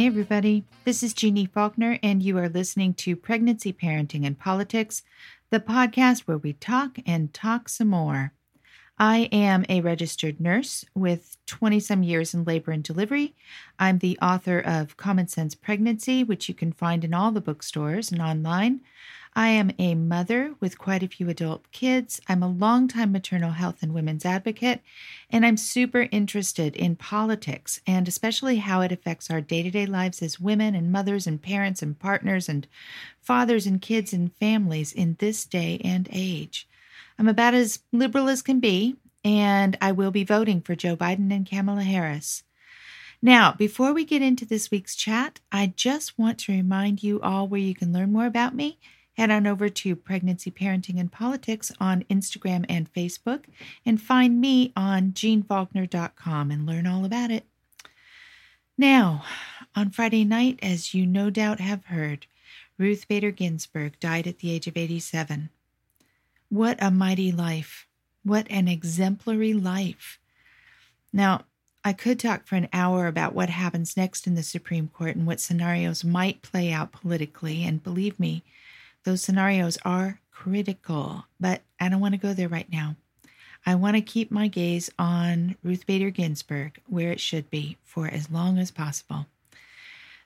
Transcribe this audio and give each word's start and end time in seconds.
Hey, 0.00 0.06
everybody. 0.06 0.64
This 0.84 1.02
is 1.02 1.12
Jeannie 1.12 1.44
Faulkner, 1.44 1.98
and 2.02 2.22
you 2.22 2.38
are 2.38 2.48
listening 2.48 2.94
to 2.94 3.14
Pregnancy, 3.14 3.70
Parenting, 3.70 4.24
and 4.26 4.38
Politics, 4.38 5.02
the 5.50 5.60
podcast 5.60 6.20
where 6.20 6.38
we 6.38 6.54
talk 6.54 6.96
and 7.04 7.34
talk 7.34 7.68
some 7.68 7.88
more. 7.88 8.32
I 8.98 9.28
am 9.30 9.66
a 9.68 9.82
registered 9.82 10.40
nurse 10.40 10.86
with 10.94 11.36
20 11.44 11.80
some 11.80 12.02
years 12.02 12.32
in 12.32 12.44
labor 12.44 12.70
and 12.70 12.82
delivery. 12.82 13.34
I'm 13.78 13.98
the 13.98 14.18
author 14.22 14.58
of 14.58 14.96
Common 14.96 15.28
Sense 15.28 15.54
Pregnancy, 15.54 16.24
which 16.24 16.48
you 16.48 16.54
can 16.54 16.72
find 16.72 17.04
in 17.04 17.12
all 17.12 17.30
the 17.30 17.42
bookstores 17.42 18.10
and 18.10 18.22
online. 18.22 18.80
I 19.36 19.50
am 19.50 19.70
a 19.78 19.94
mother 19.94 20.54
with 20.58 20.78
quite 20.78 21.04
a 21.04 21.08
few 21.08 21.28
adult 21.28 21.70
kids. 21.70 22.20
I'm 22.28 22.42
a 22.42 22.48
longtime 22.48 23.12
maternal 23.12 23.52
health 23.52 23.76
and 23.80 23.94
women's 23.94 24.24
advocate, 24.24 24.80
and 25.30 25.46
I'm 25.46 25.56
super 25.56 26.08
interested 26.10 26.74
in 26.74 26.96
politics 26.96 27.80
and 27.86 28.08
especially 28.08 28.56
how 28.56 28.80
it 28.80 28.90
affects 28.90 29.30
our 29.30 29.40
day 29.40 29.62
to 29.62 29.70
day 29.70 29.86
lives 29.86 30.20
as 30.20 30.40
women 30.40 30.74
and 30.74 30.90
mothers 30.90 31.28
and 31.28 31.40
parents 31.40 31.80
and 31.80 31.96
partners 31.96 32.48
and 32.48 32.66
fathers 33.20 33.66
and 33.66 33.80
kids 33.80 34.12
and 34.12 34.34
families 34.34 34.92
in 34.92 35.14
this 35.20 35.44
day 35.44 35.80
and 35.84 36.08
age. 36.10 36.68
I'm 37.16 37.28
about 37.28 37.54
as 37.54 37.80
liberal 37.92 38.28
as 38.28 38.42
can 38.42 38.58
be, 38.58 38.96
and 39.24 39.78
I 39.80 39.92
will 39.92 40.10
be 40.10 40.24
voting 40.24 40.60
for 40.60 40.74
Joe 40.74 40.96
Biden 40.96 41.32
and 41.32 41.48
Kamala 41.48 41.82
Harris. 41.82 42.42
Now, 43.22 43.52
before 43.52 43.92
we 43.92 44.04
get 44.04 44.22
into 44.22 44.44
this 44.44 44.72
week's 44.72 44.96
chat, 44.96 45.38
I 45.52 45.72
just 45.76 46.18
want 46.18 46.38
to 46.40 46.52
remind 46.52 47.02
you 47.02 47.20
all 47.20 47.46
where 47.46 47.60
you 47.60 47.74
can 47.76 47.92
learn 47.92 48.12
more 48.12 48.26
about 48.26 48.56
me 48.56 48.78
head 49.20 49.30
on 49.30 49.46
over 49.46 49.68
to 49.68 49.94
Pregnancy, 49.94 50.50
Parenting, 50.50 50.98
and 50.98 51.12
Politics 51.12 51.70
on 51.78 52.04
Instagram 52.04 52.64
and 52.70 52.90
Facebook, 52.90 53.44
and 53.84 54.00
find 54.00 54.40
me 54.40 54.72
on 54.74 55.12
jeannefaulkner.com 55.12 56.50
and 56.50 56.64
learn 56.64 56.86
all 56.86 57.04
about 57.04 57.30
it. 57.30 57.44
Now, 58.78 59.22
on 59.76 59.90
Friday 59.90 60.24
night, 60.24 60.58
as 60.62 60.94
you 60.94 61.04
no 61.04 61.28
doubt 61.28 61.60
have 61.60 61.84
heard, 61.84 62.28
Ruth 62.78 63.06
Bader 63.08 63.30
Ginsburg 63.30 64.00
died 64.00 64.26
at 64.26 64.38
the 64.38 64.50
age 64.52 64.66
of 64.66 64.78
87. 64.78 65.50
What 66.48 66.78
a 66.82 66.90
mighty 66.90 67.30
life! 67.30 67.86
What 68.24 68.46
an 68.48 68.68
exemplary 68.68 69.52
life! 69.52 70.18
Now, 71.12 71.44
I 71.84 71.92
could 71.92 72.18
talk 72.18 72.46
for 72.46 72.56
an 72.56 72.68
hour 72.72 73.06
about 73.06 73.34
what 73.34 73.50
happens 73.50 73.98
next 73.98 74.26
in 74.26 74.34
the 74.34 74.42
Supreme 74.42 74.88
Court 74.88 75.14
and 75.14 75.26
what 75.26 75.40
scenarios 75.40 76.04
might 76.04 76.40
play 76.40 76.72
out 76.72 76.90
politically, 76.90 77.64
and 77.64 77.84
believe 77.84 78.18
me, 78.18 78.44
those 79.04 79.22
scenarios 79.22 79.78
are 79.84 80.20
critical, 80.30 81.26
but 81.38 81.62
I 81.78 81.88
don't 81.88 82.00
want 82.00 82.14
to 82.14 82.20
go 82.20 82.32
there 82.34 82.48
right 82.48 82.70
now. 82.70 82.96
I 83.66 83.74
want 83.74 83.96
to 83.96 84.02
keep 84.02 84.30
my 84.30 84.48
gaze 84.48 84.90
on 84.98 85.56
Ruth 85.62 85.86
Bader 85.86 86.10
Ginsburg 86.10 86.80
where 86.86 87.12
it 87.12 87.20
should 87.20 87.50
be 87.50 87.76
for 87.84 88.08
as 88.08 88.30
long 88.30 88.58
as 88.58 88.70
possible. 88.70 89.26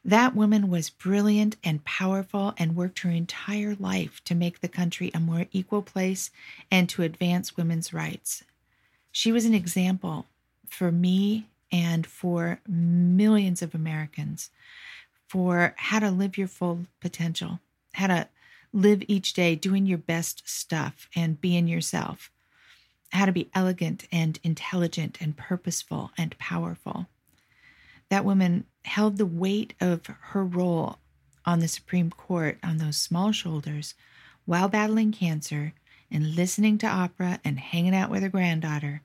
That 0.04 0.36
woman 0.36 0.68
was 0.68 0.90
brilliant 0.90 1.56
and 1.64 1.84
powerful 1.84 2.54
and 2.58 2.76
worked 2.76 3.00
her 3.00 3.10
entire 3.10 3.74
life 3.74 4.22
to 4.24 4.34
make 4.34 4.60
the 4.60 4.68
country 4.68 5.10
a 5.14 5.20
more 5.20 5.46
equal 5.50 5.82
place 5.82 6.30
and 6.70 6.88
to 6.90 7.02
advance 7.02 7.56
women's 7.56 7.92
rights. 7.92 8.44
She 9.10 9.32
was 9.32 9.46
an 9.46 9.54
example 9.54 10.26
for 10.68 10.92
me 10.92 11.46
and 11.72 12.06
for 12.06 12.60
millions 12.68 13.62
of 13.62 13.74
Americans 13.74 14.50
for 15.26 15.74
how 15.76 16.00
to 16.00 16.10
live 16.10 16.36
your 16.36 16.48
full 16.48 16.86
potential, 17.00 17.60
how 17.94 18.08
to 18.08 18.28
live 18.74 19.02
each 19.06 19.32
day 19.32 19.54
doing 19.54 19.86
your 19.86 19.98
best 19.98 20.42
stuff 20.44 21.08
and 21.14 21.40
being 21.40 21.68
yourself, 21.68 22.30
how 23.10 23.24
to 23.24 23.32
be 23.32 23.48
elegant 23.54 24.06
and 24.10 24.40
intelligent 24.42 25.16
and 25.20 25.36
purposeful 25.36 26.10
and 26.18 26.36
powerful. 26.38 27.06
That 28.10 28.24
woman 28.24 28.66
held 28.84 29.16
the 29.16 29.26
weight 29.26 29.74
of 29.80 30.06
her 30.06 30.44
role 30.44 30.98
on 31.46 31.60
the 31.60 31.68
Supreme 31.68 32.10
Court 32.10 32.58
on 32.62 32.78
those 32.78 32.98
small 32.98 33.30
shoulders 33.30 33.94
while 34.44 34.68
battling 34.68 35.12
cancer 35.12 35.72
and 36.10 36.34
listening 36.34 36.76
to 36.78 36.86
opera 36.86 37.40
and 37.44 37.58
hanging 37.58 37.94
out 37.94 38.10
with 38.10 38.22
her 38.22 38.28
granddaughter. 38.28 39.02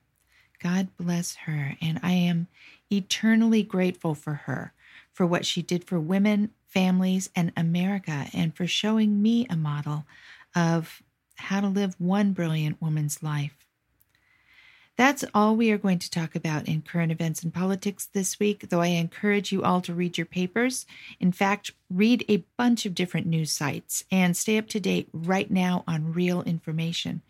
God 0.62 0.90
bless 0.98 1.36
her, 1.36 1.78
and 1.82 2.00
I 2.04 2.12
am 2.12 2.48
eternally 2.92 3.64
grateful 3.64 4.16
for 4.16 4.34
her, 4.34 4.74
for 5.14 5.26
what 5.26 5.46
she 5.46 5.62
did 5.62 5.86
for 5.86 6.00
women 6.00 6.52
families, 6.70 7.30
and 7.36 7.52
America, 7.58 8.28
and 8.34 8.56
for 8.56 8.68
showing 8.68 9.22
me 9.22 9.46
a 9.50 9.56
model 9.56 10.06
of 10.56 11.02
how 11.36 11.62
to 11.62 11.68
live 11.68 11.96
one 12.00 12.34
brilliant 12.34 12.82
woman's 12.82 13.24
life. 13.24 13.56
That's 14.98 15.24
all 15.34 15.56
we 15.56 15.72
are 15.72 15.78
going 15.78 16.00
to 16.00 16.12
talk 16.12 16.36
about 16.36 16.68
in 16.68 16.82
current 16.82 17.10
events 17.10 17.42
and 17.42 17.54
politics 17.54 18.10
this 18.12 18.38
week, 18.38 18.68
though 18.68 18.82
I 18.82 18.88
encourage 18.88 19.50
you 19.50 19.64
all 19.64 19.80
to 19.82 19.94
read 19.94 20.18
your 20.18 20.26
papers. 20.26 20.86
In 21.22 21.32
fact, 21.32 21.72
read 21.90 22.26
a 22.28 22.44
bunch 22.58 22.86
of 22.86 22.96
different 22.96 23.26
news 23.26 23.50
sites 23.50 24.04
and 24.12 24.36
stay 24.36 24.58
up 24.58 24.68
to 24.68 24.80
date 24.82 25.08
right 25.14 25.50
now 25.50 25.86
on 25.88 26.12
real 26.12 26.42
information. 26.42 27.22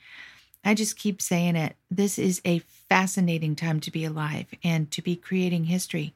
I 0.66 0.74
just 0.74 0.98
keep 0.98 1.22
saying 1.22 1.56
it. 1.56 1.76
This 1.92 2.18
is 2.18 2.42
a 2.44 2.64
fascinating 2.90 3.56
time 3.56 3.80
to 3.80 3.92
be 3.92 4.04
alive 4.04 4.48
and 4.64 4.90
to 4.92 5.02
be 5.02 5.16
creating 5.16 5.66
history. 5.66 6.16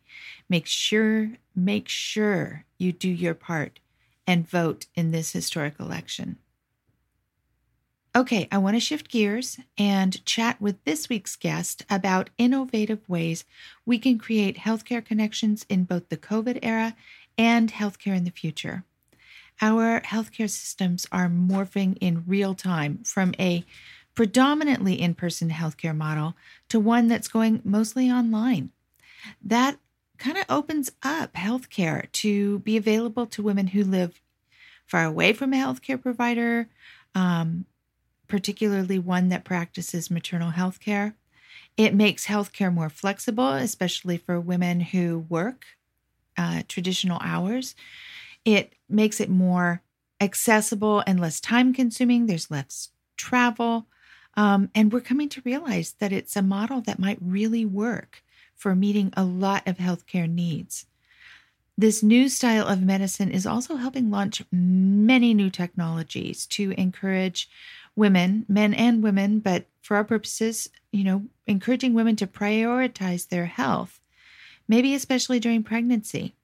Make 0.50 0.66
sure, 0.66 1.29
make 1.56 1.88
sure 1.88 2.66
you 2.78 2.91
do 2.91 3.09
your 3.09 3.35
part 3.35 3.79
and 4.25 4.50
vote 4.50 4.88
in 4.95 5.11
this 5.11 5.31
historic 5.31 5.79
election. 5.79 6.38
Okay, 8.16 8.47
I 8.51 8.59
want 8.59 8.75
to 8.75 8.79
shift 8.79 9.09
gears 9.09 9.59
and 9.75 10.23
chat 10.23 10.61
with 10.61 10.84
this 10.84 11.09
week's 11.09 11.35
guest 11.35 11.84
about 11.89 12.29
innovative 12.38 13.07
ways 13.09 13.44
we 13.88 13.97
can 13.97 14.19
create 14.19 14.57
healthcare 14.57 15.03
connections 15.03 15.66
in 15.67 15.85
both 15.85 16.09
the 16.09 16.17
COVID 16.17 16.59
era 16.61 16.95
and 17.40 17.72
healthcare 17.72 18.16
in 18.16 18.23
the 18.23 18.29
future. 18.29 18.84
Our 19.61 20.01
healthcare 20.01 20.50
systems 20.50 21.07
are 21.11 21.28
morphing 21.28 21.97
in 22.01 22.23
real 22.28 22.53
time 22.53 23.03
from 23.03 23.34
a 23.40 23.66
predominantly 24.16 25.00
in 25.00 25.16
person 25.16 25.50
healthcare 25.50 25.96
model 25.96 26.35
to 26.69 26.79
one 26.79 27.07
that's 27.07 27.28
going 27.28 27.62
mostly 27.63 28.09
online. 28.09 28.72
That 29.44 29.78
kind 30.18 30.38
of 30.38 30.46
opens 30.50 30.91
up 31.01 31.34
healthcare 31.34 32.12
to 32.13 32.59
be 32.59 32.78
available 32.78 33.25
to 33.28 33.44
women 33.44 33.68
who 33.68 33.84
live 33.84 34.22
far 34.85 35.06
away 35.06 35.34
from 35.34 35.53
a 35.53 35.57
healthcare 35.57 36.02
provider, 36.02 36.68
um, 37.16 37.66
particularly 38.28 39.00
one 39.00 39.29
that 39.29 39.44
practices 39.44 40.12
maternal 40.12 40.52
healthcare. 40.52 41.13
It 41.78 41.94
makes 41.94 42.28
healthcare 42.28 42.73
more 42.73 42.90
flexible, 42.90 43.53
especially 43.53 44.18
for 44.18 44.40
women 44.40 44.79
who 44.79 45.25
work 45.29 45.66
uh, 46.38 46.63
traditional 46.68 47.19
hours. 47.22 47.75
It 48.46 48.73
makes 48.90 49.19
it 49.19 49.29
more 49.29 49.81
accessible 50.22 51.03
and 51.06 51.19
less 51.19 51.40
time 51.40 51.73
consuming. 51.73 52.25
There's 52.25 52.52
less 52.52 52.90
travel. 53.18 53.88
Um, 54.36 54.70
and 54.74 54.92
we're 54.92 55.02
coming 55.02 55.30
to 55.30 55.42
realize 55.46 55.94
that 56.00 56.12
it's 56.12 56.36
a 56.36 56.42
model 56.42 56.82
that 56.82 57.00
might 57.00 57.20
really 57.22 57.66
work 57.66 58.24
for 58.56 58.76
meeting 58.76 59.14
a 59.16 59.24
lot 59.24 59.68
of 59.68 59.78
healthcare 59.78 60.30
needs. 60.30 60.86
This 61.78 62.04
new 62.04 62.30
style 62.30 62.68
of 62.68 62.82
medicine 62.82 63.32
is 63.32 63.48
also 63.48 63.76
helping 63.76 64.12
launch 64.12 64.44
many 64.52 65.34
new 65.34 65.50
technologies 65.50 66.46
to 66.48 66.72
encourage 66.78 67.50
women, 67.96 68.46
men 68.48 68.74
and 68.74 69.04
women, 69.04 69.40
but 69.40 69.66
for 69.82 69.98
our 69.98 70.04
purposes, 70.04 70.70
you 70.92 71.04
know, 71.04 71.26
encouraging 71.48 71.94
women 71.94 72.16
to 72.18 72.28
prioritize 72.28 73.28
their 73.28 73.48
health, 73.48 74.00
maybe 74.68 74.94
especially 74.94 75.40
during 75.40 75.64
pregnancy. 75.64 76.36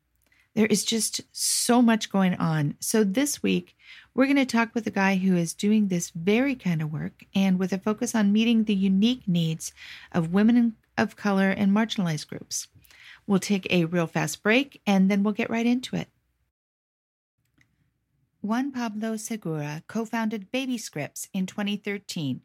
There 0.59 0.67
is 0.67 0.83
just 0.83 1.21
so 1.31 1.81
much 1.81 2.11
going 2.11 2.33
on. 2.33 2.75
So 2.81 3.05
this 3.05 3.41
week, 3.41 3.77
we're 4.13 4.25
going 4.25 4.35
to 4.35 4.45
talk 4.45 4.75
with 4.75 4.85
a 4.87 4.91
guy 4.91 5.15
who 5.15 5.37
is 5.37 5.53
doing 5.53 5.87
this 5.87 6.09
very 6.09 6.53
kind 6.53 6.81
of 6.81 6.91
work 6.91 7.23
and 7.33 7.57
with 7.57 7.71
a 7.71 7.77
focus 7.77 8.13
on 8.13 8.33
meeting 8.33 8.65
the 8.65 8.75
unique 8.75 9.25
needs 9.25 9.71
of 10.11 10.33
women 10.33 10.75
of 10.97 11.15
color 11.15 11.49
and 11.49 11.71
marginalized 11.71 12.27
groups. 12.27 12.67
We'll 13.25 13.39
take 13.39 13.71
a 13.71 13.85
real 13.85 14.05
fast 14.05 14.43
break 14.43 14.81
and 14.85 15.09
then 15.09 15.23
we'll 15.23 15.33
get 15.33 15.49
right 15.49 15.65
into 15.65 15.95
it. 15.95 16.09
Juan 18.41 18.73
Pablo 18.73 19.15
Segura 19.15 19.83
co 19.87 20.03
founded 20.03 20.51
BabyScripts 20.51 21.29
in 21.31 21.45
2013 21.45 22.41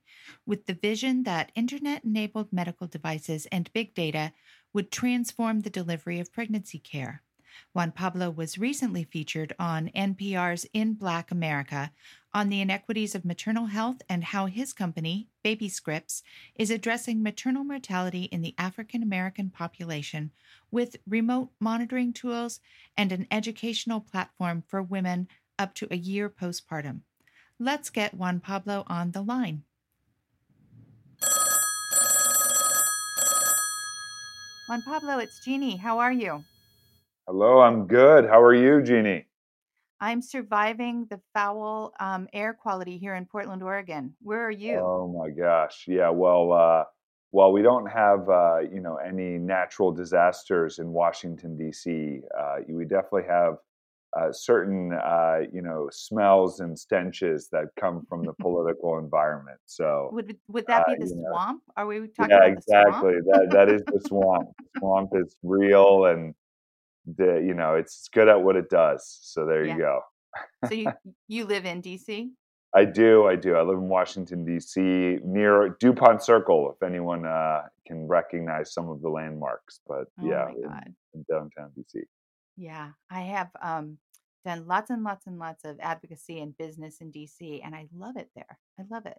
with 0.47 0.67
the 0.67 0.75
vision 0.75 1.25
that 1.25 1.51
internet 1.57 2.05
enabled 2.05 2.53
medical 2.53 2.87
devices 2.87 3.49
and 3.51 3.73
big 3.73 3.93
data 3.93 4.33
would 4.73 4.93
transform 4.93 5.63
the 5.63 5.69
delivery 5.69 6.21
of 6.21 6.33
pregnancy 6.33 6.79
care. 6.79 7.24
Juan 7.73 7.93
Pablo 7.93 8.31
was 8.31 8.59
recently 8.59 9.05
featured 9.05 9.55
on 9.59 9.91
NPR's 9.95 10.67
In 10.73 10.95
Black 10.95 11.31
America 11.31 11.93
on 12.33 12.49
the 12.49 12.61
inequities 12.61 13.15
of 13.15 13.25
maternal 13.25 13.67
health 13.67 14.03
and 14.09 14.25
how 14.25 14.47
his 14.47 14.73
company, 14.73 15.29
Baby 15.43 15.69
BabyScripts, 15.69 16.23
is 16.57 16.71
addressing 16.71 17.23
maternal 17.23 17.63
mortality 17.63 18.25
in 18.25 18.43
the 18.43 18.55
African 18.59 19.03
American 19.03 19.51
population 19.51 20.33
with 20.71 20.97
remote 21.07 21.51
monitoring 21.61 22.13
tools 22.13 22.61
and 22.97 23.13
an 23.13 23.27
educational 23.31 24.01
platform 24.01 24.65
for 24.67 24.83
women 24.83 25.29
up 25.59 25.75
to 25.75 25.89
a 25.91 25.97
year 25.97 26.29
postpartum. 26.29 27.01
Let's 27.61 27.89
get 27.89 28.15
Juan 28.15 28.41
Pablo 28.41 28.83
on 28.89 29.13
the 29.13 29.23
line. 29.23 29.63
Juan 34.69 34.83
Pablo, 34.83 35.19
it's 35.19 35.45
Jeannie. 35.45 35.77
How 35.77 35.99
are 35.99 36.13
you? 36.13 36.43
Hello, 37.27 37.61
I'm 37.61 37.87
good. 37.87 38.27
How 38.27 38.39
are 38.43 38.55
you, 38.55 38.83
Jeannie? 38.83 39.27
I'm 39.99 40.21
surviving 40.21 41.07
the 41.09 41.23
foul 41.33 41.95
um, 41.99 42.29
air 42.35 42.53
quality 42.53 42.99
here 42.99 43.15
in 43.15 43.25
Portland, 43.25 43.63
Oregon. 43.63 44.15
Where 44.21 44.45
are 44.45 44.51
you? 44.51 44.77
Oh 44.79 45.09
my 45.09 45.31
gosh. 45.31 45.87
Yeah, 45.89 46.11
well, 46.11 46.53
uh, 46.53 46.85
well, 47.33 47.51
we 47.51 47.63
don't 47.63 47.87
have 47.87 48.29
uh, 48.29 48.59
you 48.59 48.81
know 48.81 48.97
any 48.97 49.39
natural 49.39 49.91
disasters 49.91 50.79
in 50.81 50.89
Washington 50.89 51.57
D.C. 51.57 52.21
Uh, 52.39 52.57
we 52.69 52.85
definitely 52.85 53.25
have 53.27 53.55
uh, 54.15 54.31
certain 54.31 54.93
uh, 54.93 55.39
you 55.51 55.63
know 55.63 55.89
smells 55.91 56.61
and 56.61 56.79
stenches 56.79 57.49
that 57.53 57.69
come 57.81 58.05
from 58.07 58.27
the 58.27 58.35
political 58.43 58.99
environment. 58.99 59.61
So 59.65 60.11
would 60.13 60.37
would 60.49 60.67
that 60.67 60.85
be 60.87 60.97
the 61.03 61.09
you 61.09 61.17
know, 61.17 61.31
swamp? 61.31 61.63
Are 61.75 61.87
we 61.87 62.07
talking 62.09 62.37
yeah, 62.37 62.45
about 62.45 62.57
the 62.57 62.63
swamp? 62.63 62.87
exactly. 62.87 63.15
That 63.25 63.49
that 63.53 63.69
is 63.71 63.83
the 63.87 64.01
swamp. 64.03 64.51
The 64.59 64.79
swamp 64.81 65.11
is 65.15 65.35
real, 65.43 66.05
and 66.05 66.35
the 67.07 67.43
you 67.47 67.55
know 67.55 67.75
it's, 67.75 68.09
good 68.09 68.29
at 68.29 68.43
what 68.43 68.57
it 68.57 68.71
does. 68.71 69.19
So 69.23 69.47
there 69.47 69.65
Yeah. 69.65 69.75
you 69.75 69.79
go. 69.79 70.01
So 70.65 70.75
you 70.75 70.93
you 71.29 71.45
live 71.47 71.65
in 71.67 71.83
DC? 71.83 72.31
I 72.75 72.85
do, 72.85 73.27
I 73.27 73.37
do. 73.37 73.55
I 73.55 73.63
live 73.63 73.79
in 73.79 73.89
Washington 73.89 74.45
D.C. 74.45 74.81
near 75.25 75.77
Dupont 75.79 76.23
Circle. 76.23 76.73
If 76.75 76.83
anyone 76.83 77.25
uh, 77.25 77.63
can 77.87 78.09
recognize 78.09 78.73
some 78.75 78.89
of 78.89 79.01
the 79.01 79.09
landmarks, 79.09 79.81
but 79.87 80.07
Oh 80.21 80.27
yeah, 80.29 80.49
in, 80.51 80.95
in 81.15 81.25
downtown 81.31 81.71
D.C. 81.77 82.01
Yeah, 82.57 82.91
I 83.11 83.23
have 83.23 83.51
um, 83.63 83.99
done 84.45 84.67
lots 84.67 84.91
and 84.91 85.05
lots 85.05 85.27
and 85.27 85.39
lots 85.39 85.65
of 85.65 85.79
advocacy 85.81 86.41
and 86.41 86.57
business 86.57 86.99
in 87.01 87.13
DC, 87.13 87.61
and 87.65 87.75
I 87.75 87.89
love 87.95 88.17
it 88.17 88.31
there. 88.35 88.59
I 88.79 88.83
love 88.91 89.07
it. 89.07 89.19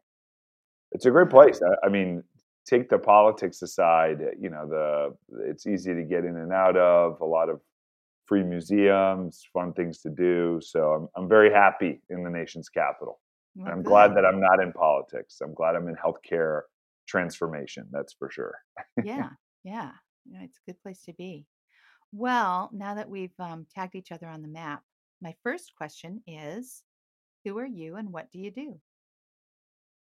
It's 0.91 1.05
a 1.05 1.11
great 1.11 1.29
Um, 1.29 1.29
place. 1.29 1.61
I, 1.61 1.87
I 1.87 1.89
mean, 1.89 2.23
take 2.65 2.89
the 2.89 2.99
politics 2.99 3.61
aside. 3.61 4.19
You 4.39 4.49
know, 4.49 4.67
the 4.67 5.17
it's 5.49 5.65
easy 5.67 5.93
to 5.93 6.03
get 6.03 6.25
in 6.25 6.37
and 6.37 6.51
out 6.53 6.77
of. 6.77 7.21
A 7.21 7.25
lot 7.25 7.49
of 7.49 7.61
free 8.25 8.43
museums, 8.43 9.43
fun 9.53 9.73
things 9.73 9.99
to 10.01 10.09
do. 10.09 10.59
So 10.61 10.91
I'm 10.91 11.07
I'm 11.15 11.29
very 11.29 11.51
happy 11.51 12.01
in 12.09 12.23
the 12.23 12.29
nation's 12.29 12.69
capital. 12.69 13.19
Well, 13.55 13.71
I'm 13.71 13.83
glad 13.83 14.15
that 14.15 14.25
I'm 14.25 14.41
not 14.41 14.61
in 14.61 14.73
politics. 14.73 15.39
I'm 15.41 15.53
glad 15.53 15.75
I'm 15.75 15.87
in 15.87 15.95
healthcare 15.95 16.61
transformation. 17.07 17.87
That's 17.91 18.13
for 18.13 18.29
sure. 18.29 18.55
Yeah, 19.03 19.29
yeah, 19.63 19.91
yeah. 20.25 20.43
It's 20.43 20.57
a 20.57 20.71
good 20.71 20.81
place 20.81 21.01
to 21.03 21.13
be. 21.13 21.45
Well, 22.11 22.69
now 22.73 22.95
that 22.95 23.09
we've 23.09 23.37
um, 23.39 23.65
tagged 23.73 23.95
each 23.95 24.11
other 24.11 24.27
on 24.27 24.41
the 24.41 24.47
map, 24.47 24.83
my 25.21 25.35
first 25.43 25.73
question 25.77 26.21
is, 26.27 26.83
who 27.43 27.57
are 27.57 27.65
you 27.65 27.95
and 27.95 28.11
what 28.11 28.31
do 28.31 28.39
you 28.39 28.51
do? 28.51 28.79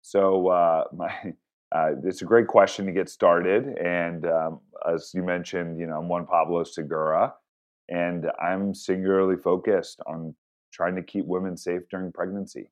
So 0.02 0.48
uh, 0.48 0.84
my 0.94 1.34
uh, 1.74 1.92
it's 2.04 2.22
a 2.22 2.26
great 2.26 2.48
question 2.48 2.86
to 2.86 2.92
get 2.92 3.10
started, 3.10 3.78
and 3.78 4.26
um, 4.26 4.60
as 4.90 5.12
you 5.14 5.22
mentioned, 5.22 5.80
you 5.80 5.86
know, 5.86 5.98
I'm 5.98 6.08
Juan 6.08 6.26
Pablo 6.26 6.64
Segura, 6.64 7.34
and 7.90 8.26
I'm 8.42 8.74
singularly 8.74 9.38
focused 9.38 10.00
on 10.08 10.36
trying 10.74 10.96
to 10.96 11.04
keep 11.04 11.26
women 11.26 11.58
safe 11.58 11.82
during 11.90 12.12
pregnancy. 12.12 12.70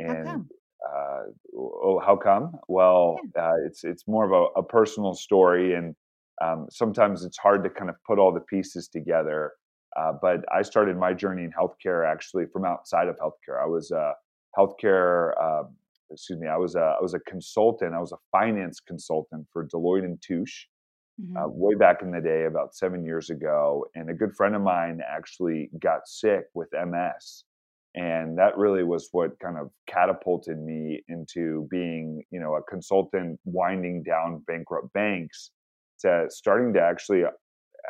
How 0.00 0.06
And 0.06 0.24
come? 0.24 0.48
uh, 0.88 1.22
oh, 1.56 2.00
how 2.04 2.16
come? 2.16 2.52
Well, 2.68 3.18
uh, 3.38 3.54
it's 3.66 3.84
it's 3.84 4.06
more 4.06 4.24
of 4.24 4.32
a, 4.32 4.60
a 4.60 4.62
personal 4.62 5.14
story, 5.14 5.74
and 5.74 5.94
um, 6.42 6.66
sometimes 6.70 7.24
it's 7.24 7.38
hard 7.38 7.64
to 7.64 7.70
kind 7.70 7.90
of 7.90 7.96
put 8.06 8.18
all 8.18 8.32
the 8.32 8.40
pieces 8.40 8.88
together. 8.88 9.52
Uh, 9.96 10.12
but 10.20 10.44
I 10.54 10.62
started 10.62 10.96
my 10.96 11.12
journey 11.14 11.44
in 11.44 11.52
healthcare 11.52 12.06
actually 12.06 12.44
from 12.52 12.64
outside 12.64 13.08
of 13.08 13.16
healthcare. 13.16 13.62
I 13.62 13.66
was 13.66 13.90
a 13.90 14.12
healthcare, 14.56 15.32
uh, 15.40 15.64
excuse 16.10 16.38
me, 16.38 16.46
I 16.46 16.56
was 16.56 16.74
a 16.76 16.96
I 16.98 17.02
was 17.02 17.14
a 17.14 17.20
consultant. 17.20 17.94
I 17.94 18.00
was 18.00 18.12
a 18.12 18.18
finance 18.30 18.80
consultant 18.80 19.46
for 19.52 19.66
Deloitte 19.66 20.04
and 20.04 20.20
Touche 20.22 20.66
hmm 21.18 21.42
uh, 21.42 21.48
way 21.48 21.74
back 21.74 22.02
in 22.02 22.10
the 22.10 22.20
day, 22.20 22.44
about 22.44 22.74
seven 22.74 23.04
years 23.04 23.30
ago. 23.30 23.86
And 23.94 24.10
a 24.10 24.14
good 24.14 24.34
friend 24.36 24.54
of 24.54 24.62
mine 24.62 25.00
actually 25.06 25.70
got 25.80 26.08
sick 26.08 26.46
with 26.54 26.68
MS. 26.74 27.44
And 27.94 28.38
that 28.38 28.56
really 28.56 28.84
was 28.84 29.08
what 29.12 29.38
kind 29.40 29.56
of 29.58 29.70
catapulted 29.86 30.58
me 30.58 31.02
into 31.08 31.66
being, 31.70 32.22
you 32.30 32.40
know, 32.40 32.54
a 32.54 32.62
consultant 32.62 33.40
winding 33.44 34.02
down 34.02 34.42
bankrupt 34.46 34.92
banks 34.92 35.50
to 36.00 36.26
starting 36.30 36.72
to 36.74 36.80
actually 36.80 37.24
uh, 37.24 37.30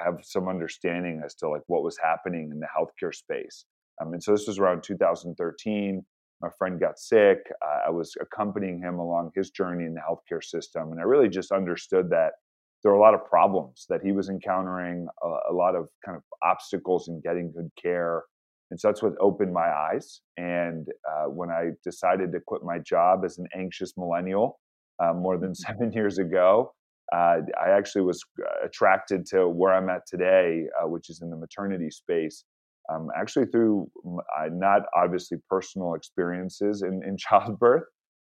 have 0.05 0.19
some 0.23 0.49
understanding 0.49 1.23
as 1.25 1.35
to 1.37 1.49
like 1.49 1.63
what 1.67 1.83
was 1.83 1.99
happening 2.03 2.51
in 2.53 2.61
the 2.61 2.67
healthcare 2.67 3.15
space. 3.15 3.65
Um, 4.01 4.13
and 4.13 4.23
so 4.23 4.33
this 4.33 4.47
was 4.47 4.59
around 4.59 4.83
2013. 4.83 6.05
My 6.41 6.49
friend 6.57 6.79
got 6.79 6.99
sick. 6.99 7.39
Uh, 7.67 7.81
I 7.89 7.91
was 7.91 8.15
accompanying 8.21 8.79
him 8.79 8.99
along 8.99 9.33
his 9.35 9.51
journey 9.51 9.85
in 9.85 9.95
the 9.95 10.01
healthcare 10.01 10.43
system. 10.43 10.93
And 10.93 11.01
I 11.01 11.05
really 11.05 11.29
just 11.29 11.51
understood 11.51 12.11
that 12.11 12.35
there 12.83 12.93
were 12.93 12.99
a 12.99 13.01
lot 13.01 13.15
of 13.15 13.25
problems 13.25 13.87
that 13.89 14.01
he 14.03 14.13
was 14.13 14.29
encountering, 14.29 15.07
a, 15.23 15.53
a 15.53 15.53
lot 15.53 15.75
of 15.75 15.89
kind 16.05 16.17
of 16.17 16.23
obstacles 16.43 17.09
in 17.09 17.21
getting 17.21 17.53
good 17.53 17.71
care. 17.81 18.23
And 18.71 18.79
so 18.79 18.89
that's 18.89 19.03
what 19.03 19.15
opened 19.21 19.53
my 19.53 19.69
eyes. 19.69 20.21
And 20.37 20.87
uh, 21.11 21.25
when 21.25 21.51
I 21.51 21.71
decided 21.83 22.33
to 22.33 22.41
quit 22.47 22.63
my 22.63 22.79
job 22.79 23.25
as 23.25 23.39
an 23.39 23.47
anxious 23.55 23.95
millennial 23.97 24.61
uh, 25.03 25.13
more 25.13 25.39
than 25.39 25.55
seven 25.55 25.93
years 25.93 26.19
ago, 26.19 26.73
uh, 27.13 27.39
I 27.61 27.71
actually 27.71 28.03
was 28.03 28.23
uh, 28.41 28.67
attracted 28.67 29.25
to 29.27 29.49
where 29.49 29.73
I'm 29.73 29.89
at 29.89 30.03
today, 30.07 30.67
uh, 30.81 30.87
which 30.89 31.09
is 31.09 31.23
in 31.23 31.31
the 31.31 31.37
maternity 31.37 31.91
space. 31.91 32.45
Um, 32.93 33.09
actually, 33.17 33.47
through 33.47 33.91
uh, 34.07 34.49
not 34.51 34.83
obviously 34.95 35.39
personal 35.49 35.95
experiences 35.95 36.83
in, 36.83 37.03
in 37.07 37.17
childbirth, 37.19 37.85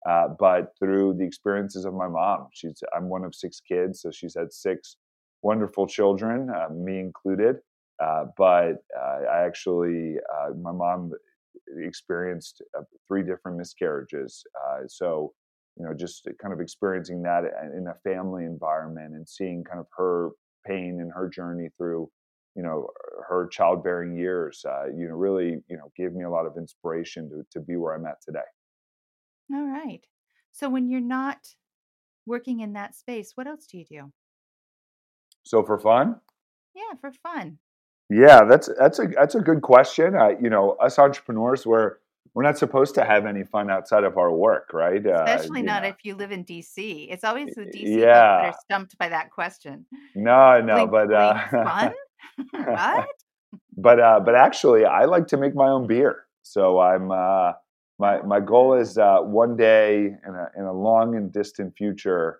uh, 0.07 0.29
but 0.39 0.73
through 0.79 1.13
the 1.13 1.23
experiences 1.23 1.85
of 1.85 1.93
my 1.93 2.07
mom. 2.07 2.47
She's 2.53 2.81
I'm 2.95 3.09
one 3.09 3.23
of 3.23 3.35
six 3.35 3.61
kids, 3.61 4.01
so 4.01 4.11
she's 4.11 4.35
had 4.35 4.51
six 4.51 4.97
wonderful 5.41 5.87
children, 5.87 6.49
uh, 6.49 6.73
me 6.73 6.99
included. 6.99 7.57
Uh, 8.01 8.25
but 8.37 8.83
uh, 8.97 9.19
I 9.31 9.43
actually, 9.43 10.15
uh, 10.33 10.53
my 10.59 10.71
mom 10.71 11.11
experienced 11.77 12.61
uh, 12.77 12.81
three 13.07 13.23
different 13.23 13.57
miscarriages. 13.57 14.43
So, 14.87 15.33
you 15.77 15.85
know, 15.85 15.93
just 15.93 16.27
kind 16.41 16.53
of 16.53 16.59
experiencing 16.59 17.21
that 17.23 17.43
in 17.77 17.87
a 17.87 17.95
family 18.03 18.45
environment 18.45 19.13
and 19.13 19.27
seeing 19.27 19.63
kind 19.63 19.79
of 19.79 19.85
her 19.95 20.29
pain 20.65 20.99
and 20.99 21.11
her 21.13 21.29
journey 21.29 21.69
through, 21.77 22.09
you 22.55 22.63
know, 22.63 22.87
her 23.27 23.47
childbearing 23.47 24.17
years, 24.17 24.65
you 24.97 25.07
know, 25.07 25.15
really, 25.15 25.61
you 25.69 25.77
know, 25.77 25.91
gave 25.95 26.13
me 26.13 26.23
a 26.23 26.29
lot 26.29 26.45
of 26.45 26.57
inspiration 26.57 27.29
to, 27.29 27.45
to 27.51 27.63
be 27.63 27.75
where 27.77 27.93
I'm 27.93 28.05
at 28.05 28.21
today. 28.25 28.39
All 29.53 29.65
right. 29.65 30.05
So 30.51 30.69
when 30.69 30.89
you're 30.89 31.01
not 31.01 31.55
working 32.25 32.59
in 32.59 32.73
that 32.73 32.95
space, 32.95 33.31
what 33.35 33.47
else 33.47 33.65
do 33.65 33.77
you 33.77 33.85
do? 33.85 34.11
So 35.43 35.63
for 35.63 35.79
fun, 35.79 36.17
Yeah, 36.75 36.95
for 36.99 37.11
fun. 37.11 37.57
Yeah, 38.09 38.43
that's 38.43 38.69
that's 38.77 38.99
a 38.99 39.07
that's 39.07 39.35
a 39.35 39.39
good 39.39 39.61
question. 39.61 40.15
Uh, 40.15 40.31
you 40.41 40.49
know, 40.49 40.71
us 40.73 40.99
entrepreneurs, 40.99 41.65
we're 41.65 41.95
we're 42.33 42.43
not 42.43 42.57
supposed 42.57 42.95
to 42.95 43.03
have 43.03 43.25
any 43.25 43.43
fun 43.43 43.69
outside 43.71 44.03
of 44.03 44.17
our 44.17 44.31
work, 44.31 44.71
right? 44.73 45.05
Uh, 45.05 45.23
Especially 45.25 45.61
you 45.61 45.65
not 45.65 45.83
know, 45.83 45.89
if 45.89 45.97
you 46.03 46.15
live 46.15 46.31
in 46.31 46.43
DC. 46.43 47.07
It's 47.09 47.23
always 47.23 47.55
the 47.55 47.61
DC 47.61 47.71
folks 47.71 47.73
that 47.73 47.99
yeah, 47.99 48.49
are 48.49 48.55
stumped 48.63 48.97
by 48.97 49.09
that 49.09 49.31
question. 49.31 49.85
no, 50.15 50.61
no, 50.61 50.87
Blink, 50.87 50.91
but 50.91 51.13
uh, 51.13 51.47
fun? 51.63 51.93
what? 52.51 53.07
but 53.77 53.99
uh, 53.99 54.19
but 54.19 54.35
actually, 54.35 54.85
I 54.85 55.05
like 55.05 55.27
to 55.27 55.37
make 55.37 55.55
my 55.55 55.69
own 55.69 55.87
beer. 55.87 56.25
So 56.43 56.79
I'm 56.79 57.11
uh, 57.11 57.53
my 58.01 58.21
my 58.23 58.39
goal 58.39 58.73
is 58.73 58.97
uh, 58.97 59.19
one 59.19 59.55
day 59.55 60.15
in 60.27 60.33
a 60.43 60.45
in 60.57 60.65
a 60.65 60.73
long 60.73 61.15
and 61.15 61.31
distant 61.31 61.69
future 61.77 62.39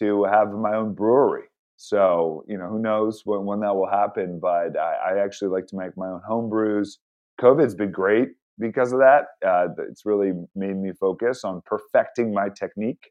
to 0.00 0.24
have 0.24 0.48
my 0.52 0.74
own 0.74 0.92
brewery. 0.92 1.48
So, 1.76 2.44
you 2.46 2.56
know, 2.58 2.68
who 2.68 2.78
knows 2.78 3.22
when, 3.24 3.44
when 3.44 3.60
that 3.60 3.74
will 3.74 3.90
happen, 3.90 4.38
but 4.38 4.78
I, 4.78 4.92
I 5.08 5.24
actually 5.24 5.48
like 5.56 5.66
to 5.68 5.76
make 5.76 5.96
my 5.96 6.08
own 6.08 6.22
home 6.26 6.48
brews. 6.48 6.98
COVID's 7.40 7.74
been 7.74 7.90
great 7.90 8.30
because 8.58 8.92
of 8.92 9.00
that. 9.00 9.22
Uh, 9.44 9.68
it's 9.90 10.06
really 10.06 10.32
made 10.54 10.76
me 10.76 10.92
focus 10.92 11.44
on 11.44 11.62
perfecting 11.66 12.32
my 12.32 12.48
technique. 12.48 13.10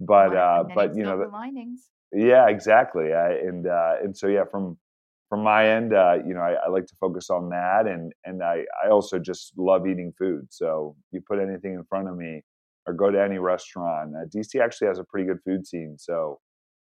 But, 0.00 0.36
uh, 0.36 0.64
but 0.74 0.96
you 0.96 1.04
know, 1.04 1.16
silver 1.16 1.28
linings. 1.28 1.80
yeah, 2.12 2.48
exactly. 2.48 3.12
I, 3.12 3.30
and 3.48 3.66
uh, 3.66 3.94
and 4.02 4.16
so 4.16 4.26
yeah, 4.26 4.44
from 4.50 4.78
from 5.28 5.42
my 5.42 5.68
end, 5.68 5.92
uh, 5.92 6.18
you 6.26 6.32
know, 6.34 6.40
I, 6.40 6.54
I 6.54 6.68
like 6.68 6.86
to 6.86 6.96
focus 6.96 7.28
on 7.30 7.50
that, 7.50 7.86
and 7.86 8.12
and 8.24 8.42
I 8.42 8.64
I 8.82 8.88
also 8.88 9.18
just 9.18 9.52
love 9.58 9.86
eating 9.86 10.12
food. 10.18 10.46
So 10.50 10.96
you 11.12 11.20
put 11.20 11.38
anything 11.38 11.74
in 11.74 11.84
front 11.84 12.08
of 12.08 12.16
me, 12.16 12.42
or 12.86 12.94
go 12.94 13.10
to 13.10 13.22
any 13.22 13.38
restaurant. 13.38 14.14
Uh, 14.16 14.24
DC 14.26 14.60
actually 14.60 14.88
has 14.88 14.98
a 14.98 15.04
pretty 15.04 15.26
good 15.26 15.40
food 15.44 15.66
scene. 15.66 15.96
So 15.98 16.40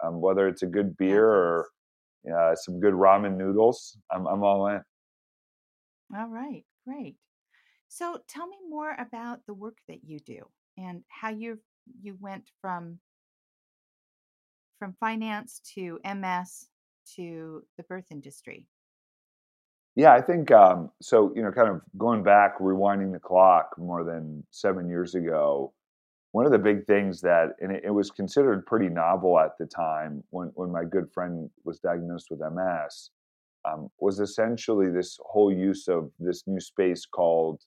um, 0.03 0.21
whether 0.21 0.49
it's 0.49 0.63
a 0.63 0.67
good 0.67 0.97
beer 0.97 1.27
or 1.27 1.69
uh, 2.35 2.55
some 2.55 2.81
good 2.81 2.95
ramen 2.95 3.37
noodles, 3.37 3.99
I'm 4.11 4.27
I'm 4.27 4.43
all 4.43 4.67
in. 4.69 4.81
All 6.17 6.29
right, 6.29 6.65
great. 6.87 7.17
So 7.89 8.21
tell 8.29 8.47
me 8.47 8.57
more 8.69 8.97
about 8.99 9.41
the 9.47 9.55
work 9.55 9.77
that 9.89 10.05
you 10.05 10.19
do 10.21 10.49
and 10.79 11.03
how 11.09 11.31
you 11.31 11.59
you 12.01 12.17
went 12.21 12.51
from 12.61 12.99
from 14.79 14.95
finance 14.99 15.61
to 15.75 15.99
MS 16.05 16.69
to 17.17 17.65
the 17.77 17.83
birth 17.85 18.07
industry. 18.11 18.67
Yeah, 19.97 20.13
I 20.13 20.21
think 20.21 20.51
um, 20.51 20.91
so. 21.03 21.33
You 21.35 21.43
know, 21.43 21.51
kind 21.51 21.69
of 21.69 21.81
going 21.99 22.23
back, 22.23 22.59
rewinding 22.59 23.13
the 23.13 23.19
clock 23.19 23.71
more 23.77 24.05
than 24.05 24.45
seven 24.51 24.89
years 24.89 25.15
ago. 25.15 25.73
One 26.33 26.47
of 26.47 26.53
the 26.53 26.59
big 26.59 26.87
things 26.87 27.21
that, 27.23 27.57
and 27.61 27.73
it, 27.73 27.83
it 27.87 27.91
was 27.91 28.11
considered 28.11 28.65
pretty 28.65 28.89
novel 28.89 29.39
at 29.41 29.59
the 29.59 29.67
time 29.67 30.23
when 30.31 30.53
when 30.55 30.71
my 30.71 30.85
good 30.85 31.11
friend 31.13 31.51
was 31.65 31.81
diagnosed 31.81 32.29
with 32.31 32.41
MS, 32.41 33.11
um, 33.69 33.89
was 33.99 34.21
essentially 34.21 34.91
this 34.91 35.19
whole 35.23 35.53
use 35.53 35.89
of 35.89 36.11
this 36.19 36.45
new 36.47 36.61
space 36.61 37.05
called 37.05 37.61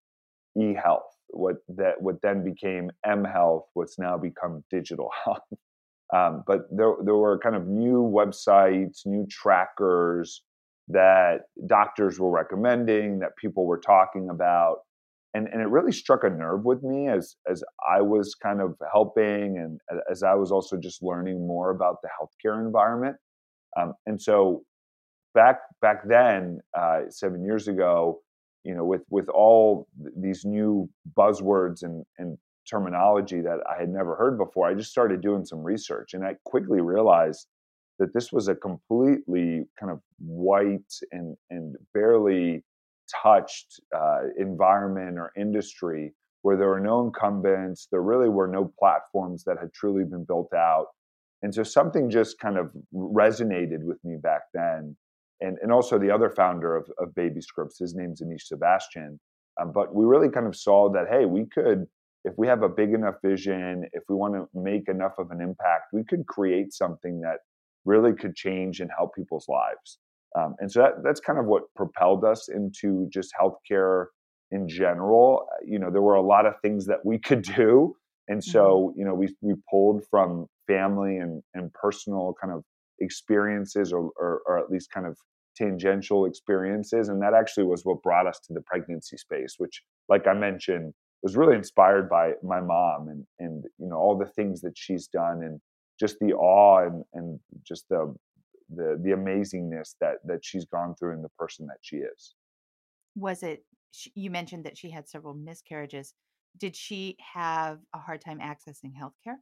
e-health, 0.57 1.17
what 1.29 1.57
that 1.67 2.01
what 2.01 2.21
then 2.21 2.43
became 2.43 2.89
m-health, 3.05 3.65
what's 3.73 4.00
now 4.00 4.17
become 4.17 4.63
digital 4.69 5.09
health. 5.25 5.39
Um, 6.15 6.43
but 6.45 6.62
there 6.72 6.93
there 7.03 7.15
were 7.15 7.39
kind 7.39 7.55
of 7.55 7.67
new 7.67 8.03
websites, 8.03 9.05
new 9.05 9.25
trackers 9.29 10.43
that 10.89 11.41
doctors 11.67 12.19
were 12.19 12.29
recommending, 12.29 13.19
that 13.19 13.36
people 13.38 13.65
were 13.65 13.79
talking 13.79 14.29
about. 14.29 14.77
And, 15.36 15.48
and 15.48 15.62
it 15.62 15.67
really 15.67 15.91
struck 15.91 16.24
a 16.24 16.29
nerve 16.29 16.63
with 16.63 16.83
me 16.83 17.07
as 17.07 17.36
as 17.50 17.63
I 17.89 18.01
was 18.01 18.36
kind 18.36 18.62
of 18.62 18.75
helping 18.91 19.57
and 19.57 19.79
as 20.12 20.22
I 20.22 20.36
was 20.36 20.51
also 20.51 20.77
just 20.77 21.01
learning 21.01 21.48
more 21.48 21.72
about 21.72 21.98
the 22.03 22.10
healthcare 22.10 22.63
environment. 22.63 23.15
Um, 23.79 23.93
and 24.05 24.22
so 24.22 24.63
back 25.33 25.60
back 25.81 26.07
then, 26.07 26.60
uh, 26.77 27.01
seven 27.10 27.43
years 27.43 27.67
ago, 27.67 28.22
you 28.63 28.75
know, 28.75 28.86
with 28.86 29.01
with 29.10 29.27
all 29.29 29.88
these 30.15 30.45
new 30.45 30.89
buzzwords 31.17 31.81
and 31.81 32.05
and 32.19 32.38
terminology 32.70 33.41
that 33.41 33.60
I 33.70 33.79
had 33.79 33.89
never 33.89 34.15
heard 34.15 34.38
before, 34.38 34.67
I 34.67 34.74
just 34.74 34.91
started 34.91 35.22
doing 35.22 35.46
some 35.46 35.63
research, 35.63 36.13
and 36.13 36.25
I 36.25 36.36
quickly 36.46 36.82
realized 36.82 37.48
that 38.00 38.13
this 38.13 38.32
was 38.32 38.48
a 38.48 38.55
completely 38.55 39.65
kind 39.79 39.91
of 39.91 40.00
white 40.20 40.93
and 41.12 41.36
and 41.50 41.75
barely 41.93 42.63
touched 43.22 43.79
uh, 43.96 44.22
environment 44.38 45.17
or 45.20 45.32
industry 45.38 46.13
where 46.41 46.58
there 46.58 46.67
were 46.67 46.79
no 46.79 47.05
incumbents, 47.05 47.88
there 47.91 48.01
really 48.01 48.27
were 48.27 48.48
no 48.48 48.74
platforms 48.77 49.43
that 49.46 49.58
had 49.60 49.72
truly 49.74 50.03
been 50.03 50.25
built 50.25 50.53
out, 50.53 50.88
and 51.41 51.53
so 51.53 51.63
something 51.63 52.10
just 52.10 52.39
kind 52.39 52.58
of 52.58 52.72
resonated 52.93 53.84
with 53.84 54.03
me 54.03 54.17
back 54.22 54.41
then 54.53 54.96
and, 55.43 55.58
and 55.62 55.72
also 55.72 56.00
the 56.00 56.10
other 56.10 56.29
founder 56.29 56.75
of, 56.75 56.89
of 56.98 57.13
Baby 57.13 57.41
Scripts, 57.41 57.77
his 57.77 57.93
name's 57.93 58.22
Anish 58.22 58.43
Sebastian. 58.43 59.20
Um, 59.62 59.72
but 59.72 59.93
we 59.93 60.05
really 60.05 60.29
kind 60.29 60.48
of 60.48 60.55
saw 60.55 60.89
that, 60.93 61.08
hey, 61.10 61.25
we 61.25 61.46
could, 61.46 61.86
if 62.23 62.33
we 62.37 62.47
have 62.47 62.63
a 62.63 62.69
big 62.69 62.93
enough 62.93 63.15
vision, 63.23 63.85
if 63.93 64.03
we 64.09 64.15
want 64.15 64.33
to 64.33 64.47
make 64.53 64.87
enough 64.87 65.13
of 65.17 65.31
an 65.31 65.41
impact, 65.41 65.85
we 65.91 66.03
could 66.03 66.25
create 66.25 66.73
something 66.73 67.21
that 67.21 67.39
really 67.85 68.13
could 68.13 68.35
change 68.35 68.79
and 68.79 68.89
help 68.95 69.13
people's 69.13 69.47
lives. 69.49 69.99
Um, 70.37 70.55
and 70.59 70.71
so 70.71 70.81
that, 70.81 71.03
that's 71.03 71.19
kind 71.19 71.37
of 71.37 71.45
what 71.45 71.63
propelled 71.75 72.23
us 72.23 72.49
into 72.49 73.07
just 73.11 73.33
healthcare 73.39 74.05
in 74.51 74.67
general. 74.67 75.47
Uh, 75.51 75.65
you 75.65 75.77
know, 75.79 75.91
there 75.91 76.01
were 76.01 76.15
a 76.15 76.21
lot 76.21 76.45
of 76.45 76.53
things 76.61 76.85
that 76.85 77.05
we 77.05 77.19
could 77.19 77.41
do. 77.41 77.95
And 78.27 78.39
mm-hmm. 78.39 78.51
so, 78.51 78.93
you 78.95 79.05
know, 79.05 79.13
we, 79.13 79.35
we 79.41 79.53
pulled 79.69 80.05
from 80.09 80.47
family 80.65 81.17
and, 81.17 81.43
and 81.53 81.73
personal 81.73 82.33
kind 82.41 82.53
of 82.53 82.63
experiences 82.99 83.91
or, 83.91 84.11
or, 84.15 84.41
or 84.47 84.57
at 84.59 84.69
least 84.69 84.91
kind 84.91 85.05
of 85.05 85.17
tangential 85.55 86.25
experiences. 86.25 87.09
And 87.09 87.21
that 87.21 87.33
actually 87.33 87.65
was 87.65 87.83
what 87.83 88.01
brought 88.01 88.25
us 88.25 88.39
to 88.47 88.53
the 88.53 88.61
pregnancy 88.61 89.17
space, 89.17 89.55
which, 89.57 89.83
like 90.09 90.25
I 90.25 90.33
mentioned, 90.33 90.93
was 91.23 91.37
really 91.37 91.55
inspired 91.55 92.09
by 92.09 92.33
my 92.43 92.59
mom 92.59 93.07
and, 93.07 93.25
and 93.39 93.63
you 93.79 93.87
know, 93.87 93.95
all 93.95 94.17
the 94.17 94.25
things 94.25 94.61
that 94.61 94.77
she's 94.77 95.07
done 95.07 95.41
and 95.43 95.59
just 95.99 96.17
the 96.19 96.33
awe 96.33 96.85
and, 96.85 97.03
and 97.13 97.39
just 97.65 97.87
the, 97.89 98.13
the, 98.75 98.99
the 99.01 99.11
amazingness 99.11 99.95
that, 100.01 100.15
that 100.25 100.43
she's 100.43 100.65
gone 100.65 100.93
through 100.95 101.13
and 101.13 101.23
the 101.23 101.29
person 101.39 101.65
that 101.67 101.77
she 101.81 101.97
is. 101.97 102.35
Was 103.15 103.41
it, 103.41 103.65
you 104.15 104.29
mentioned 104.29 104.65
that 104.65 104.77
she 104.77 104.89
had 104.89 105.07
several 105.07 105.33
miscarriages. 105.33 106.13
Did 106.57 106.75
she 106.75 107.15
have 107.33 107.79
a 107.93 107.99
hard 107.99 108.21
time 108.21 108.39
accessing 108.39 108.91
healthcare? 108.99 109.37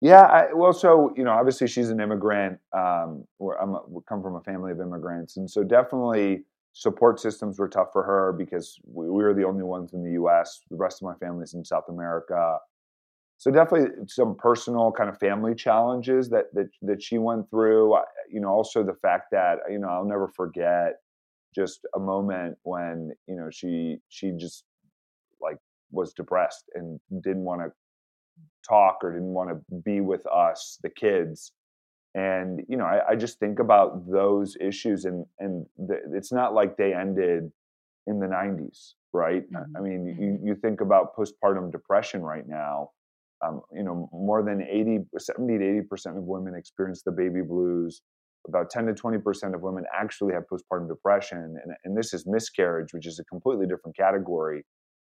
Yeah, 0.00 0.22
I, 0.22 0.52
well, 0.52 0.74
so 0.74 1.14
you 1.16 1.24
know, 1.24 1.30
obviously 1.30 1.66
she's 1.66 1.88
an 1.88 2.00
immigrant. 2.00 2.58
Um, 2.72 3.24
we're, 3.38 3.56
I'm 3.56 3.74
a, 3.74 3.80
we 3.88 4.02
come 4.06 4.22
from 4.22 4.36
a 4.36 4.42
family 4.42 4.70
of 4.72 4.80
immigrants, 4.80 5.38
and 5.38 5.50
so 5.50 5.64
definitely 5.64 6.44
support 6.78 7.18
systems 7.18 7.58
were 7.58 7.68
tough 7.68 7.88
for 7.90 8.02
her 8.02 8.34
because 8.36 8.78
we, 8.84 9.06
we 9.06 9.24
were 9.24 9.32
the 9.32 9.46
only 9.46 9.62
ones 9.62 9.94
in 9.94 10.04
the 10.04 10.12
U.S. 10.12 10.60
The 10.70 10.76
rest 10.76 11.00
of 11.00 11.06
my 11.06 11.14
family's 11.14 11.54
in 11.54 11.64
South 11.64 11.88
America. 11.88 12.58
So 13.38 13.50
definitely 13.50 13.88
some 14.08 14.36
personal 14.36 14.92
kind 14.92 15.08
of 15.08 15.18
family 15.18 15.54
challenges 15.54 16.28
that 16.30 16.52
that 16.52 16.68
that 16.82 17.02
she 17.02 17.16
went 17.16 17.48
through. 17.48 17.96
You 18.30 18.40
know, 18.40 18.48
also 18.48 18.84
the 18.84 18.96
fact 19.00 19.28
that 19.32 19.60
you 19.70 19.78
know 19.78 19.88
I'll 19.88 20.04
never 20.04 20.28
forget 20.28 20.96
just 21.54 21.80
a 21.94 21.98
moment 21.98 22.58
when 22.64 23.12
you 23.26 23.36
know 23.36 23.48
she 23.50 23.96
she 24.10 24.32
just 24.32 24.64
like 25.40 25.56
was 25.90 26.12
depressed 26.12 26.64
and 26.74 27.00
didn't 27.22 27.44
want 27.44 27.62
to 27.62 27.72
talk 28.68 28.98
or 29.02 29.12
didn't 29.12 29.32
want 29.32 29.48
to 29.48 29.80
be 29.82 30.02
with 30.02 30.26
us, 30.26 30.78
the 30.82 30.90
kids. 30.90 31.52
And 32.16 32.62
you 32.66 32.78
know, 32.78 32.86
I, 32.86 33.10
I 33.10 33.14
just 33.14 33.38
think 33.38 33.58
about 33.58 34.10
those 34.10 34.56
issues, 34.58 35.04
and 35.04 35.26
and 35.38 35.66
the, 35.76 35.98
it's 36.14 36.32
not 36.32 36.54
like 36.54 36.78
they 36.78 36.94
ended 36.94 37.52
in 38.06 38.20
the 38.20 38.26
90s, 38.26 38.92
right? 39.12 39.42
Mm-hmm. 39.52 39.76
I 39.76 39.80
mean, 39.80 40.06
you, 40.06 40.14
mm-hmm. 40.14 40.46
you 40.46 40.54
think 40.54 40.80
about 40.80 41.14
postpartum 41.14 41.70
depression 41.70 42.22
right 42.22 42.48
now. 42.48 42.90
Um, 43.46 43.60
you 43.70 43.82
know, 43.82 44.08
more 44.14 44.42
than 44.42 44.62
80, 44.62 45.00
70 45.18 45.58
to 45.58 45.64
80 45.64 45.82
percent 45.82 46.16
of 46.16 46.24
women 46.24 46.54
experience 46.54 47.02
the 47.04 47.12
baby 47.12 47.42
blues. 47.42 48.00
About 48.48 48.70
10 48.70 48.86
to 48.86 48.94
20 48.94 49.18
percent 49.18 49.54
of 49.54 49.60
women 49.60 49.84
actually 49.94 50.32
have 50.32 50.44
postpartum 50.50 50.88
depression, 50.88 51.38
and, 51.62 51.74
and 51.84 51.94
this 51.94 52.14
is 52.14 52.24
miscarriage, 52.26 52.94
which 52.94 53.06
is 53.06 53.18
a 53.18 53.24
completely 53.24 53.66
different 53.66 53.94
category. 53.94 54.64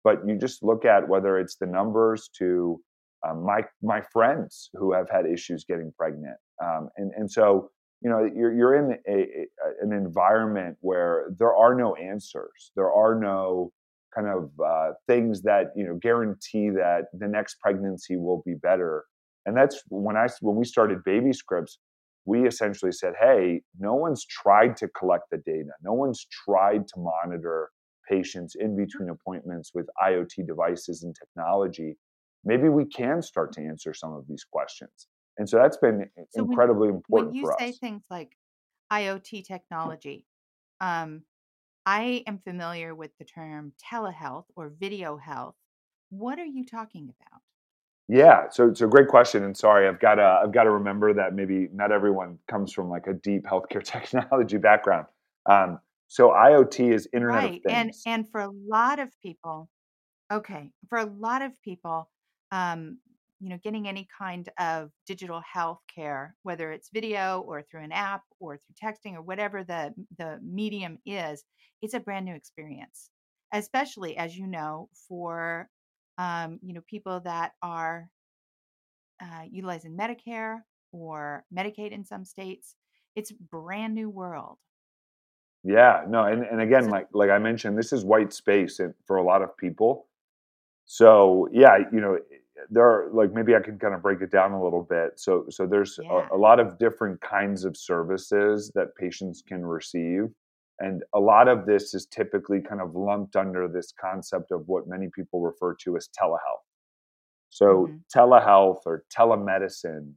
But 0.05 0.19
you 0.25 0.39
just 0.39 0.63
look 0.63 0.85
at 0.85 1.09
whether 1.09 1.37
it's 1.37 1.57
the 1.57 1.67
numbers 1.67 2.31
to 2.39 2.81
um, 3.29 3.45
my 3.45 3.63
my 3.83 4.03
friends 4.13 4.71
who 4.75 4.93
have 4.93 5.09
had 5.11 5.27
issues 5.27 5.65
getting 5.65 5.93
pregnant, 5.97 6.37
um, 6.63 6.89
and 6.97 7.13
and 7.17 7.31
so 7.31 7.71
you 8.01 8.11
know 8.11 8.25
you're 8.25 8.53
you're 8.53 8.75
in 8.75 8.99
a, 9.09 9.13
a, 9.13 9.47
an 9.81 9.93
environment 9.93 10.77
where 10.81 11.31
there 11.39 11.55
are 11.55 11.75
no 11.75 11.95
answers, 11.95 12.73
there 12.77 12.93
are 12.93 13.19
no 13.19 13.73
kind 14.15 14.29
of 14.29 14.51
uh, 14.65 14.93
things 15.07 15.43
that 15.43 15.67
you 15.77 15.85
know 15.85 15.99
guarantee 16.01 16.71
that 16.71 17.05
the 17.13 17.29
next 17.29 17.57
pregnancy 17.61 18.17
will 18.17 18.43
be 18.45 18.55
better, 18.55 19.05
and 19.47 19.57
that's 19.57 19.83
when 19.89 20.17
I 20.17 20.29
when 20.41 20.57
we 20.57 20.65
started 20.65 21.05
Baby 21.05 21.33
Scripts. 21.33 21.79
We 22.25 22.47
essentially 22.47 22.93
said, 22.93 23.15
"Hey, 23.19 23.63
no 23.79 23.95
one's 23.95 24.25
tried 24.25 24.77
to 24.77 24.89
collect 24.89 25.25
the 25.31 25.39
data. 25.39 25.71
No 25.83 25.93
one's 25.93 26.27
tried 26.45 26.87
to 26.89 27.01
monitor 27.01 27.71
patients 28.09 28.55
in 28.59 28.77
between 28.77 29.09
appointments 29.09 29.73
with 29.75 29.87
IoT 30.01 30.47
devices 30.47 31.03
and 31.03 31.15
technology 31.15 31.97
maybe 32.45 32.69
we 32.69 32.85
can 32.85 33.23
start 33.23 33.53
to 33.53 33.63
answer 33.63 33.95
some 33.95 34.13
of 34.13 34.27
these 34.29 34.45
questions. 34.45 35.07
And 35.39 35.49
so 35.49 35.57
that's 35.57 35.77
been 35.77 36.09
so 36.31 36.45
incredibly 36.45 36.89
when, 36.89 36.97
important. 36.97 37.29
When 37.29 37.35
you 37.35 37.53
say 37.59 37.71
us. 37.71 37.79
things 37.79 38.05
like 38.11 38.37
IoT 38.93 39.47
technology, 39.47 40.27
um, 40.81 41.23
I 41.87 42.23
am 42.27 42.39
familiar 42.39 42.95
with 42.95 43.11
the 43.19 43.25
term 43.25 43.73
telehealth 43.93 44.45
or 44.57 44.69
video 44.69 45.17
health. 45.17 45.55
What 46.11 46.39
are 46.39 46.45
you 46.45 46.65
talking 46.65 47.05
about? 47.05 47.41
Yeah, 48.09 48.51
so 48.51 48.69
it's 48.69 48.81
a 48.83 48.87
great 48.87 49.09
question, 49.09 49.43
and 49.45 49.57
sorry, 49.57 49.89
I've 49.89 50.01
got 50.01 50.17
to 50.17 50.41
I've 50.43 50.53
got 50.53 50.65
to 50.65 50.71
remember 50.71 51.15
that 51.15 51.35
maybe 51.35 51.69
not 51.73 51.93
everyone 51.93 52.39
comes 52.49 52.73
from 52.73 52.91
like 52.91 53.07
a 53.07 53.15
deep 53.15 53.45
healthcare 53.45 53.83
technology 53.85 54.59
background. 54.59 55.07
Um, 55.47 55.79
so 56.09 56.29
IoT 56.29 56.93
is 56.93 57.09
Internet 57.15 57.37
right. 57.37 57.57
of 57.57 57.63
Things, 57.63 58.03
and 58.07 58.15
and 58.15 58.31
for 58.31 58.41
a 58.41 58.51
lot 58.51 58.99
of 58.99 59.09
people, 59.23 59.71
okay, 60.31 60.73
for 60.89 60.99
a 60.99 61.07
lot 61.07 61.43
of 61.43 61.53
people, 61.63 62.11
um, 62.51 62.99
you 63.43 63.49
know, 63.49 63.59
getting 63.65 63.89
any 63.89 64.07
kind 64.17 64.49
of 64.61 64.91
digital 65.05 65.43
health 65.53 65.81
care, 65.93 66.37
whether 66.45 66.71
it's 66.71 66.91
video 66.95 67.41
or 67.41 67.61
through 67.63 67.83
an 67.83 67.91
app 67.91 68.23
or 68.39 68.57
through 68.57 68.77
texting 68.81 69.17
or 69.17 69.23
whatever 69.23 69.65
the 69.65 69.93
the 70.17 70.39
medium 70.43 70.99
is, 71.05 71.43
it's 71.83 71.95
a 71.95 72.01
brand 72.01 72.25
new 72.25 72.35
experience. 72.35 73.11
Especially 73.53 74.17
as 74.17 74.37
you 74.37 74.47
know, 74.47 74.89
for 75.09 75.69
um, 76.19 76.61
you 76.63 76.73
know 76.73 76.83
people 76.89 77.21
that 77.25 77.53
are 77.63 78.09
uh, 79.21 79.43
utilizing 79.51 79.97
Medicare 79.97 80.61
or 80.93 81.45
Medicaid 81.53 81.91
in 81.91 82.05
some 82.05 82.25
states, 82.25 82.77
it's 83.17 83.33
brand 83.33 83.93
new 83.93 84.09
world. 84.09 84.59
Yeah, 85.65 86.05
no, 86.09 86.25
and, 86.25 86.45
and 86.45 86.61
again, 86.61 86.85
so, 86.85 86.91
like 86.91 87.09
like 87.13 87.31
I 87.31 87.39
mentioned, 87.39 87.77
this 87.77 87.93
is 87.93 88.05
white 88.05 88.33
space 88.33 88.81
for 89.05 89.17
a 89.17 89.23
lot 89.25 89.43
of 89.43 89.57
people. 89.57 90.07
So 90.85 91.49
yeah, 91.53 91.79
you 91.93 92.01
know, 92.01 92.19
there 92.71 92.85
are 92.85 93.11
like 93.13 93.33
maybe 93.33 93.55
I 93.55 93.61
can 93.61 93.79
kind 93.79 93.95
of 93.95 94.03
break 94.03 94.21
it 94.21 94.31
down 94.31 94.53
a 94.53 94.63
little 94.63 94.83
bit. 94.83 95.13
So 95.19 95.47
so 95.51 95.67
there's 95.67 95.99
yeah. 96.03 96.29
a, 96.31 96.37
a, 96.37 96.39
lot 96.39 96.61
of 96.61 96.79
different 96.79 97.21
kinds 97.21 97.65
of 97.65 97.77
services 97.77 98.71
that 98.75 98.95
patients 98.97 99.43
can 99.47 99.65
receive. 99.65 100.29
And 100.79 101.03
a 101.15 101.21
lot 101.21 101.49
of 101.49 101.67
this 101.67 101.95
is 101.95 102.07
typically 102.07 102.61
kind 102.61 102.81
of 102.81 102.95
lumped 102.95 103.37
under 103.37 103.69
this 103.69 103.93
concept 104.01 104.51
of 104.51 104.67
what 104.67 104.89
many 104.89 105.09
people 105.15 105.41
refer 105.41 105.75
to 105.85 105.97
as 105.97 106.09
telehealth. 106.09 106.67
So 107.51 107.87
mm-hmm. 107.87 107.97
telehealth 108.19 108.81
or 108.87 109.05
telemedicine 109.17 110.13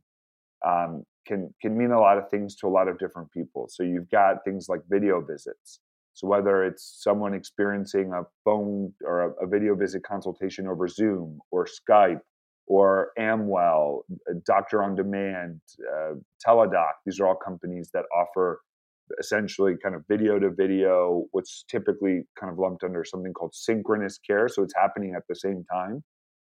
um, 0.65 1.03
can 1.27 1.53
can 1.61 1.77
mean 1.77 1.91
a 1.91 1.99
lot 1.99 2.17
of 2.17 2.29
things 2.29 2.55
to 2.57 2.67
a 2.67 2.69
lot 2.69 2.87
of 2.87 2.97
different 2.97 3.31
people. 3.31 3.67
So 3.69 3.83
you've 3.83 4.09
got 4.09 4.43
things 4.45 4.67
like 4.69 4.81
video 4.89 5.21
visits. 5.21 5.79
So 6.13 6.27
whether 6.27 6.63
it's 6.63 7.01
someone 7.03 7.33
experiencing 7.33 8.13
a 8.13 8.23
phone 8.45 8.93
or 9.03 9.21
a, 9.21 9.45
a 9.45 9.47
video 9.47 9.75
visit 9.75 10.03
consultation 10.03 10.65
over 10.65 10.87
Zoom 10.87 11.39
or 11.51 11.67
Skype 11.67 12.21
or 12.67 13.11
Amwell, 13.17 14.05
Doctor 14.45 14.83
on 14.83 14.95
Demand, 14.95 15.61
uh, 15.81 16.13
Teladoc. 16.45 16.93
These 17.05 17.19
are 17.19 17.27
all 17.27 17.35
companies 17.35 17.89
that 17.93 18.05
offer 18.15 18.61
essentially 19.19 19.75
kind 19.83 19.93
of 19.93 20.03
video 20.07 20.39
to 20.39 20.49
video, 20.49 21.25
what's 21.31 21.63
typically 21.69 22.23
kind 22.39 22.51
of 22.51 22.57
lumped 22.57 22.83
under 22.83 23.03
something 23.03 23.33
called 23.33 23.53
synchronous 23.53 24.17
care. 24.17 24.47
So 24.47 24.63
it's 24.63 24.73
happening 24.75 25.13
at 25.15 25.23
the 25.29 25.35
same 25.35 25.63
time. 25.71 26.03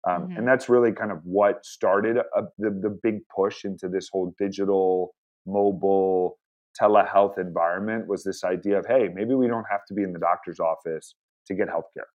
Um, 0.08 0.22
mm-hmm. 0.22 0.38
And 0.38 0.48
that's 0.48 0.68
really 0.68 0.92
kind 0.92 1.10
of 1.10 1.18
what 1.24 1.64
started 1.64 2.18
a, 2.18 2.42
the, 2.58 2.70
the 2.70 2.98
big 3.02 3.20
push 3.34 3.64
into 3.64 3.88
this 3.88 4.08
whole 4.12 4.34
digital, 4.38 5.14
mobile, 5.46 6.38
telehealth 6.80 7.38
environment 7.38 8.06
was 8.08 8.24
this 8.24 8.44
idea 8.44 8.78
of, 8.78 8.86
hey, 8.86 9.08
maybe 9.12 9.34
we 9.34 9.46
don't 9.46 9.66
have 9.70 9.84
to 9.88 9.94
be 9.94 10.02
in 10.02 10.12
the 10.12 10.18
doctor's 10.18 10.60
office 10.60 11.14
to 11.46 11.54
get 11.54 11.68
healthcare. 11.68 12.10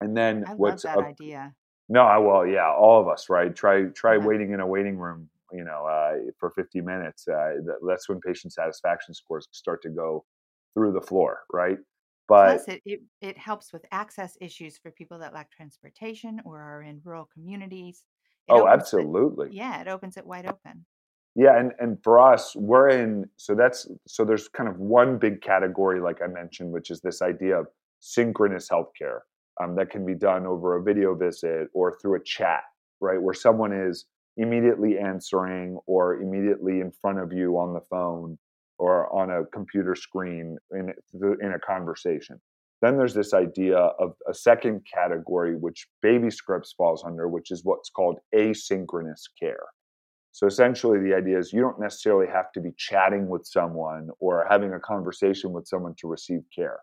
And 0.00 0.16
then 0.16 0.44
I 0.46 0.54
what's 0.54 0.84
love 0.84 0.96
that 0.96 1.04
a, 1.04 1.06
idea. 1.08 1.54
No, 1.88 2.02
I 2.02 2.18
well, 2.18 2.46
yeah, 2.46 2.70
all 2.70 3.00
of 3.00 3.08
us, 3.08 3.30
right? 3.30 3.54
Try 3.54 3.84
try 3.94 4.16
yeah. 4.16 4.24
waiting 4.24 4.52
in 4.52 4.60
a 4.60 4.66
waiting 4.66 4.98
room, 4.98 5.28
you 5.52 5.64
know, 5.64 5.86
uh, 5.86 6.30
for 6.38 6.50
50 6.50 6.80
minutes. 6.82 7.26
Uh, 7.26 7.54
that's 7.86 8.08
when 8.08 8.20
patient 8.20 8.52
satisfaction 8.52 9.14
scores 9.14 9.48
start 9.52 9.82
to 9.82 9.88
go 9.88 10.24
through 10.74 10.92
the 10.92 11.00
floor, 11.00 11.40
right? 11.52 11.78
But 12.28 12.64
Plus, 12.64 12.68
it, 12.68 12.82
it, 12.84 13.00
it 13.22 13.38
helps 13.38 13.72
with 13.72 13.86
access 13.90 14.36
issues 14.40 14.76
for 14.76 14.90
people 14.90 15.18
that 15.20 15.32
lack 15.32 15.50
transportation 15.50 16.42
or 16.44 16.60
are 16.60 16.82
in 16.82 17.00
rural 17.02 17.26
communities. 17.32 18.02
It 18.48 18.52
oh, 18.52 18.68
absolutely. 18.68 19.48
It, 19.48 19.54
yeah, 19.54 19.80
it 19.80 19.88
opens 19.88 20.18
it 20.18 20.26
wide 20.26 20.46
open. 20.46 20.84
Yeah, 21.34 21.58
and 21.58 21.72
and 21.78 21.96
for 22.02 22.20
us, 22.20 22.54
we're 22.54 22.90
in. 22.90 23.30
So 23.36 23.54
that's 23.54 23.88
so 24.06 24.26
there's 24.26 24.48
kind 24.48 24.68
of 24.68 24.78
one 24.78 25.16
big 25.16 25.40
category, 25.40 26.00
like 26.00 26.20
I 26.22 26.26
mentioned, 26.26 26.70
which 26.70 26.90
is 26.90 27.00
this 27.00 27.22
idea 27.22 27.60
of 27.60 27.68
synchronous 28.00 28.68
healthcare 28.68 29.20
um, 29.60 29.74
that 29.76 29.90
can 29.90 30.04
be 30.04 30.14
done 30.14 30.46
over 30.46 30.76
a 30.76 30.82
video 30.82 31.14
visit 31.14 31.68
or 31.72 31.98
through 32.00 32.16
a 32.16 32.24
chat, 32.24 32.62
right, 33.00 33.20
where 33.20 33.34
someone 33.34 33.72
is 33.72 34.06
immediately 34.36 34.98
answering 34.98 35.78
or 35.86 36.20
immediately 36.20 36.80
in 36.80 36.92
front 36.92 37.18
of 37.18 37.32
you 37.32 37.58
on 37.58 37.74
the 37.74 37.80
phone 37.80 38.38
or 38.78 39.12
on 39.12 39.30
a 39.30 39.44
computer 39.46 39.94
screen 39.94 40.56
in, 40.72 40.94
in 41.42 41.52
a 41.52 41.58
conversation. 41.58 42.40
Then 42.80 42.96
there's 42.96 43.14
this 43.14 43.34
idea 43.34 43.76
of 43.76 44.12
a 44.28 44.34
second 44.34 44.86
category, 44.92 45.56
which 45.56 45.88
Baby 46.00 46.30
Scripts 46.30 46.72
falls 46.72 47.02
under, 47.04 47.28
which 47.28 47.50
is 47.50 47.64
what's 47.64 47.90
called 47.90 48.20
asynchronous 48.32 49.22
care. 49.40 49.66
So 50.30 50.46
essentially, 50.46 51.00
the 51.00 51.14
idea 51.14 51.38
is 51.38 51.52
you 51.52 51.60
don't 51.60 51.80
necessarily 51.80 52.28
have 52.28 52.52
to 52.52 52.60
be 52.60 52.70
chatting 52.76 53.26
with 53.28 53.44
someone 53.44 54.10
or 54.20 54.46
having 54.48 54.72
a 54.74 54.78
conversation 54.78 55.50
with 55.50 55.66
someone 55.66 55.94
to 55.98 56.06
receive 56.06 56.42
care. 56.54 56.78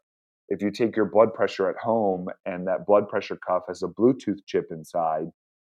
If 0.50 0.62
you 0.62 0.72
take 0.72 0.96
your 0.96 1.06
blood 1.06 1.34
pressure 1.34 1.70
at 1.70 1.78
home 1.78 2.28
and 2.46 2.68
that 2.68 2.86
blood 2.86 3.10
pressure 3.10 3.38
cuff 3.48 3.64
has 3.68 3.84
a 3.84 3.88
Bluetooth 3.88 4.40
chip 4.46 4.68
inside, 4.72 5.28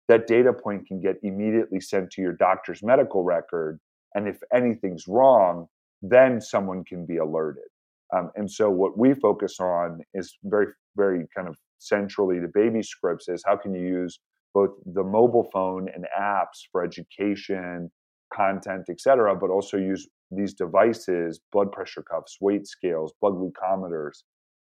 that 0.09 0.27
data 0.27 0.53
point 0.53 0.87
can 0.87 1.01
get 1.01 1.17
immediately 1.23 1.81
sent 1.81 2.11
to 2.13 2.23
your 2.23 2.33
doctor's 2.33 2.83
medical 2.83 3.23
record. 3.23 3.79
And 4.15 4.29
if 4.29 4.39
anything's 4.53 5.07
wrong, 5.09 5.67
then 6.03 6.41
someone 6.41 6.85
can 6.85 7.07
be 7.07 7.17
alerted. 7.19 7.65
Um, 8.15 8.31
and 8.37 8.51
so 8.51 8.69
what 8.69 8.99
we 8.99 9.15
focus 9.15 9.59
on 9.61 10.01
is 10.13 10.37
very, 10.45 10.67
very 10.97 11.27
kind 11.35 11.49
of 11.49 11.57
centrally 11.79 12.41
to 12.41 12.49
baby 12.53 12.83
scripts 12.83 13.29
is 13.29 13.43
how 13.47 13.57
can 13.57 13.75
you 13.75 13.87
use 13.87 14.19
both 14.53 14.71
the 14.87 15.03
mobile 15.03 15.49
phone 15.53 15.89
and 15.95 16.07
apps 16.19 16.69
for 16.71 16.85
education, 16.85 17.91
content, 18.33 18.87
et 18.89 19.01
cetera, 19.01 19.35
but 19.35 19.51
also 19.51 19.77
use 19.77 20.07
these 20.31 20.55
devices, 20.55 21.41
blood 21.53 21.73
pressure 21.73 22.03
cuffs, 22.03 22.39
weight 22.41 22.67
scales, 22.67 23.13
blood 23.21 23.35
glucometers, 23.35 24.23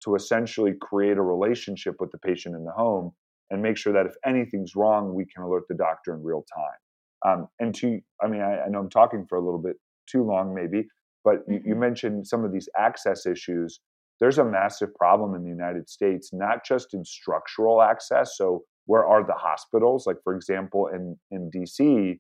to 0.08 0.16
essentially 0.16 0.74
create 0.80 1.18
a 1.18 1.22
relationship 1.22 1.96
with 2.00 2.12
the 2.12 2.18
patient 2.18 2.56
in 2.56 2.64
the 2.64 2.72
home 2.72 3.12
and 3.52 3.62
make 3.62 3.78
sure 3.78 3.92
that 3.92 4.06
if 4.06 4.16
anything's 4.26 4.76
wrong, 4.76 5.14
we 5.14 5.26
can 5.26 5.44
alert 5.44 5.64
the 5.68 5.76
doctor 5.76 6.14
in 6.14 6.24
real 6.24 6.46
time. 6.56 7.30
Um, 7.30 7.48
and 7.60 7.76
to, 7.76 8.00
I 8.22 8.28
mean, 8.28 8.42
I, 8.42 8.62
I, 8.62 8.70
know 8.70 8.80
I'm 8.80 8.90
talking 8.90 9.26
for 9.28 9.38
a 9.38 9.44
little 9.44 9.62
bit 9.62 9.76
too 10.10 10.24
long, 10.24 10.56
maybe, 10.56 10.88
but 11.26 11.40
you, 11.48 11.56
you 11.56 11.72
mm-hmm. 11.72 11.80
mentioned 11.80 12.28
some 12.28 12.46
of 12.46 12.54
these 12.54 12.70
access 12.78 13.26
issues. 13.26 13.80
There's 14.20 14.38
a 14.38 14.46
massive 14.46 14.96
problem 14.96 15.36
in 15.36 15.44
the 15.44 15.50
United 15.50 15.90
States, 15.90 16.30
not 16.32 16.66
just 16.66 16.94
in 16.94 17.04
structural 17.04 17.82
access. 17.82 18.38
So, 18.38 18.64
where 18.86 19.06
are 19.06 19.26
the 19.26 19.34
hospitals? 19.34 20.08
Like, 20.08 20.18
for 20.24 20.36
example, 20.36 20.88
in, 20.88 21.18
in 21.30 21.52
DC, 21.52 22.20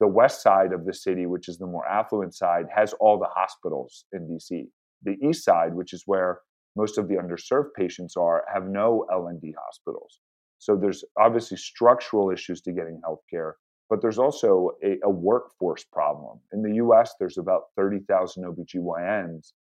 the 0.00 0.08
west 0.08 0.42
side 0.42 0.72
of 0.72 0.84
the 0.84 0.92
city, 0.92 1.26
which 1.26 1.48
is 1.48 1.58
the 1.58 1.66
more 1.66 1.86
affluent 1.86 2.34
side, 2.34 2.66
has 2.74 2.92
all 2.94 3.18
the 3.18 3.28
hospitals 3.32 4.04
in 4.12 4.26
DC. 4.26 4.66
The 5.04 5.16
east 5.24 5.44
side, 5.44 5.74
which 5.74 5.92
is 5.92 6.02
where 6.06 6.40
most 6.78 6.96
of 6.96 7.08
the 7.08 7.16
underserved 7.16 7.74
patients 7.74 8.16
are, 8.16 8.44
have 8.52 8.66
no 8.68 9.04
L&D 9.12 9.52
hospitals. 9.66 10.20
So 10.58 10.76
there's 10.76 11.04
obviously 11.18 11.56
structural 11.56 12.30
issues 12.30 12.60
to 12.62 12.72
getting 12.72 13.00
healthcare, 13.04 13.52
but 13.90 14.00
there's 14.00 14.18
also 14.18 14.70
a, 14.84 14.98
a 15.02 15.10
workforce 15.10 15.84
problem. 15.84 16.38
In 16.52 16.62
the 16.62 16.74
US, 16.84 17.14
there's 17.18 17.36
about 17.36 17.62
30,000 17.76 18.44
OBGYNs. 18.44 19.52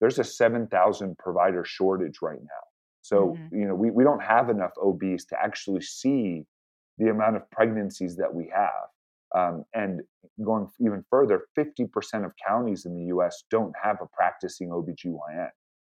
There's 0.00 0.18
a 0.18 0.24
7,000 0.24 1.16
provider 1.18 1.64
shortage 1.64 2.18
right 2.20 2.40
now. 2.40 2.64
So, 3.00 3.36
mm-hmm. 3.38 3.56
you 3.58 3.66
know, 3.66 3.74
we, 3.74 3.90
we 3.90 4.04
don't 4.04 4.22
have 4.22 4.50
enough 4.50 4.72
OBs 4.82 5.24
to 5.26 5.36
actually 5.42 5.80
see 5.80 6.44
the 6.98 7.08
amount 7.10 7.36
of 7.36 7.50
pregnancies 7.50 8.16
that 8.16 8.32
we 8.32 8.52
have. 8.54 8.88
Um, 9.34 9.64
and 9.74 10.00
going 10.44 10.68
even 10.80 11.04
further, 11.10 11.46
50% 11.56 12.24
of 12.24 12.32
counties 12.46 12.84
in 12.84 12.94
the 12.94 13.14
US 13.16 13.44
don't 13.50 13.74
have 13.82 13.98
a 14.02 14.06
practicing 14.06 14.68
OBGYN. 14.68 15.48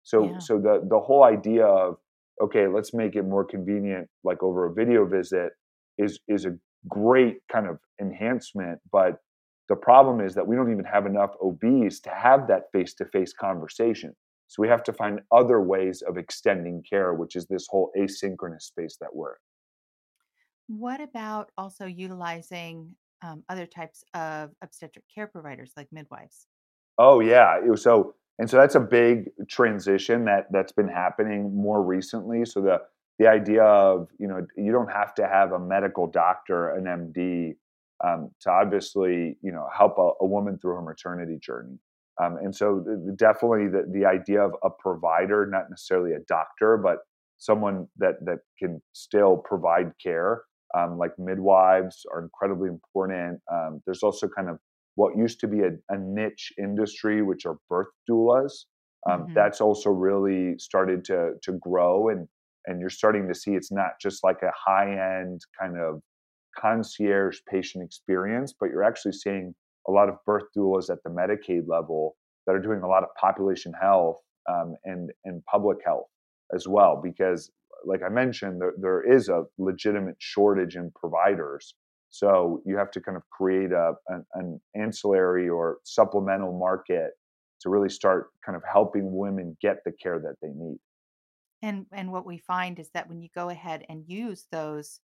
So, 0.10 0.24
yeah. 0.24 0.40
so 0.40 0.58
the, 0.58 0.82
the 0.90 1.00
whole 1.00 1.24
idea 1.24 1.66
of 1.66 1.98
okay, 2.42 2.68
let's 2.68 2.94
make 2.96 3.16
it 3.16 3.24
more 3.24 3.46
convenient, 3.46 4.08
like 4.24 4.42
over 4.42 4.66
a 4.66 4.74
video 4.74 5.06
visit, 5.06 5.52
is 6.00 6.20
is 6.28 6.46
a 6.46 6.54
great 6.88 7.38
kind 7.52 7.68
of 7.68 7.78
enhancement. 8.02 8.80
But 8.92 9.18
the 9.68 9.76
problem 9.76 10.20
is 10.20 10.34
that 10.34 10.48
we 10.48 10.56
don't 10.56 10.72
even 10.72 10.86
have 10.86 11.06
enough 11.06 11.36
OBs 11.44 12.00
to 12.00 12.10
have 12.10 12.48
that 12.48 12.64
face 12.74 12.96
to 12.96 13.06
face 13.06 13.34
conversation. 13.34 14.16
So 14.48 14.64
we 14.64 14.68
have 14.68 14.84
to 14.86 14.94
find 14.94 15.20
other 15.32 15.62
ways 15.62 16.02
of 16.02 16.18
extending 16.18 16.82
care, 16.90 17.14
which 17.14 17.36
is 17.36 17.46
this 17.46 17.68
whole 17.70 17.92
asynchronous 17.96 18.64
space 18.64 18.98
that 19.02 19.10
we're 19.14 19.34
in. 19.34 20.80
What 20.80 21.02
about 21.02 21.52
also 21.56 21.86
utilizing 21.86 22.96
um, 23.22 23.44
other 23.48 23.68
types 23.68 24.04
of 24.16 24.50
obstetric 24.64 25.06
care 25.14 25.28
providers 25.28 25.72
like 25.78 25.88
midwives? 25.92 26.48
Oh 26.98 27.20
yeah, 27.20 27.60
so 27.76 28.16
and 28.40 28.50
so 28.50 28.58
that's 28.58 28.76
a 28.76 28.80
big 28.80 29.30
transition 29.48 30.26
that 30.26 30.48
that's 30.52 30.72
been 30.72 30.88
happening 30.88 31.56
more 31.56 31.84
recently. 31.84 32.46
So 32.46 32.62
the 32.62 32.82
the 33.20 33.28
idea 33.28 33.64
of 33.64 34.08
you 34.18 34.28
know 34.28 34.48
you 34.58 34.72
don't 34.72 34.92
have 34.92 35.14
to 35.16 35.28
have 35.28 35.52
a 35.52 35.60
medical 35.60 36.08
doctor 36.08 36.70
an 36.70 36.86
md 36.86 37.56
um, 38.04 38.32
to 38.42 38.50
obviously 38.50 39.38
you 39.42 39.52
know 39.52 39.68
help 39.76 39.98
a, 39.98 40.12
a 40.22 40.26
woman 40.26 40.58
through 40.58 40.76
her 40.76 40.82
maternity 40.82 41.38
journey. 41.40 41.78
Um, 42.22 42.36
and 42.36 42.54
so 42.54 42.84
definitely 43.16 43.68
the, 43.68 43.86
the 43.94 44.06
idea 44.06 44.42
of 44.42 44.54
a 44.64 44.70
provider 44.70 45.46
not 45.46 45.70
necessarily 45.70 46.14
a 46.14 46.20
doctor 46.28 46.78
but 46.78 47.00
someone 47.38 47.88
that 47.98 48.16
that 48.26 48.40
can 48.58 48.82
still 48.94 49.38
provide 49.38 49.92
care 50.02 50.44
um, 50.78 50.98
like 50.98 51.18
midwives 51.18 52.06
are 52.14 52.22
incredibly 52.22 52.70
important. 52.70 53.42
Um, 53.52 53.82
there's 53.86 54.04
also 54.04 54.28
kind 54.28 54.50
of 54.50 54.60
what 54.96 55.18
used 55.18 55.40
to 55.42 55.48
be 55.48 55.62
a, 55.62 55.72
a 55.90 55.98
niche 55.98 56.52
industry, 56.58 57.22
which 57.22 57.46
are 57.46 57.58
birth 57.70 57.88
doulas. 58.10 58.66
Um, 59.10 59.22
mm-hmm. 59.22 59.34
That's 59.34 59.62
also 59.62 59.90
really 59.90 60.58
started 60.60 61.06
to 61.06 61.34
to 61.44 61.54
grow, 61.54 62.10
and 62.10 62.28
and 62.66 62.80
you're 62.80 62.90
starting 62.90 63.28
to 63.28 63.36
see 63.36 63.52
it's 63.52 63.72
not 63.72 63.92
just 64.02 64.24
like 64.24 64.42
a 64.44 64.52
high 64.56 65.20
end 65.22 65.42
kind 65.60 65.78
of 65.78 66.02
concierge 66.58 67.40
patient 67.50 67.84
experience, 67.84 68.54
but 68.60 68.70
you're 68.70 68.84
actually 68.84 69.14
seeing 69.14 69.56
a 69.88 69.92
lot 69.92 70.10
of 70.10 70.16
birth 70.26 70.44
doulas 70.56 70.90
at 70.90 71.02
the 71.04 71.10
Medicaid 71.10 71.68
level 71.68 72.16
that 72.46 72.56
are 72.56 72.62
doing 72.62 72.82
a 72.82 72.88
lot 72.88 73.04
of 73.04 73.10
population 73.20 73.74
health 73.80 74.18
um, 74.50 74.76
and 74.84 75.12
and 75.26 75.44
public 75.46 75.78
health 75.86 76.08
as 76.54 76.68
well, 76.68 77.00
because 77.02 77.52
like 77.86 78.02
I 78.06 78.10
mentioned, 78.10 78.60
there, 78.60 78.74
there 78.78 79.02
is 79.02 79.30
a 79.30 79.44
legitimate 79.58 80.18
shortage 80.20 80.76
in 80.76 80.92
providers 81.00 81.76
so 82.10 82.62
you 82.66 82.78
have 82.78 82.92
to 82.92 83.02
kind 83.02 83.16
of 83.16 83.24
create 83.30 83.72
a, 83.72 83.94
an, 84.08 84.26
an 84.34 84.62
ancillary 84.76 85.48
or 85.48 85.78
supplemental 85.84 86.58
market 86.58 87.12
to 87.62 87.70
really 87.70 87.90
start 87.90 88.30
kind 88.46 88.56
of 88.56 88.64
helping 88.72 89.16
women 89.16 89.56
get 89.62 89.78
the 89.86 89.92
care 89.92 90.20
that 90.20 90.36
they 90.42 90.50
need. 90.50 90.78
And 91.62 91.86
and 91.92 92.12
what 92.12 92.26
we 92.26 92.38
find 92.38 92.80
is 92.80 92.90
that 92.94 93.10
when 93.10 93.22
you 93.22 93.28
go 93.36 93.50
ahead 93.50 93.86
and 93.90 94.04
use 94.08 94.48
those 94.52 95.02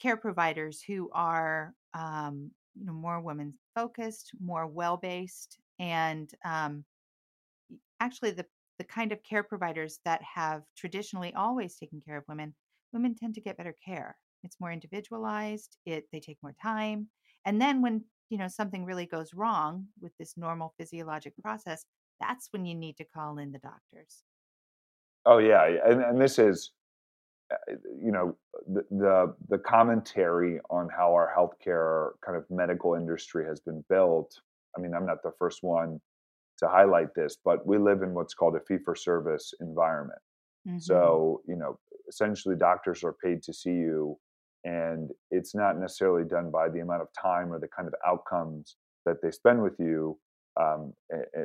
care 0.00 0.16
providers 0.16 0.82
who 0.86 1.10
are 1.12 1.74
um, 1.94 2.52
you 2.74 2.86
know 2.86 2.92
more 2.92 3.20
women 3.20 3.54
focused, 3.74 4.30
more 4.40 4.66
well 4.66 4.96
based, 4.96 5.58
and 5.80 6.30
um, 6.44 6.84
actually 7.98 8.30
the 8.30 8.46
the 8.78 8.84
kind 8.84 9.12
of 9.12 9.22
care 9.24 9.42
providers 9.42 9.98
that 10.04 10.22
have 10.22 10.62
traditionally 10.76 11.34
always 11.34 11.76
taken 11.76 12.00
care 12.00 12.16
of 12.16 12.24
women, 12.28 12.54
women 12.92 13.14
tend 13.14 13.34
to 13.34 13.40
get 13.40 13.58
better 13.58 13.74
care 13.84 14.16
it's 14.44 14.60
more 14.60 14.72
individualized 14.72 15.76
it 15.86 16.04
they 16.12 16.20
take 16.20 16.38
more 16.42 16.54
time 16.62 17.08
and 17.46 17.60
then 17.60 17.82
when 17.82 18.02
you 18.28 18.38
know 18.38 18.48
something 18.48 18.84
really 18.84 19.06
goes 19.06 19.34
wrong 19.34 19.86
with 20.00 20.12
this 20.18 20.34
normal 20.36 20.74
physiologic 20.78 21.32
process 21.42 21.84
that's 22.20 22.48
when 22.52 22.64
you 22.64 22.74
need 22.74 22.96
to 22.96 23.04
call 23.04 23.38
in 23.38 23.52
the 23.52 23.58
doctors 23.58 24.22
oh 25.26 25.38
yeah 25.38 25.64
and, 25.86 26.02
and 26.02 26.20
this 26.20 26.38
is 26.38 26.72
uh, 27.52 27.74
you 28.00 28.12
know 28.12 28.36
the, 28.72 28.84
the, 28.90 29.34
the 29.48 29.58
commentary 29.58 30.60
on 30.70 30.88
how 30.96 31.12
our 31.12 31.32
healthcare 31.36 32.10
kind 32.24 32.36
of 32.36 32.44
medical 32.50 32.94
industry 32.94 33.44
has 33.44 33.60
been 33.60 33.84
built 33.88 34.40
i 34.76 34.80
mean 34.80 34.94
i'm 34.94 35.06
not 35.06 35.22
the 35.22 35.32
first 35.38 35.62
one 35.62 36.00
to 36.60 36.68
highlight 36.68 37.14
this, 37.14 37.36
but 37.44 37.66
we 37.66 37.76
live 37.78 38.02
in 38.02 38.14
what's 38.14 38.34
called 38.34 38.54
a 38.54 38.60
fee 38.60 38.78
for 38.84 38.94
service 38.94 39.52
environment. 39.60 40.20
Mm-hmm. 40.68 40.78
So, 40.78 41.40
you 41.48 41.56
know, 41.56 41.78
essentially 42.08 42.54
doctors 42.54 43.02
are 43.02 43.14
paid 43.24 43.42
to 43.44 43.52
see 43.52 43.70
you, 43.70 44.16
and 44.64 45.10
it's 45.30 45.54
not 45.54 45.78
necessarily 45.78 46.24
done 46.28 46.50
by 46.50 46.68
the 46.68 46.80
amount 46.80 47.02
of 47.02 47.08
time 47.20 47.52
or 47.52 47.58
the 47.58 47.68
kind 47.68 47.88
of 47.88 47.94
outcomes 48.06 48.76
that 49.06 49.16
they 49.22 49.30
spend 49.30 49.62
with 49.62 49.74
you. 49.78 50.18
Um, 50.60 50.92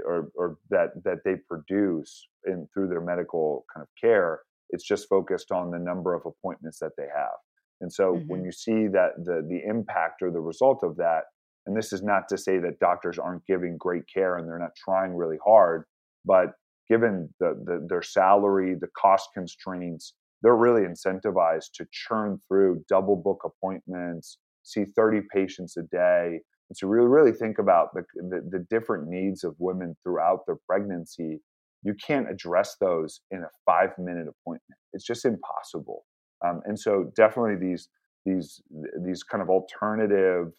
or, 0.04 0.32
or 0.36 0.58
that 0.72 0.90
that 1.04 1.20
they 1.24 1.36
produce 1.48 2.28
in 2.48 2.68
through 2.74 2.90
their 2.90 3.02
medical 3.02 3.66
kind 3.74 3.84
of 3.84 3.90
care, 4.02 4.40
it's 4.72 4.84
just 4.84 5.08
focused 5.08 5.52
on 5.52 5.70
the 5.70 5.80
number 5.80 6.16
of 6.16 6.26
appointments 6.26 6.80
that 6.80 6.94
they 6.98 7.08
have. 7.16 7.38
And 7.82 7.94
so 7.94 8.14
mm-hmm. 8.14 8.28
when 8.28 8.44
you 8.44 8.52
see 8.52 8.88
that 8.88 9.12
the 9.24 9.46
the 9.48 9.62
impact 9.68 10.22
or 10.22 10.32
the 10.32 10.42
result 10.42 10.84
of 10.84 10.98
that, 10.98 11.26
and 11.66 11.78
this 11.78 11.94
is 11.94 12.02
not 12.02 12.28
to 12.30 12.38
say 12.38 12.58
that 12.58 12.80
doctors 12.80 13.20
aren't 13.20 13.46
giving 13.46 13.78
great 13.78 14.04
care 14.12 14.38
and 14.38 14.48
they're 14.48 14.60
not 14.60 14.76
trying 14.76 15.16
really 15.16 15.38
hard, 15.46 15.86
but 16.26 16.54
given 16.90 17.30
the, 17.40 17.62
the 17.64 17.86
their 17.88 18.02
salary, 18.02 18.76
the 18.76 18.90
cost 19.00 19.30
constraints, 19.34 20.14
they're 20.46 20.56
really 20.56 20.84
incentivized 20.84 21.72
to 21.74 21.88
churn 21.92 22.40
through 22.48 22.86
double 22.88 23.16
book 23.16 23.42
appointments, 23.44 24.38
see 24.62 24.86
30 24.86 25.22
patients 25.34 25.76
a 25.76 25.82
day. 25.82 26.40
And 26.70 26.78
so 26.78 26.88
really, 26.88 27.08
really 27.08 27.32
think 27.32 27.58
about 27.58 27.96
the, 27.96 28.04
the, 28.16 28.48
the 28.52 28.66
different 28.70 29.08
needs 29.08 29.44
of 29.44 29.56
women 29.58 29.96
throughout 30.04 30.42
their 30.46 30.58
pregnancy. 30.70 31.42
You 31.82 31.96
can't 31.96 32.30
address 32.30 32.76
those 32.80 33.22
in 33.32 33.40
a 33.40 33.50
five 33.66 33.90
minute 33.98 34.28
appointment. 34.28 34.80
It's 34.94 35.04
just 35.04 35.26
impossible. 35.26 36.06
Um, 36.46 36.62
and 36.66 36.80
so 36.80 37.12
definitely 37.16 37.56
these 37.56 37.90
these 38.24 38.62
these 39.04 39.24
kind 39.24 39.42
of 39.42 39.50
alternative 39.50 40.52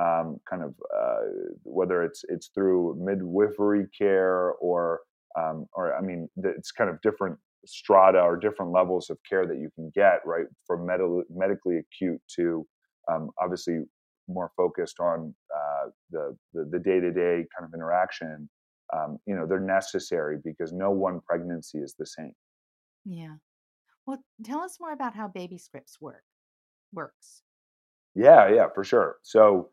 um, 0.00 0.38
kind 0.48 0.62
of 0.62 0.74
uh, 0.96 1.20
whether 1.64 2.02
it's 2.02 2.24
it's 2.30 2.48
through 2.54 2.96
midwifery 2.98 3.88
care 3.96 4.52
or 4.52 5.00
um, 5.38 5.66
or 5.74 5.94
I 5.94 6.00
mean 6.00 6.30
it's 6.36 6.72
kind 6.72 6.88
of 6.88 6.98
different 7.02 7.38
strata 7.66 8.20
or 8.20 8.36
different 8.36 8.72
levels 8.72 9.10
of 9.10 9.18
care 9.28 9.46
that 9.46 9.58
you 9.58 9.70
can 9.74 9.90
get 9.94 10.20
right 10.24 10.46
from 10.66 10.86
med- 10.86 11.00
medically 11.30 11.78
acute 11.78 12.20
to 12.36 12.66
um, 13.10 13.30
obviously 13.40 13.80
more 14.28 14.50
focused 14.56 15.00
on 15.00 15.34
uh, 15.54 15.90
the, 16.10 16.36
the, 16.54 16.68
the 16.72 16.78
day-to-day 16.78 17.44
kind 17.56 17.64
of 17.64 17.74
interaction 17.74 18.48
um, 18.96 19.18
you 19.26 19.34
know 19.34 19.46
they're 19.46 19.60
necessary 19.60 20.38
because 20.44 20.72
no 20.72 20.90
one 20.90 21.20
pregnancy 21.26 21.78
is 21.78 21.94
the 21.98 22.06
same 22.06 22.32
yeah 23.04 23.34
well, 24.06 24.22
tell 24.44 24.60
us 24.60 24.78
more 24.80 24.92
about 24.92 25.14
how 25.14 25.28
baby 25.28 25.58
scripts 25.58 26.00
work. 26.00 26.22
Works. 26.92 27.42
Yeah, 28.14 28.48
yeah, 28.52 28.66
for 28.74 28.84
sure. 28.84 29.16
So 29.22 29.70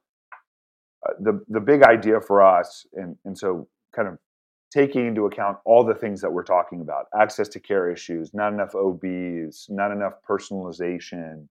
uh, 1.08 1.14
the 1.20 1.44
the 1.50 1.60
big 1.60 1.84
idea 1.84 2.22
for 2.22 2.42
us, 2.42 2.86
and 2.94 3.16
and 3.26 3.38
so 3.38 3.68
kind 3.96 4.08
of 4.08 4.18
taking 4.72 5.08
into 5.08 5.26
account 5.26 5.58
all 5.66 5.84
the 5.84 5.94
things 5.94 6.22
that 6.22 6.32
we're 6.32 6.44
talking 6.44 6.82
about 6.82 7.06
access 7.20 7.48
to 7.48 7.60
care 7.60 7.90
issues 7.90 8.34
not 8.34 8.54
enough 8.54 8.74
obs 8.76 9.68
not 9.70 9.92
enough 9.92 10.14
personalization 10.28 11.48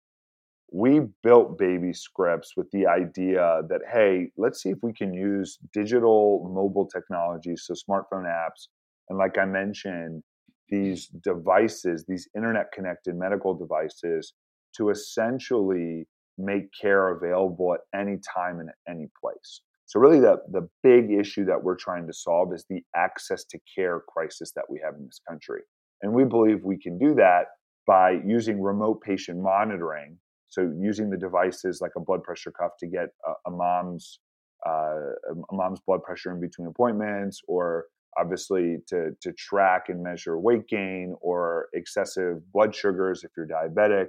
we 0.73 1.01
built 1.23 1.57
baby 1.57 1.93
scripts 1.93 2.57
with 2.57 2.71
the 2.73 2.87
idea 2.87 3.63
that 3.69 3.81
hey 3.93 4.29
let's 4.37 4.63
see 4.63 4.71
if 4.71 4.79
we 4.83 4.93
can 4.93 5.15
use 5.15 5.59
digital 5.73 6.51
mobile 6.53 6.87
technologies 6.87 7.65
so 7.67 7.75
smartphone 7.75 8.25
apps 8.25 8.69
and 9.09 9.19
like 9.19 9.39
i 9.39 9.45
mentioned 9.45 10.23
these 10.69 11.09
devices, 11.09 12.05
these 12.07 12.29
internet 12.35 12.73
connected 12.73 13.15
medical 13.17 13.55
devices, 13.55 14.35
to 14.77 14.91
essentially 14.91 16.07
make 16.39 16.69
care 16.79 17.09
available 17.09 17.75
at 17.75 17.81
any 17.99 18.19
time 18.35 18.61
and 18.61 18.69
at 18.69 18.75
any 18.89 19.09
place. 19.21 19.61
So, 19.87 20.01
really, 20.01 20.21
the, 20.21 20.43
the 20.51 20.69
big 20.83 21.13
issue 21.13 21.45
that 21.45 21.63
we're 21.63 21.77
trying 21.77 22.07
to 22.09 22.13
solve 22.13 22.53
is 22.53 22.65
the 22.69 22.83
access 22.95 23.45
to 23.45 23.59
care 23.73 24.03
crisis 24.09 24.53
that 24.57 24.65
we 24.69 24.81
have 24.85 24.95
in 24.97 25.07
this 25.07 25.21
country. 25.29 25.63
And 26.03 26.13
we 26.13 26.25
believe 26.25 26.65
we 26.65 26.79
can 26.79 26.99
do 26.99 27.15
that 27.15 27.47
by 27.87 28.19
using 28.27 28.61
remote 28.61 29.01
patient 29.01 29.41
monitoring. 29.41 30.19
So, 30.49 30.73
using 30.79 31.09
the 31.11 31.17
devices 31.17 31.81
like 31.81 31.93
a 31.97 32.01
blood 32.01 32.25
pressure 32.25 32.51
cuff 32.51 32.73
to 32.81 32.87
get 32.87 33.09
a, 33.27 33.33
a 33.49 33.51
mom's 33.51 34.19
uh, 34.67 35.13
a 35.29 35.55
mom's 35.55 35.81
blood 35.87 36.03
pressure 36.03 36.33
in 36.33 36.41
between 36.41 36.67
appointments, 36.67 37.41
or 37.47 37.87
obviously 38.19 38.79
to, 38.89 39.11
to 39.21 39.33
track 39.33 39.85
and 39.89 40.03
measure 40.03 40.39
weight 40.39 40.67
gain 40.67 41.15
or 41.21 41.69
excessive 41.75 42.41
blood 42.53 42.75
sugars 42.75 43.23
if 43.23 43.31
you're 43.37 43.47
diabetic. 43.47 44.07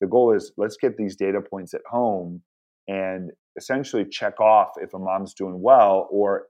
The 0.00 0.06
goal 0.06 0.32
is 0.32 0.52
let's 0.56 0.76
get 0.76 0.96
these 0.96 1.16
data 1.16 1.40
points 1.40 1.74
at 1.74 1.80
home 1.90 2.42
and 2.86 3.32
essentially 3.58 4.04
check 4.04 4.40
off 4.40 4.70
if 4.80 4.94
a 4.94 4.98
mom's 4.98 5.34
doing 5.34 5.60
well 5.60 6.08
or 6.10 6.46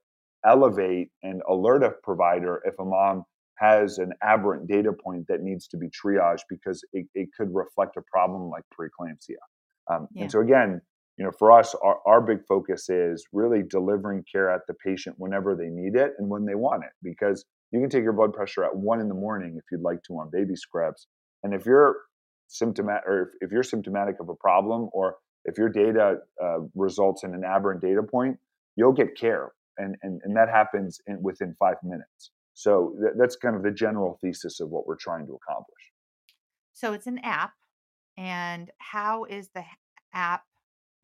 elevate 0.46 1.08
and 1.22 1.42
alert 1.48 1.82
a 1.82 1.90
provider 2.04 2.62
if 2.64 2.78
a 2.78 2.84
mom 2.84 3.24
has 3.56 3.98
an 3.98 4.12
aberrant 4.22 4.68
data 4.68 4.92
point 4.92 5.26
that 5.28 5.42
needs 5.42 5.66
to 5.66 5.76
be 5.76 5.88
triaged 5.88 6.42
because 6.48 6.84
it, 6.92 7.06
it 7.14 7.28
could 7.36 7.48
reflect 7.52 7.96
a 7.96 8.02
problem 8.12 8.48
like 8.48 8.62
preeclampsia. 8.78 9.34
Um, 9.90 10.06
yeah. 10.12 10.22
And 10.22 10.30
so, 10.32 10.40
again, 10.40 10.80
you 11.16 11.24
know, 11.24 11.32
for 11.36 11.50
us, 11.50 11.74
our, 11.82 11.98
our 12.06 12.20
big 12.20 12.44
focus 12.48 12.88
is 12.88 13.26
really 13.32 13.62
delivering 13.68 14.24
care 14.30 14.48
at 14.48 14.60
the 14.68 14.74
patient 14.74 15.16
whenever 15.18 15.56
they 15.56 15.68
need 15.68 15.96
it 15.96 16.12
and 16.18 16.28
when 16.28 16.44
they 16.44 16.54
want 16.54 16.84
it. 16.84 16.92
Because 17.02 17.44
you 17.72 17.80
can 17.80 17.90
take 17.90 18.04
your 18.04 18.12
blood 18.12 18.32
pressure 18.32 18.64
at 18.64 18.76
one 18.76 19.00
in 19.00 19.08
the 19.08 19.14
morning 19.14 19.56
if 19.56 19.64
you'd 19.72 19.82
like 19.82 20.02
to 20.04 20.12
on 20.14 20.30
Baby 20.30 20.54
Scripts. 20.54 21.08
And 21.42 21.52
if 21.52 21.66
you're 21.66 21.96
symptomatic 22.46 23.04
or 23.06 23.22
if, 23.22 23.28
if 23.40 23.50
you're 23.50 23.64
symptomatic 23.64 24.20
of 24.20 24.28
a 24.28 24.34
problem 24.36 24.88
or 24.92 25.16
if 25.48 25.58
your 25.58 25.68
data 25.68 26.18
uh, 26.42 26.58
results 26.74 27.24
in 27.24 27.34
an 27.34 27.42
aberrant 27.44 27.80
data 27.80 28.02
point, 28.02 28.38
you'll 28.76 28.92
get 28.92 29.16
care. 29.16 29.52
And, 29.78 29.96
and, 30.02 30.20
and 30.24 30.36
that 30.36 30.48
happens 30.48 31.00
in, 31.06 31.22
within 31.22 31.54
five 31.58 31.76
minutes. 31.82 32.30
So 32.54 32.94
th- 33.00 33.14
that's 33.18 33.36
kind 33.36 33.56
of 33.56 33.62
the 33.62 33.70
general 33.70 34.18
thesis 34.20 34.60
of 34.60 34.70
what 34.70 34.86
we're 34.86 34.96
trying 34.96 35.26
to 35.26 35.34
accomplish. 35.34 35.92
So 36.74 36.92
it's 36.92 37.06
an 37.06 37.18
app. 37.22 37.52
And 38.16 38.70
how 38.78 39.24
is 39.24 39.50
the 39.54 39.64
app 40.12 40.42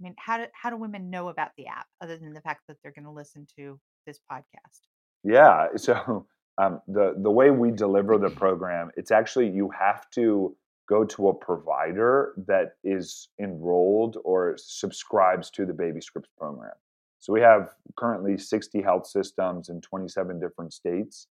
I 0.00 0.02
mean, 0.02 0.14
how 0.18 0.38
do 0.38 0.44
how 0.52 0.70
do 0.70 0.76
women 0.76 1.10
know 1.10 1.28
about 1.28 1.50
the 1.56 1.66
app 1.66 1.86
other 2.00 2.16
than 2.16 2.32
the 2.32 2.40
fact 2.40 2.62
that 2.68 2.76
they're 2.82 2.92
going 2.92 3.04
to 3.04 3.10
listen 3.10 3.46
to 3.56 3.78
this 4.06 4.18
podcast? 4.30 4.80
Yeah, 5.22 5.68
so 5.76 6.26
um, 6.58 6.80
the 6.88 7.14
the 7.16 7.30
way 7.30 7.50
we 7.50 7.70
deliver 7.70 8.18
the 8.18 8.30
program, 8.44 8.90
it's 8.96 9.10
actually 9.10 9.50
you 9.50 9.70
have 9.78 10.08
to 10.10 10.56
go 10.88 11.04
to 11.04 11.28
a 11.28 11.34
provider 11.34 12.34
that 12.46 12.72
is 12.82 13.28
enrolled 13.40 14.18
or 14.24 14.56
subscribes 14.58 15.50
to 15.50 15.64
the 15.64 15.72
Baby 15.72 16.00
Scripts 16.00 16.30
program. 16.38 16.72
So 17.20 17.32
we 17.32 17.40
have 17.40 17.70
currently 17.96 18.36
60 18.36 18.82
health 18.82 19.06
systems 19.06 19.70
in 19.70 19.80
27 19.80 20.38
different 20.40 20.72
states 20.74 21.28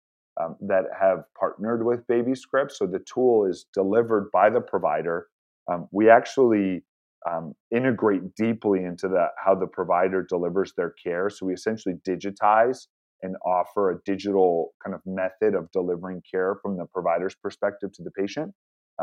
um, 0.41 0.57
that 0.61 0.85
have 0.99 1.23
partnered 1.39 1.85
with 1.85 2.05
Baby 2.07 2.35
Scripts. 2.35 2.77
So 2.77 2.85
the 2.85 2.99
tool 2.99 3.45
is 3.45 3.65
delivered 3.73 4.29
by 4.33 4.49
the 4.49 4.59
provider. 4.59 5.27
Um, 5.71 5.87
we 5.91 6.09
actually 6.09 6.83
um, 7.29 7.53
integrate 7.71 8.35
deeply 8.35 8.83
into 8.83 9.07
the 9.07 9.27
how 9.43 9.55
the 9.55 9.67
provider 9.67 10.25
delivers 10.27 10.73
their 10.75 10.93
care. 11.03 11.29
So 11.29 11.45
we 11.45 11.53
essentially 11.53 11.95
digitize 12.07 12.87
and 13.21 13.35
offer 13.45 13.91
a 13.91 13.99
digital 14.05 14.73
kind 14.83 14.93
of 14.93 15.01
method 15.05 15.55
of 15.55 15.71
delivering 15.71 16.21
care 16.29 16.55
from 16.61 16.77
the 16.77 16.85
provider's 16.85 17.35
perspective 17.35 17.91
to 17.93 18.03
the 18.03 18.11
patient. 18.11 18.53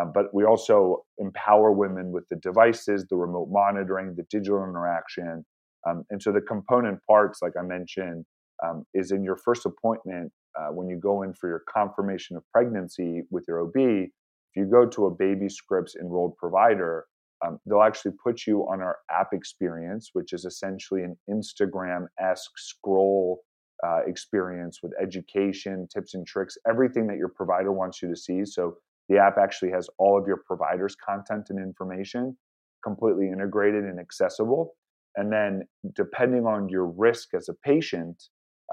Um, 0.00 0.12
but 0.12 0.35
we 0.35 0.44
also 0.44 1.04
empower 1.18 1.72
women 1.72 2.11
with 2.11 2.28
the 2.28 2.37
devices, 2.37 3.07
the 3.09 3.16
remote 3.16 3.48
monitoring, 3.50 4.14
the 4.16 4.24
digital 4.30 4.64
interaction. 4.64 5.44
Um, 5.88 6.04
and 6.11 6.20
so 6.20 6.33
the 6.33 6.40
component 6.40 6.98
parts, 7.09 7.40
like 7.42 7.52
I 7.59 7.62
mentioned, 7.62 8.24
um, 8.64 8.85
is 8.94 9.12
in 9.12 9.22
your 9.22 9.37
first 9.37 9.66
appointment 9.66 10.33
uh, 10.59 10.68
when 10.68 10.88
you 10.88 10.96
go 10.96 11.22
in 11.22 11.33
for 11.33 11.48
your 11.48 11.62
confirmation 11.72 12.37
of 12.37 12.42
pregnancy 12.52 13.22
with 13.30 13.44
your 13.46 13.62
OB. 13.62 13.76
If 13.76 14.57
you 14.57 14.66
go 14.66 14.87
to 14.87 15.07
a 15.07 15.11
baby 15.11 15.48
scripts 15.48 15.96
enrolled 15.96 16.37
provider, 16.37 17.07
um, 17.44 17.59
they'll 17.66 17.83
actually 17.83 18.12
put 18.22 18.46
you 18.46 18.62
on 18.62 18.80
our 18.80 18.98
app 19.11 19.28
experience, 19.33 20.11
which 20.12 20.33
is 20.33 20.44
essentially 20.44 21.02
an 21.02 21.16
Instagram 21.28 22.07
esque 22.20 22.57
scroll 22.57 23.42
uh, 23.85 24.00
experience 24.07 24.78
with 24.83 24.92
education, 25.00 25.87
tips 25.92 26.14
and 26.14 26.26
tricks, 26.26 26.57
everything 26.68 27.07
that 27.09 27.18
your 27.18 27.28
provider 27.28 27.72
wants 27.72 28.00
you 28.00 28.09
to 28.09 28.16
see. 28.16 28.44
So 28.44 28.76
the 29.08 29.18
app 29.18 29.36
actually 29.38 29.70
has 29.70 29.88
all 29.98 30.18
of 30.18 30.26
your 30.26 30.42
provider's 30.46 30.96
content 30.96 31.46
and 31.50 31.58
information 31.58 32.36
completely 32.82 33.28
integrated 33.28 33.84
and 33.84 33.98
accessible. 33.98 34.74
And 35.16 35.32
then, 35.32 35.62
depending 35.94 36.44
on 36.46 36.68
your 36.68 36.86
risk 36.86 37.34
as 37.34 37.48
a 37.48 37.54
patient, 37.54 38.22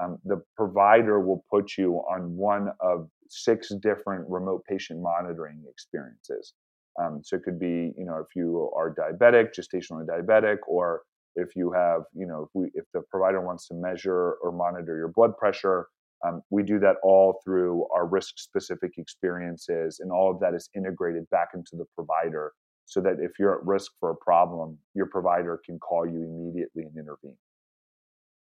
um, 0.02 0.18
the 0.24 0.42
provider 0.56 1.20
will 1.20 1.44
put 1.50 1.72
you 1.78 2.02
on 2.10 2.36
one 2.36 2.68
of 2.80 3.08
six 3.28 3.72
different 3.80 4.28
remote 4.28 4.62
patient 4.68 5.00
monitoring 5.00 5.64
experiences. 5.70 6.54
Um, 7.00 7.20
so 7.22 7.36
it 7.36 7.42
could 7.44 7.58
be, 7.58 7.92
you 7.96 8.04
know, 8.04 8.18
if 8.18 8.36
you 8.36 8.70
are 8.76 8.94
diabetic, 8.94 9.48
gestationally 9.58 10.06
diabetic, 10.06 10.58
or 10.66 11.02
if 11.36 11.56
you 11.56 11.72
have, 11.72 12.02
you 12.12 12.26
know, 12.26 12.42
if, 12.42 12.48
we, 12.52 12.70
if 12.74 12.84
the 12.92 13.00
provider 13.10 13.40
wants 13.40 13.68
to 13.68 13.74
measure 13.74 14.32
or 14.42 14.52
monitor 14.52 14.96
your 14.96 15.08
blood 15.08 15.36
pressure, 15.38 15.86
um, 16.24 16.42
we 16.50 16.62
do 16.62 16.78
that 16.78 16.96
all 17.02 17.40
through 17.44 17.86
our 17.94 18.06
risk 18.06 18.38
specific 18.38 18.92
experiences, 18.96 20.00
and 20.00 20.12
all 20.12 20.30
of 20.30 20.40
that 20.40 20.54
is 20.54 20.68
integrated 20.76 21.28
back 21.30 21.48
into 21.54 21.76
the 21.76 21.84
provider 21.94 22.52
so 22.86 23.00
that 23.00 23.16
if 23.20 23.32
you're 23.38 23.58
at 23.58 23.64
risk 23.64 23.92
for 23.98 24.10
a 24.10 24.16
problem, 24.16 24.78
your 24.94 25.06
provider 25.06 25.60
can 25.64 25.78
call 25.78 26.06
you 26.06 26.22
immediately 26.22 26.84
and 26.84 26.96
intervene. 26.96 27.36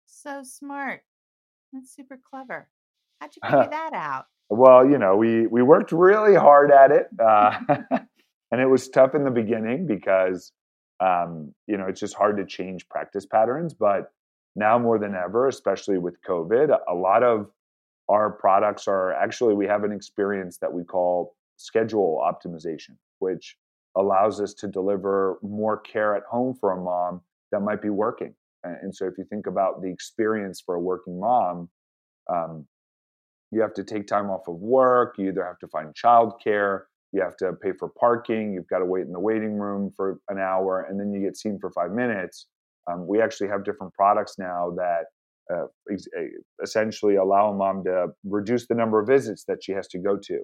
So 0.06 0.42
smart. 0.42 1.02
That's 1.72 1.94
super 1.94 2.18
clever. 2.30 2.68
How'd 3.20 3.30
you 3.36 3.40
figure 3.44 3.68
that 3.70 3.92
out? 3.92 4.26
Well, 4.50 4.88
you 4.88 4.98
know, 4.98 5.16
we 5.16 5.46
we 5.46 5.62
worked 5.62 5.92
really 5.92 6.34
hard 6.34 6.70
at 6.70 6.90
it, 6.90 7.08
uh, 7.20 7.58
and 8.50 8.60
it 8.60 8.66
was 8.66 8.88
tough 8.88 9.14
in 9.14 9.24
the 9.24 9.30
beginning 9.30 9.86
because 9.86 10.52
um, 11.00 11.54
you 11.66 11.76
know 11.76 11.86
it's 11.86 12.00
just 12.00 12.14
hard 12.14 12.38
to 12.38 12.46
change 12.46 12.88
practice 12.88 13.26
patterns. 13.26 13.74
But 13.74 14.10
now 14.56 14.78
more 14.78 14.98
than 14.98 15.14
ever, 15.14 15.48
especially 15.48 15.98
with 15.98 16.16
COVID, 16.26 16.76
a 16.88 16.94
lot 16.94 17.22
of 17.22 17.50
our 18.08 18.30
products 18.30 18.88
are 18.88 19.12
actually 19.12 19.54
we 19.54 19.66
have 19.66 19.84
an 19.84 19.92
experience 19.92 20.58
that 20.58 20.72
we 20.72 20.84
call 20.84 21.34
schedule 21.56 22.22
optimization, 22.24 22.96
which 23.18 23.56
allows 23.96 24.40
us 24.40 24.54
to 24.54 24.68
deliver 24.68 25.38
more 25.42 25.78
care 25.78 26.14
at 26.14 26.22
home 26.30 26.54
for 26.54 26.72
a 26.72 26.80
mom 26.80 27.20
that 27.52 27.60
might 27.60 27.82
be 27.82 27.90
working. 27.90 28.34
And 28.64 28.94
so, 28.94 29.06
if 29.06 29.14
you 29.18 29.24
think 29.24 29.46
about 29.46 29.82
the 29.82 29.88
experience 29.88 30.60
for 30.60 30.74
a 30.74 30.80
working 30.80 31.20
mom, 31.20 31.68
um, 32.28 32.66
you 33.50 33.60
have 33.60 33.74
to 33.74 33.84
take 33.84 34.06
time 34.06 34.30
off 34.30 34.48
of 34.48 34.56
work. 34.56 35.14
You 35.16 35.28
either 35.28 35.44
have 35.44 35.58
to 35.60 35.68
find 35.68 35.94
childcare, 35.94 36.82
you 37.12 37.22
have 37.22 37.36
to 37.38 37.52
pay 37.54 37.72
for 37.72 37.88
parking, 37.88 38.52
you've 38.52 38.68
got 38.68 38.80
to 38.80 38.84
wait 38.84 39.06
in 39.06 39.12
the 39.12 39.20
waiting 39.20 39.54
room 39.54 39.92
for 39.96 40.20
an 40.28 40.38
hour, 40.38 40.86
and 40.88 40.98
then 40.98 41.12
you 41.12 41.20
get 41.20 41.36
seen 41.36 41.58
for 41.58 41.70
five 41.70 41.92
minutes. 41.92 42.46
Um, 42.90 43.06
we 43.06 43.20
actually 43.22 43.48
have 43.48 43.64
different 43.64 43.92
products 43.94 44.38
now 44.38 44.72
that 44.76 45.04
uh, 45.52 45.66
essentially 46.62 47.16
allow 47.16 47.50
a 47.50 47.54
mom 47.54 47.84
to 47.84 48.08
reduce 48.24 48.66
the 48.66 48.74
number 48.74 49.00
of 49.00 49.06
visits 49.06 49.44
that 49.44 49.58
she 49.62 49.72
has 49.72 49.88
to 49.88 49.98
go 49.98 50.16
to 50.16 50.40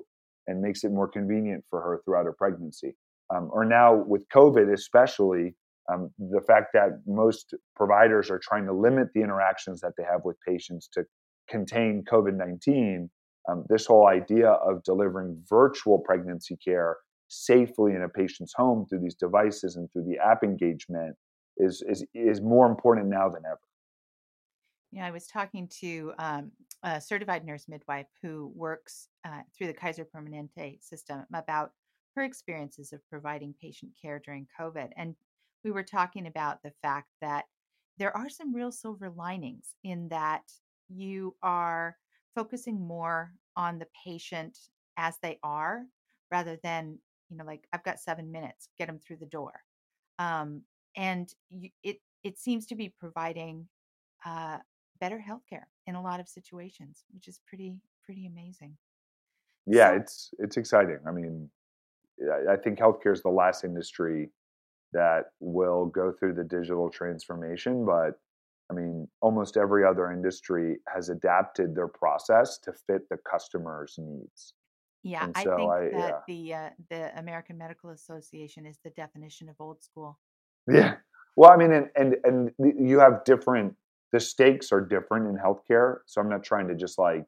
and 0.46 0.60
makes 0.60 0.84
it 0.84 0.92
more 0.92 1.08
convenient 1.08 1.64
for 1.68 1.80
her 1.80 2.00
throughout 2.04 2.24
her 2.24 2.34
pregnancy. 2.36 2.96
Um, 3.34 3.50
or 3.52 3.64
now 3.64 3.94
with 3.94 4.28
COVID, 4.28 4.72
especially, 4.72 5.54
um, 5.92 6.10
the 6.18 6.40
fact 6.40 6.68
that 6.74 7.02
most 7.06 7.54
providers 7.76 8.30
are 8.30 8.38
trying 8.38 8.66
to 8.66 8.72
limit 8.72 9.08
the 9.14 9.20
interactions 9.20 9.80
that 9.80 9.92
they 9.98 10.04
have 10.04 10.22
with 10.24 10.36
patients 10.46 10.88
to 10.94 11.04
contain 11.48 12.04
COVID 12.10 12.36
19, 12.36 13.10
um, 13.50 13.64
this 13.68 13.86
whole 13.86 14.08
idea 14.08 14.50
of 14.50 14.82
delivering 14.84 15.42
virtual 15.48 15.98
pregnancy 15.98 16.56
care 16.64 16.96
safely 17.28 17.92
in 17.92 18.02
a 18.02 18.08
patient's 18.08 18.54
home 18.56 18.86
through 18.88 19.00
these 19.00 19.14
devices 19.14 19.76
and 19.76 19.90
through 19.92 20.04
the 20.04 20.18
app 20.24 20.42
engagement 20.42 21.14
is, 21.58 21.82
is, 21.88 22.04
is 22.14 22.40
more 22.40 22.66
important 22.66 23.08
now 23.08 23.28
than 23.28 23.42
ever. 23.46 23.60
Yeah, 24.94 25.06
I 25.06 25.10
was 25.10 25.26
talking 25.26 25.66
to 25.80 26.12
um, 26.20 26.52
a 26.84 27.00
certified 27.00 27.44
nurse 27.44 27.66
midwife 27.66 28.06
who 28.22 28.52
works 28.54 29.08
uh, 29.26 29.40
through 29.52 29.66
the 29.66 29.74
Kaiser 29.74 30.04
Permanente 30.04 30.80
system 30.80 31.24
about 31.34 31.72
her 32.14 32.22
experiences 32.22 32.92
of 32.92 33.00
providing 33.10 33.56
patient 33.60 33.90
care 34.00 34.22
during 34.24 34.46
COVID. 34.58 34.90
And 34.96 35.16
we 35.64 35.72
were 35.72 35.82
talking 35.82 36.28
about 36.28 36.62
the 36.62 36.70
fact 36.80 37.08
that 37.20 37.46
there 37.98 38.16
are 38.16 38.28
some 38.28 38.54
real 38.54 38.70
silver 38.70 39.10
linings 39.10 39.74
in 39.82 40.08
that 40.10 40.44
you 40.88 41.34
are 41.42 41.96
focusing 42.36 42.80
more 42.80 43.32
on 43.56 43.80
the 43.80 43.88
patient 44.06 44.56
as 44.96 45.16
they 45.22 45.40
are 45.42 45.86
rather 46.30 46.56
than 46.62 46.98
you 47.30 47.36
know 47.36 47.44
like 47.44 47.66
i've 47.72 47.84
got 47.84 47.98
seven 47.98 48.30
minutes 48.30 48.68
get 48.78 48.86
them 48.86 48.98
through 48.98 49.16
the 49.16 49.26
door 49.26 49.52
um, 50.18 50.62
and 50.96 51.32
you, 51.48 51.70
it 51.82 52.00
it 52.22 52.38
seems 52.38 52.66
to 52.66 52.74
be 52.74 52.92
providing 53.00 53.66
uh, 54.26 54.58
better 55.04 55.22
healthcare 55.30 55.66
in 55.86 55.94
a 55.94 56.02
lot 56.02 56.18
of 56.20 56.28
situations 56.28 57.04
which 57.12 57.28
is 57.28 57.38
pretty 57.46 57.76
pretty 58.04 58.26
amazing 58.26 58.76
yeah 59.66 59.90
so, 59.90 59.96
it's 59.96 60.30
it's 60.38 60.56
exciting 60.56 60.98
i 61.06 61.12
mean 61.12 61.48
i 62.50 62.56
think 62.56 62.78
healthcare 62.78 63.12
is 63.12 63.22
the 63.22 63.36
last 63.42 63.64
industry 63.64 64.30
that 64.92 65.24
will 65.40 65.86
go 65.86 66.12
through 66.18 66.32
the 66.32 66.44
digital 66.44 66.88
transformation 66.88 67.84
but 67.84 68.14
I 68.70 68.74
mean, 68.74 69.08
almost 69.20 69.56
every 69.56 69.84
other 69.84 70.10
industry 70.10 70.78
has 70.92 71.08
adapted 71.10 71.74
their 71.74 71.88
process 71.88 72.58
to 72.60 72.72
fit 72.72 73.08
the 73.10 73.18
customer's 73.30 73.96
needs. 73.98 74.54
Yeah, 75.02 75.28
I 75.34 75.44
think 75.44 75.60
I, 75.60 75.80
that 75.92 75.92
yeah. 75.92 76.20
the 76.26 76.54
uh, 76.54 76.70
the 76.88 77.18
American 77.18 77.58
Medical 77.58 77.90
Association 77.90 78.64
is 78.64 78.78
the 78.82 78.90
definition 78.90 79.50
of 79.50 79.56
old 79.60 79.82
school. 79.82 80.18
Yeah. 80.66 80.94
Well, 81.36 81.50
I 81.50 81.56
mean, 81.56 81.72
and 81.72 81.88
and 81.94 82.16
and 82.24 82.50
you 82.88 83.00
have 83.00 83.24
different. 83.24 83.74
The 84.14 84.20
stakes 84.20 84.70
are 84.70 84.80
different 84.80 85.26
in 85.26 85.36
healthcare, 85.36 85.96
so 86.06 86.20
I'm 86.20 86.28
not 86.28 86.44
trying 86.44 86.68
to 86.68 86.76
just 86.76 87.00
like 87.00 87.24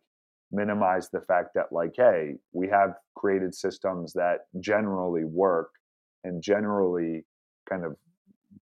minimize 0.52 1.10
the 1.10 1.20
fact 1.20 1.48
that 1.56 1.72
like, 1.72 1.94
hey, 1.96 2.34
we 2.52 2.68
have 2.68 2.94
created 3.16 3.56
systems 3.56 4.12
that 4.12 4.42
generally 4.60 5.24
work 5.24 5.70
and 6.22 6.40
generally 6.40 7.24
kind 7.68 7.84
of 7.84 7.96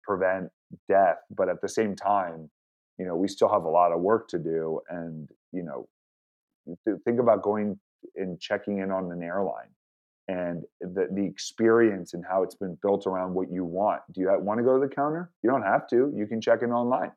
prevent 0.03 0.49
death, 0.87 1.17
but 1.35 1.49
at 1.49 1.61
the 1.61 1.67
same 1.67 1.97
time, 1.97 2.49
you 2.97 3.05
know 3.05 3.17
we 3.17 3.27
still 3.27 3.49
have 3.49 3.65
a 3.65 3.69
lot 3.69 3.91
of 3.91 3.99
work 3.99 4.29
to 4.29 4.39
do 4.39 4.79
and 4.89 5.27
you 5.51 5.63
know 5.63 5.85
think 7.03 7.19
about 7.19 7.43
going 7.43 7.77
and 8.15 8.39
checking 8.39 8.77
in 8.77 8.89
on 8.89 9.11
an 9.11 9.21
airline 9.21 9.73
and 10.29 10.63
the, 10.79 11.09
the 11.11 11.25
experience 11.25 12.13
and 12.13 12.23
how 12.25 12.41
it's 12.41 12.55
been 12.55 12.77
built 12.81 13.05
around 13.05 13.33
what 13.33 13.51
you 13.51 13.65
want. 13.65 14.01
Do 14.13 14.21
you 14.21 14.33
want 14.39 14.59
to 14.59 14.63
go 14.63 14.79
to 14.79 14.87
the 14.87 14.95
counter? 14.95 15.29
You 15.43 15.49
don't 15.49 15.63
have 15.63 15.89
to. 15.89 16.13
You 16.15 16.25
can 16.25 16.39
check 16.39 16.61
in 16.61 16.71
online 16.71 17.11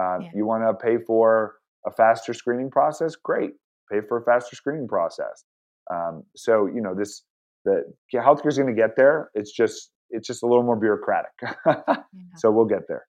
uh, 0.00 0.18
yeah. 0.20 0.30
you 0.34 0.46
want 0.46 0.62
to 0.62 0.74
pay 0.74 0.98
for 0.98 1.56
a 1.86 1.90
faster 1.90 2.32
screening 2.34 2.70
process 2.70 3.16
great 3.16 3.52
pay 3.90 4.00
for 4.08 4.18
a 4.18 4.24
faster 4.24 4.56
screening 4.56 4.88
process 4.88 5.44
um, 5.92 6.22
so 6.36 6.66
you 6.66 6.80
know 6.80 6.94
this 6.94 7.22
the 7.64 7.82
healthcare 8.14 8.48
is 8.48 8.58
going 8.58 8.74
to 8.74 8.80
get 8.80 8.96
there 8.96 9.30
it's 9.34 9.52
just 9.52 9.90
it's 10.10 10.26
just 10.26 10.42
a 10.42 10.46
little 10.46 10.62
more 10.62 10.76
bureaucratic 10.76 11.32
yeah. 11.66 11.96
so 12.36 12.50
we'll 12.50 12.64
get 12.64 12.82
there 12.88 13.06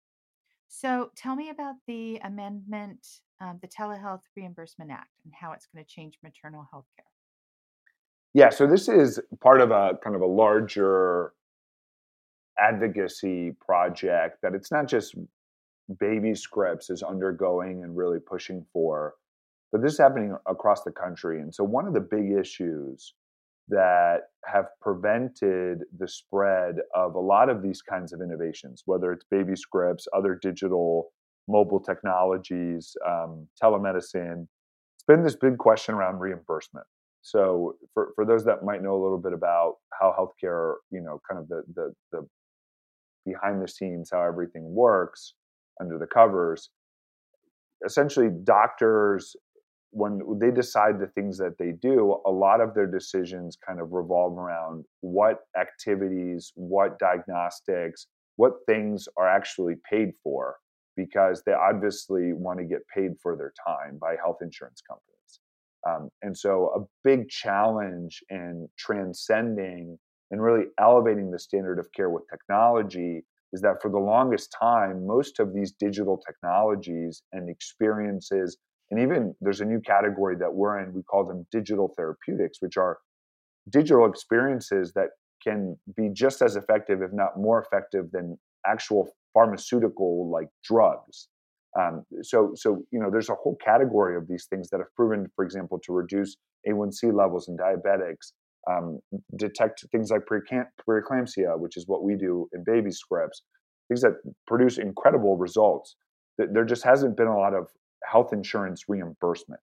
so 0.76 1.10
tell 1.16 1.38
me 1.38 1.50
about 1.50 1.76
the 1.88 2.18
amendment, 2.26 3.08
um, 3.40 3.60
the 3.62 3.68
Telehealth 3.68 4.24
Reimbursement 4.36 4.92
Act, 4.92 5.22
and 5.24 5.34
how 5.34 5.54
it's 5.54 5.68
going 5.68 5.84
to 5.84 5.90
change 5.90 6.18
maternal 6.22 6.68
health 6.70 6.86
care. 6.98 7.06
Yeah, 8.34 8.50
so 8.50 8.68
this 8.68 8.90
is 8.90 9.22
part 9.42 9.62
of 9.62 9.72
a 9.72 9.98
kind 10.04 10.18
of 10.18 10.22
a 10.22 10.26
larger 10.26 11.32
advocacy 12.60 13.54
project 13.66 14.40
that 14.42 14.54
it's 14.54 14.70
not 14.70 14.90
just 14.90 15.16
baby 16.00 16.34
scripts 16.36 16.90
is 16.90 17.04
undergoing 17.04 17.84
and 17.84 17.96
really 17.96 18.20
pushing 18.20 18.66
for, 18.74 19.16
but 19.72 19.82
this 19.82 19.94
is 19.94 20.00
happening 20.00 20.36
across 20.48 20.84
the 20.84 20.92
country. 20.92 21.42
And 21.42 21.54
so 21.54 21.64
one 21.64 21.88
of 21.88 21.94
the 21.94 22.00
big 22.00 22.32
issues 22.32 23.14
that 23.68 24.22
have 24.46 24.66
prevented 24.80 25.84
the 25.98 26.08
spread 26.08 26.76
of 26.94 27.16
a 27.16 27.20
lot 27.20 27.50
of 27.50 27.64
these 27.64 27.82
kinds 27.82 28.14
of 28.14 28.22
innovations, 28.22 28.84
whether 28.86 29.12
it's 29.12 29.26
baby 29.30 29.56
scripts, 29.56 30.08
other 30.16 30.38
digital 30.42 31.12
mobile 31.48 31.80
technologies, 31.80 32.96
um, 33.08 33.48
telemedicine. 33.62 34.48
It's 34.96 35.04
been 35.08 35.24
this 35.24 35.36
big 35.36 35.58
question 35.58 35.96
around 35.96 36.20
reimbursement. 36.20 36.86
So, 37.22 37.76
for, 37.94 38.12
for 38.16 38.24
those 38.24 38.46
that 38.46 38.64
might 38.64 38.84
know 38.84 38.94
a 38.94 39.02
little 39.02 39.18
bit 39.18 39.34
about 39.34 39.78
how 40.00 40.14
healthcare, 40.18 40.76
you 40.92 41.02
know, 41.02 41.20
kind 41.28 41.42
of 41.42 41.48
the, 41.48 41.64
the, 41.74 41.94
the 42.12 42.28
behind 43.26 43.64
the 43.64 43.68
scenes, 43.68 44.10
how 44.14 44.22
everything 44.22 44.76
works 44.76 45.34
under 45.80 45.98
the 45.98 46.08
covers, 46.08 46.70
essentially 47.86 48.30
doctors 48.44 49.36
when 49.96 50.20
they 50.40 50.52
decide 50.52 51.00
the 51.00 51.08
things 51.08 51.38
that 51.38 51.58
they 51.58 51.72
do, 51.72 52.20
a 52.26 52.30
lot 52.30 52.60
of 52.60 52.74
their 52.74 52.86
decisions 52.86 53.58
kind 53.66 53.80
of 53.80 53.94
revolve 53.94 54.38
around 54.38 54.84
what 55.00 55.46
activities, 55.58 56.52
what 56.56 57.00
diagnostics, 57.00 58.08
what 58.36 58.56
things 58.68 59.08
are 59.18 59.30
actually 59.30 59.76
paid 59.90 60.10
for, 60.22 60.58
because 60.98 61.44
they 61.46 61.54
obviously 61.54 62.34
want 62.34 62.60
to 62.60 62.66
get 62.66 62.86
paid 62.94 63.12
for 63.24 63.38
their 63.38 63.54
time 63.66 63.98
by 63.98 64.18
health 64.22 64.40
insurance 64.42 64.82
companies. 64.82 65.40
Um, 65.88 66.10
and 66.22 66.38
so, 66.38 66.72
a 66.76 67.08
big 67.08 67.30
challenge 67.30 68.22
in 68.30 68.68
transcending 68.78 69.98
and 70.30 70.44
really 70.44 70.66
elevating 70.78 71.32
the 71.32 71.40
standard 71.40 71.80
of 71.80 71.90
care 71.94 72.10
with 72.10 72.24
technology 72.30 73.24
is 73.54 73.62
that 73.62 73.82
for 73.82 73.90
the 73.90 73.98
longest 74.00 74.56
time, 74.60 75.06
most 75.06 75.40
of 75.40 75.54
these 75.54 75.72
digital 75.72 76.22
technologies 76.26 77.24
and 77.32 77.50
experiences 77.50 78.58
and 78.92 79.00
even 79.00 79.36
there's 79.42 79.62
a 79.62 79.66
new 79.66 79.80
category 79.80 80.36
that 80.38 80.54
we're 80.54 80.80
in, 80.80 80.94
we 80.94 81.02
call 81.04 81.26
them 81.26 81.46
digital 81.52 81.92
therapeutics, 81.96 82.62
which 82.62 82.78
are 82.78 83.00
digital 83.70 84.06
experiences 84.06 84.94
that 84.94 85.10
can 85.44 85.78
be 85.96 86.10
just 86.14 86.42
as 86.42 86.56
effective, 86.56 87.02
if 87.02 87.12
not 87.12 87.38
more 87.38 87.62
effective, 87.62 88.12
than 88.12 88.38
actual 88.66 89.10
pharmaceutical 89.34 90.30
like 90.30 90.48
drugs. 90.64 91.28
Um, 91.80 92.06
so, 92.22 92.52
so 92.56 92.84
you 92.92 93.00
know, 93.00 93.10
there's 93.12 93.30
a 93.30 93.36
whole 93.36 93.58
category 93.64 94.16
of 94.16 94.28
these 94.28 94.46
things 94.46 94.70
that 94.70 94.78
have 94.80 94.94
proven, 94.96 95.30
for 95.36 95.44
example, 95.44 95.80
to 95.86 95.92
reduce 95.92 96.38
A1C 96.68 97.14
levels 97.14 97.50
in 97.50 97.58
diabetics, 97.58 98.32
um, 98.70 99.00
detect 99.38 99.86
things 99.92 100.12
like 100.12 100.22
preeclampsia, 100.30 101.60
which 101.60 101.78
is 101.78 101.86
what 101.88 102.04
we 102.04 102.16
do 102.16 102.48
in 102.54 102.64
baby 102.66 102.92
scripts, 102.92 103.44
things 103.88 104.02
that 104.02 104.14
produce 104.48 104.78
incredible 104.78 105.38
results. 105.38 105.96
There 106.38 106.66
just 106.66 106.84
hasn't 106.84 107.16
been 107.16 107.28
a 107.28 107.38
lot 107.38 107.54
of 107.54 107.68
health 108.10 108.34
insurance 108.34 108.84
reimbursement. 108.88 109.62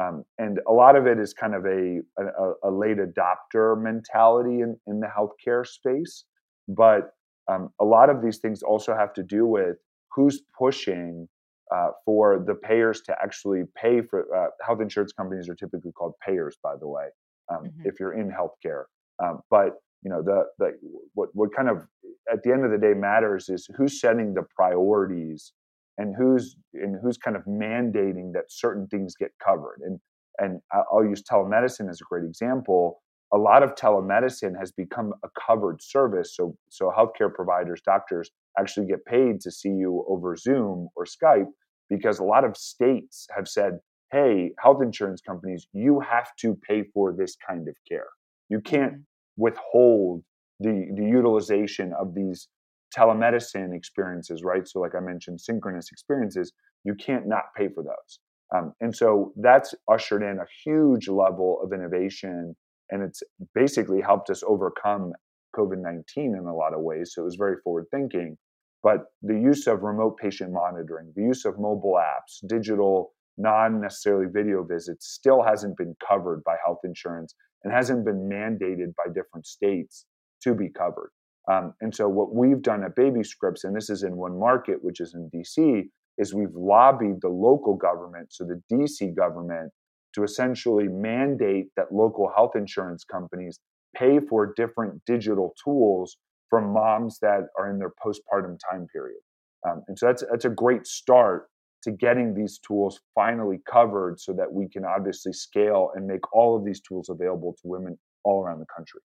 Um, 0.00 0.24
and 0.38 0.58
a 0.66 0.72
lot 0.72 0.96
of 0.96 1.06
it 1.06 1.18
is 1.18 1.34
kind 1.34 1.54
of 1.54 1.64
a, 1.66 2.00
a, 2.18 2.68
a 2.68 2.70
late 2.70 2.96
adopter 2.96 3.80
mentality 3.80 4.60
in, 4.60 4.76
in 4.86 5.00
the 5.00 5.06
healthcare 5.06 5.66
space. 5.66 6.24
But 6.68 7.10
um, 7.50 7.70
a 7.80 7.84
lot 7.84 8.08
of 8.08 8.22
these 8.22 8.38
things 8.38 8.62
also 8.62 8.94
have 8.94 9.12
to 9.14 9.22
do 9.22 9.46
with 9.46 9.76
who's 10.14 10.42
pushing 10.58 11.28
uh, 11.74 11.88
for 12.04 12.42
the 12.46 12.54
payers 12.54 13.00
to 13.02 13.16
actually 13.22 13.62
pay 13.74 14.02
for 14.02 14.26
uh, 14.34 14.48
health 14.64 14.80
insurance 14.80 15.12
companies 15.12 15.48
are 15.48 15.54
typically 15.54 15.92
called 15.92 16.12
payers, 16.26 16.56
by 16.62 16.74
the 16.78 16.86
way, 16.86 17.04
um, 17.50 17.64
mm-hmm. 17.64 17.82
if 17.84 18.00
you're 18.00 18.14
in 18.14 18.30
healthcare. 18.30 18.84
Um, 19.22 19.40
but 19.50 19.74
you 20.02 20.10
know 20.10 20.22
the 20.22 20.44
the 20.58 20.72
what 21.14 21.28
what 21.32 21.54
kind 21.54 21.68
of 21.68 21.86
at 22.32 22.42
the 22.42 22.52
end 22.52 22.64
of 22.64 22.70
the 22.70 22.78
day 22.78 22.94
matters 22.94 23.48
is 23.48 23.68
who's 23.76 24.00
setting 24.00 24.34
the 24.34 24.42
priorities 24.54 25.52
and 25.98 26.14
who's 26.16 26.56
and 26.74 26.96
who's 27.02 27.18
kind 27.18 27.36
of 27.36 27.44
mandating 27.44 28.32
that 28.32 28.44
certain 28.48 28.86
things 28.88 29.14
get 29.16 29.30
covered 29.44 29.80
and 29.84 30.00
and 30.38 30.60
I'll 30.72 31.04
use 31.04 31.22
telemedicine 31.22 31.88
as 31.90 32.00
a 32.00 32.04
great 32.04 32.24
example. 32.24 33.02
A 33.32 33.38
lot 33.38 33.62
of 33.62 33.74
telemedicine 33.74 34.58
has 34.58 34.72
become 34.72 35.14
a 35.24 35.28
covered 35.40 35.82
service. 35.82 36.34
So, 36.36 36.56
so 36.68 36.92
healthcare 36.96 37.32
providers, 37.32 37.80
doctors 37.84 38.30
actually 38.58 38.86
get 38.86 39.04
paid 39.06 39.40
to 39.40 39.50
see 39.50 39.70
you 39.70 40.04
over 40.08 40.36
Zoom 40.36 40.88
or 40.96 41.06
Skype 41.06 41.48
because 41.88 42.18
a 42.18 42.24
lot 42.24 42.44
of 42.44 42.56
states 42.56 43.26
have 43.34 43.48
said, 43.48 43.78
hey, 44.12 44.52
health 44.58 44.82
insurance 44.82 45.20
companies, 45.20 45.66
you 45.72 45.98
have 46.00 46.28
to 46.36 46.54
pay 46.68 46.84
for 46.94 47.12
this 47.12 47.36
kind 47.48 47.66
of 47.66 47.74
care. 47.88 48.08
You 48.50 48.60
can't 48.60 48.92
mm-hmm. 48.92 49.42
withhold 49.42 50.22
the, 50.60 50.92
the 50.94 51.04
utilization 51.04 51.92
of 51.98 52.14
these 52.14 52.48
telemedicine 52.96 53.74
experiences, 53.74 54.42
right? 54.44 54.68
So, 54.68 54.80
like 54.80 54.94
I 54.94 55.00
mentioned, 55.00 55.40
synchronous 55.40 55.88
experiences, 55.90 56.52
you 56.84 56.94
can't 56.94 57.26
not 57.26 57.44
pay 57.56 57.68
for 57.68 57.82
those. 57.82 58.18
Um, 58.54 58.74
and 58.80 58.94
so 58.94 59.32
that's 59.36 59.74
ushered 59.90 60.22
in 60.22 60.38
a 60.38 60.46
huge 60.62 61.08
level 61.08 61.58
of 61.64 61.72
innovation, 61.72 62.54
and 62.90 63.02
it's 63.02 63.22
basically 63.54 64.02
helped 64.02 64.28
us 64.28 64.42
overcome 64.46 65.12
COVID 65.56 65.78
19 65.78 66.36
in 66.36 66.46
a 66.46 66.54
lot 66.54 66.74
of 66.74 66.80
ways. 66.80 67.12
So 67.14 67.22
it 67.22 67.24
was 67.24 67.36
very 67.36 67.56
forward 67.64 67.86
thinking. 67.90 68.36
But 68.82 69.04
the 69.22 69.34
use 69.34 69.66
of 69.68 69.82
remote 69.82 70.18
patient 70.18 70.52
monitoring, 70.52 71.12
the 71.14 71.22
use 71.22 71.44
of 71.44 71.58
mobile 71.58 71.98
apps, 71.98 72.46
digital, 72.46 73.12
non 73.38 73.80
necessarily 73.80 74.26
video 74.30 74.64
visits 74.64 75.08
still 75.08 75.42
hasn't 75.42 75.76
been 75.76 75.94
covered 76.06 76.42
by 76.44 76.56
health 76.64 76.80
insurance 76.84 77.34
and 77.64 77.72
hasn't 77.72 78.04
been 78.04 78.28
mandated 78.28 78.94
by 78.96 79.12
different 79.12 79.46
states 79.46 80.06
to 80.42 80.54
be 80.54 80.68
covered. 80.68 81.10
Um, 81.50 81.74
and 81.80 81.94
so, 81.94 82.08
what 82.08 82.34
we've 82.34 82.62
done 82.62 82.84
at 82.84 82.94
Baby 82.94 83.24
Scripts, 83.24 83.64
and 83.64 83.74
this 83.74 83.90
is 83.90 84.02
in 84.04 84.16
one 84.16 84.38
market, 84.38 84.78
which 84.82 85.00
is 85.00 85.14
in 85.14 85.30
DC, 85.34 85.84
is 86.18 86.34
we've 86.34 86.54
lobbied 86.54 87.20
the 87.20 87.28
local 87.28 87.74
government, 87.74 88.28
so 88.32 88.44
the 88.44 88.62
DC 88.72 89.14
government, 89.16 89.72
to 90.14 90.22
essentially 90.22 90.88
mandate 90.88 91.66
that 91.76 91.92
local 91.92 92.30
health 92.34 92.52
insurance 92.54 93.02
companies 93.02 93.58
pay 93.96 94.20
for 94.20 94.52
different 94.56 95.02
digital 95.06 95.54
tools 95.62 96.16
for 96.48 96.60
moms 96.60 97.18
that 97.20 97.46
are 97.58 97.70
in 97.70 97.78
their 97.78 97.92
postpartum 98.04 98.58
time 98.70 98.86
period. 98.92 99.20
Um, 99.66 99.82
and 99.88 99.98
so 99.98 100.06
that's 100.06 100.24
that's 100.30 100.44
a 100.44 100.50
great 100.50 100.86
start 100.86 101.46
to 101.82 101.90
getting 101.90 102.34
these 102.34 102.58
tools 102.58 103.00
finally 103.14 103.60
covered 103.70 104.20
so 104.20 104.32
that 104.32 104.50
we 104.50 104.68
can 104.68 104.84
obviously 104.84 105.32
scale 105.32 105.90
and 105.94 106.06
make 106.06 106.32
all 106.32 106.56
of 106.56 106.64
these 106.64 106.80
tools 106.80 107.08
available 107.08 107.52
to 107.54 107.68
women 107.68 107.98
all 108.24 108.42
around 108.42 108.60
the 108.60 108.66
country. 108.74 109.00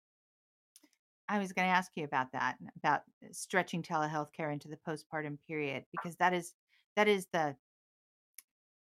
I 1.27 1.39
was 1.39 1.53
going 1.53 1.67
to 1.67 1.73
ask 1.73 1.91
you 1.95 2.03
about 2.03 2.31
that, 2.33 2.57
about 2.77 3.01
stretching 3.31 3.81
telehealth 3.81 4.31
care 4.35 4.51
into 4.51 4.67
the 4.67 4.77
postpartum 4.88 5.38
period, 5.47 5.85
because 5.91 6.15
that 6.17 6.33
is 6.33 6.53
that 6.95 7.07
is 7.07 7.27
the 7.33 7.55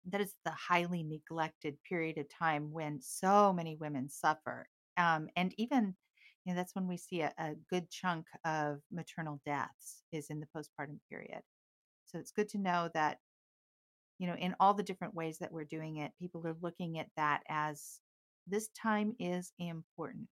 that 0.10 0.22
is 0.22 0.36
the 0.44 0.52
highly 0.52 1.04
neglected 1.04 1.78
period 1.88 2.18
of 2.18 2.28
time 2.30 2.72
when 2.72 3.00
so 3.02 3.54
many 3.54 3.76
women 3.76 4.10
suffer 4.10 4.68
um, 4.98 5.28
and 5.36 5.54
even 5.58 5.96
you 6.44 6.54
know 6.54 6.58
that's 6.58 6.76
when 6.76 6.88
we 6.88 6.98
see 6.98 7.22
a, 7.22 7.34
a 7.38 7.52
good 7.70 7.90
chunk 7.90 8.26
of 8.46 8.80
maternal 8.92 9.40
deaths 9.46 10.04
is 10.12 10.30
in 10.30 10.40
the 10.40 10.48
postpartum 10.56 10.98
period 11.10 11.42
so 12.06 12.18
it's 12.18 12.32
good 12.32 12.50
to 12.50 12.58
know 12.58 12.90
that 12.94 13.20
you 14.20 14.28
know 14.28 14.36
in 14.36 14.56
all 14.60 14.74
the 14.74 14.84
different 14.84 15.14
ways 15.14 15.38
that 15.40 15.52
we're 15.52 15.64
doing 15.64 15.98
it 15.98 16.12
people 16.20 16.46
are 16.46 16.56
looking 16.62 17.00
at 17.00 17.08
that 17.18 17.42
as 17.50 18.00
this 18.48 18.70
time 18.70 19.16
is 19.20 19.52
important 19.60 20.28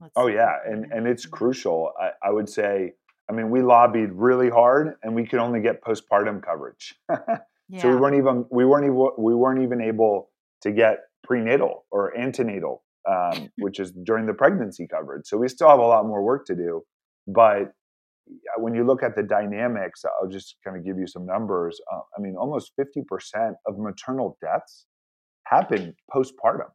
Let's 0.00 0.12
oh 0.16 0.26
yeah 0.26 0.56
and 0.66 0.92
and 0.92 1.06
it's 1.06 1.26
crucial 1.26 1.92
I, 1.98 2.10
I 2.28 2.30
would 2.30 2.48
say 2.48 2.92
I 3.28 3.32
mean, 3.32 3.50
we 3.50 3.62
lobbied 3.62 4.12
really 4.12 4.50
hard, 4.50 4.94
and 5.02 5.14
we 5.14 5.26
could 5.26 5.40
only 5.40 5.60
get 5.60 5.82
postpartum 5.82 6.42
coverage. 6.42 6.94
yeah. 7.10 7.38
So 7.80 7.88
we 7.88 7.96
weren't 7.96 8.16
even 8.16 8.44
we 8.48 8.64
weren't 8.64 8.84
even 8.84 9.08
we 9.18 9.34
weren't 9.34 9.60
even 9.60 9.80
able 9.80 10.30
to 10.62 10.70
get 10.70 11.00
prenatal 11.24 11.84
or 11.90 12.16
antenatal, 12.16 12.84
um, 13.10 13.50
which 13.58 13.80
is 13.80 13.90
during 13.90 14.26
the 14.26 14.34
pregnancy 14.34 14.86
coverage. 14.86 15.26
So 15.26 15.36
we 15.36 15.48
still 15.48 15.68
have 15.68 15.80
a 15.80 15.86
lot 15.86 16.06
more 16.06 16.22
work 16.22 16.46
to 16.46 16.54
do. 16.54 16.84
But 17.26 17.72
when 18.58 18.74
you 18.74 18.84
look 18.84 19.02
at 19.02 19.14
the 19.14 19.22
dynamics, 19.22 20.04
I'll 20.04 20.28
just 20.28 20.56
kind 20.64 20.76
of 20.76 20.84
give 20.84 20.98
you 20.98 21.06
some 21.06 21.26
numbers. 21.26 21.80
Uh, 21.92 22.00
I 22.16 22.20
mean, 22.20 22.36
almost 22.36 22.72
fifty 22.76 23.02
percent 23.06 23.56
of 23.66 23.78
maternal 23.78 24.36
deaths 24.40 24.86
happen 25.46 25.94
postpartum. 26.14 26.70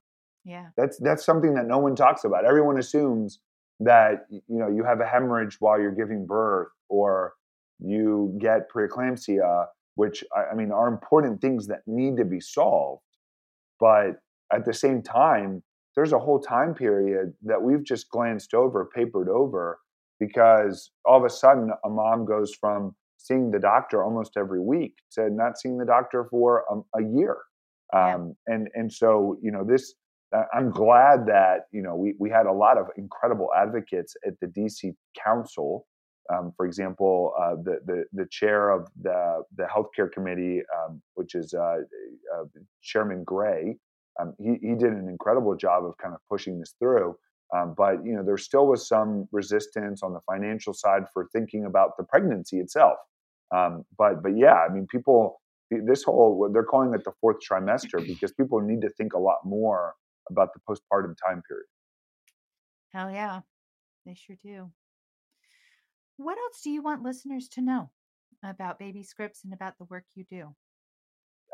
Yeah, 0.46 0.68
that's 0.78 0.98
that's 1.00 1.26
something 1.26 1.54
that 1.56 1.68
no 1.68 1.78
one 1.78 1.96
talks 1.96 2.24
about. 2.24 2.46
Everyone 2.46 2.80
assumes 2.80 3.40
that 3.82 4.28
you 4.30 4.42
know 4.60 4.70
you 4.70 4.84
have 4.84 5.02
a 5.02 5.06
hemorrhage 5.06 5.58
while 5.60 5.80
you're 5.80 5.92
giving 5.92 6.26
birth 6.26 6.70
or 6.88 7.34
you 7.80 8.38
get 8.40 8.70
preeclampsia 8.72 9.66
which 9.96 10.24
I, 10.36 10.56
mean 10.56 10.72
are 10.72 10.88
important 10.88 11.42
things 11.42 11.68
that 11.68 11.80
need 11.88 12.18
to 12.18 12.26
be 12.26 12.40
solved 12.40 13.02
but 13.80 14.18
at 14.54 14.66
the 14.66 14.74
same 14.74 15.02
time 15.02 15.64
there's 15.96 16.14
a 16.14 16.20
whole 16.20 16.40
time 16.40 16.76
period 16.76 17.34
that 17.44 17.62
we've 17.62 17.84
just 17.84 18.10
glanced 18.10 18.54
over 18.54 18.88
papered 18.96 19.28
over 19.28 19.80
because 20.22 20.92
all 21.04 21.18
of 21.18 21.26
a 21.26 21.30
sudden 21.30 21.72
a 21.84 21.90
mom 21.90 22.26
goes 22.26 22.54
from 22.54 22.96
seeing 23.18 23.52
the 23.52 23.60
doctor 23.60 24.04
almost 24.04 24.38
every 24.38 24.62
week 24.62 24.94
to 25.12 25.30
not 25.30 25.58
seeing 25.60 25.78
the 25.78 25.86
doctor 25.86 26.28
for 26.32 26.64
a, 26.72 27.00
a 27.00 27.04
year 27.04 27.38
yeah. 27.94 28.16
um, 28.16 28.36
and 28.48 28.70
and 28.76 28.94
so 28.94 29.38
you 29.42 29.52
know 29.52 29.66
this 29.66 29.96
I'm 30.54 30.72
glad 30.72 31.26
that 31.28 31.66
you 31.72 31.82
know 31.82 31.96
we 31.96 32.16
we 32.20 32.30
had 32.30 32.46
a 32.46 32.52
lot 32.54 32.78
of 32.78 32.88
incredible 32.98 33.50
advocates 33.56 34.16
at 34.26 34.40
the 34.40 34.48
DC 34.48 34.94
Council. 35.22 35.88
Um, 36.34 36.54
for 36.56 36.66
example, 36.66 37.34
uh, 37.38 37.56
the, 37.56 37.80
the 37.86 38.06
the 38.14 38.28
chair 38.32 38.70
of 38.70 38.88
the 39.02 39.44
the 39.58 39.64
healthcare 39.64 40.10
committee, 40.10 40.62
um, 40.78 41.02
which 41.16 41.36
is 41.36 41.54
uh, 41.54 41.80
uh, 42.34 42.44
Chairman 42.82 43.24
Gray, 43.26 43.76
um, 44.20 44.34
he 44.40 44.56
he 44.62 44.76
did 44.76 44.94
an 44.94 45.10
incredible 45.10 45.56
job 45.56 45.84
of 45.86 45.98
kind 45.98 46.14
of 46.14 46.22
pushing 46.30 46.60
this 46.60 46.76
through. 46.80 47.16
Um, 47.56 47.74
but 47.78 48.06
you 48.06 48.16
know, 48.16 48.24
there 48.24 48.38
still 48.38 48.68
was 48.68 48.88
some 48.88 49.28
resistance 49.32 50.04
on 50.04 50.14
the 50.14 50.22
financial 50.22 50.74
side 50.74 51.04
for 51.14 51.28
thinking 51.34 51.66
about 51.66 51.98
the 51.98 52.04
pregnancy 52.04 52.60
itself. 52.60 52.98
Um, 53.54 53.84
but 53.98 54.24
but 54.24 54.38
yeah, 54.38 54.56
I 54.56 54.72
mean, 54.72 54.88
people 54.88 55.42
this 55.70 56.04
whole 56.04 56.50
they're 56.54 56.64
calling 56.64 56.94
it 56.94 57.04
the 57.04 57.12
fourth 57.20 57.38
trimester 57.48 58.06
because 58.08 58.32
people 58.32 58.60
need 58.62 58.82
to 58.82 58.90
think 58.90 59.14
a 59.14 59.20
lot 59.20 59.38
more 59.44 59.96
about 60.30 60.50
the 60.54 60.60
postpartum 60.60 61.16
time 61.26 61.42
period. 61.48 61.66
Hell 62.94 63.12
yeah, 63.12 63.42
they 64.06 64.14
sure 64.14 64.38
do. 64.44 64.72
What 66.18 66.38
else 66.38 66.62
do 66.64 66.70
you 66.70 66.82
want 66.82 67.04
listeners 67.04 67.48
to 67.50 67.62
know 67.62 67.90
about 68.44 68.80
baby 68.80 69.04
scripts 69.04 69.44
and 69.44 69.54
about 69.54 69.78
the 69.78 69.86
work 69.86 70.06
you 70.14 70.26
do? 70.30 70.56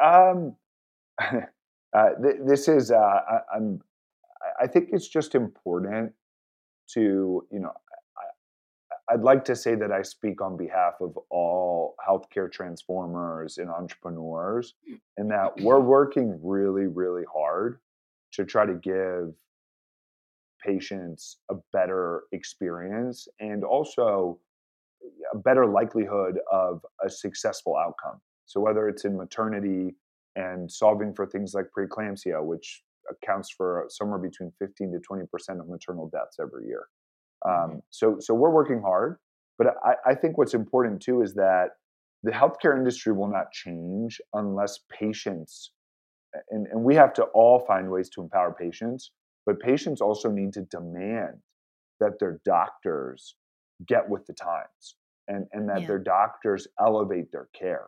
Um, 0.04 0.56
uh, 1.20 2.10
th- 2.22 2.42
this 2.46 2.68
is 2.68 2.92
uh, 2.92 2.96
I, 2.98 3.40
I'm. 3.56 3.82
I 4.62 4.68
think 4.68 4.90
it's 4.92 5.08
just 5.08 5.36
important 5.36 6.14
to 6.94 7.46
you 7.52 7.60
know. 7.60 7.72
I, 8.18 9.14
I'd 9.14 9.22
like 9.22 9.46
to 9.46 9.56
say 9.56 9.76
that 9.76 9.92
I 9.92 10.02
speak 10.02 10.42
on 10.42 10.58
behalf 10.58 10.96
of 11.00 11.18
all 11.30 11.96
healthcare 12.08 12.52
transformers 12.52 13.58
and 13.58 13.70
entrepreneurs, 13.70 14.76
and 15.18 15.32
that 15.32 15.60
we're 15.62 15.80
working 15.98 16.40
really, 16.44 16.88
really 16.88 17.24
hard 17.34 17.80
to 18.34 18.46
try 18.46 18.66
to 18.66 18.74
give 18.74 19.34
patients 20.64 21.38
a 21.50 21.56
better 21.72 22.24
experience 22.32 23.28
and 23.40 23.64
also 23.64 24.40
a 25.34 25.38
better 25.38 25.66
likelihood 25.66 26.40
of 26.52 26.86
a 27.06 27.10
successful 27.10 27.76
outcome. 27.78 28.20
So 28.46 28.60
whether 28.60 28.88
it's 28.88 29.06
in 29.06 29.16
maternity 29.16 29.96
and 30.36 30.72
solving 30.72 31.14
for 31.14 31.26
things 31.26 31.54
like 31.54 31.66
preeclampsia, 31.78 32.44
which 32.44 32.84
accounts 33.10 33.50
for 33.56 33.86
somewhere 33.90 34.20
between 34.20 34.52
15 34.60 34.92
to 34.92 35.00
20 35.00 35.24
percent 35.32 35.60
of 35.60 35.68
maternal 35.68 36.10
deaths 36.10 36.38
every 36.42 36.68
year. 36.68 36.88
Mm-hmm. 37.46 37.74
Um, 37.74 37.82
so 37.90 38.18
so 38.20 38.34
we're 38.34 38.52
working 38.52 38.82
hard, 38.82 39.18
but 39.58 39.68
I, 39.86 40.12
I 40.12 40.16
think 40.16 40.38
what's 40.38 40.54
important 40.54 41.02
too 41.02 41.22
is 41.22 41.34
that 41.36 41.72
the 42.24 42.32
healthcare 42.32 42.76
industry 42.76 43.14
will 43.14 43.30
not 43.30 43.52
change 43.52 44.20
unless 44.34 44.80
patients 44.92 45.72
and, 46.50 46.68
and 46.72 46.84
we 46.84 46.96
have 46.96 47.14
to 47.14 47.24
all 47.34 47.60
find 47.60 47.90
ways 47.90 48.10
to 48.10 48.22
empower 48.22 48.54
patients, 48.54 49.12
but 49.46 49.60
patients 49.60 50.02
also 50.02 50.30
need 50.30 50.54
to 50.54 50.62
demand 50.64 51.38
that 52.00 52.20
their 52.20 52.40
doctors 52.46 53.36
get 53.88 54.08
with 54.08 54.26
the 54.26 54.34
times 54.34 54.96
and, 55.28 55.46
and 55.52 55.70
that 55.70 55.82
yeah. 55.82 55.88
their 55.88 56.00
doctors 56.00 56.68
elevate 56.80 57.32
their 57.32 57.50
care. 57.58 57.88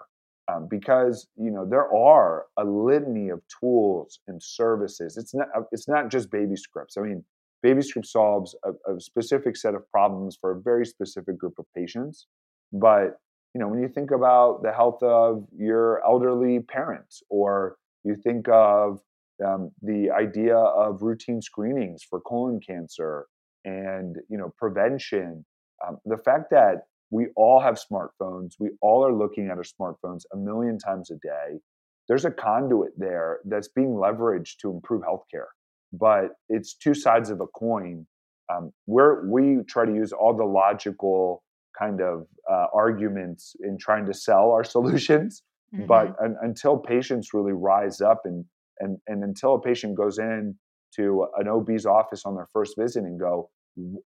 Um, 0.49 0.67
because 0.69 1.27
you 1.35 1.51
know 1.51 1.65
there 1.65 1.93
are 1.93 2.45
a 2.57 2.63
litany 2.63 3.29
of 3.29 3.41
tools 3.59 4.19
and 4.27 4.41
services. 4.41 5.17
It's 5.17 5.33
not 5.33 5.47
uh, 5.55 5.61
it's 5.71 5.87
not 5.87 6.09
just 6.09 6.31
baby 6.31 6.55
scripts. 6.55 6.97
I 6.97 7.01
mean, 7.01 7.23
baby 7.61 7.81
script 7.81 8.07
solves 8.07 8.55
a, 8.63 8.93
a 8.93 8.99
specific 8.99 9.57
set 9.57 9.75
of 9.75 9.89
problems 9.91 10.37
for 10.39 10.51
a 10.51 10.61
very 10.61 10.85
specific 10.85 11.37
group 11.37 11.59
of 11.59 11.65
patients, 11.75 12.27
but 12.71 13.19
you 13.53 13.59
know, 13.59 13.67
when 13.67 13.81
you 13.81 13.87
think 13.87 14.11
about 14.11 14.61
the 14.63 14.71
health 14.71 15.01
of 15.01 15.45
your 15.57 16.03
elderly 16.05 16.59
parents, 16.59 17.23
or 17.29 17.77
you 18.03 18.15
think 18.15 18.47
of 18.47 19.01
um, 19.45 19.71
the 19.81 20.11
idea 20.11 20.55
of 20.55 21.01
routine 21.01 21.41
screenings 21.41 22.03
for 22.03 22.21
colon 22.21 22.59
cancer 22.59 23.25
and 23.65 24.17
you 24.29 24.37
know 24.37 24.53
prevention, 24.57 25.45
um, 25.85 25.97
the 26.05 26.17
fact 26.17 26.49
that 26.51 26.85
we 27.11 27.27
all 27.35 27.59
have 27.59 27.79
smartphones, 27.79 28.53
we 28.59 28.69
all 28.81 29.05
are 29.05 29.13
looking 29.13 29.47
at 29.47 29.57
our 29.57 29.63
smartphones 29.63 30.23
a 30.33 30.37
million 30.37 30.77
times 30.77 31.11
a 31.11 31.15
day. 31.15 31.59
There's 32.07 32.25
a 32.25 32.31
conduit 32.31 32.91
there 32.97 33.39
that's 33.45 33.67
being 33.67 33.89
leveraged 33.89 34.57
to 34.61 34.71
improve 34.71 35.03
healthcare, 35.03 35.47
but 35.93 36.31
it's 36.49 36.75
two 36.75 36.93
sides 36.93 37.29
of 37.29 37.41
a 37.41 37.47
coin. 37.47 38.05
Um, 38.51 38.71
where 38.85 39.25
we 39.27 39.59
try 39.67 39.85
to 39.85 39.93
use 39.93 40.11
all 40.11 40.35
the 40.35 40.43
logical 40.43 41.43
kind 41.77 42.01
of 42.01 42.25
uh, 42.51 42.65
arguments 42.73 43.55
in 43.61 43.77
trying 43.77 44.05
to 44.07 44.13
sell 44.13 44.51
our 44.51 44.63
solutions. 44.75 45.43
Mm-hmm. 45.73 45.85
But 45.85 46.15
un- 46.21 46.35
until 46.41 46.77
patients 46.77 47.33
really 47.33 47.53
rise 47.53 48.01
up 48.01 48.21
and, 48.25 48.45
and, 48.79 48.97
and 49.07 49.23
until 49.23 49.55
a 49.55 49.61
patient 49.61 49.95
goes 49.95 50.17
in 50.17 50.55
to 50.95 51.27
an 51.37 51.47
OB's 51.47 51.85
office 51.85 52.23
on 52.25 52.35
their 52.35 52.47
first 52.51 52.75
visit 52.77 53.03
and 53.03 53.19
go, 53.19 53.49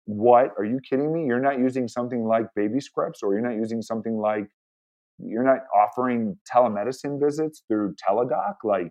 what 0.05 0.51
are 0.57 0.65
you 0.65 0.79
kidding 0.87 1.13
me? 1.13 1.25
You're 1.25 1.39
not 1.39 1.59
using 1.59 1.87
something 1.87 2.23
like 2.25 2.47
baby 2.55 2.79
scripts 2.79 3.21
or 3.23 3.33
you're 3.33 3.47
not 3.47 3.55
using 3.55 3.81
something 3.81 4.17
like 4.17 4.47
you're 5.23 5.43
not 5.43 5.59
offering 5.75 6.37
telemedicine 6.51 7.19
visits 7.19 7.63
through 7.67 7.95
Teladoc 7.95 8.55
like 8.63 8.89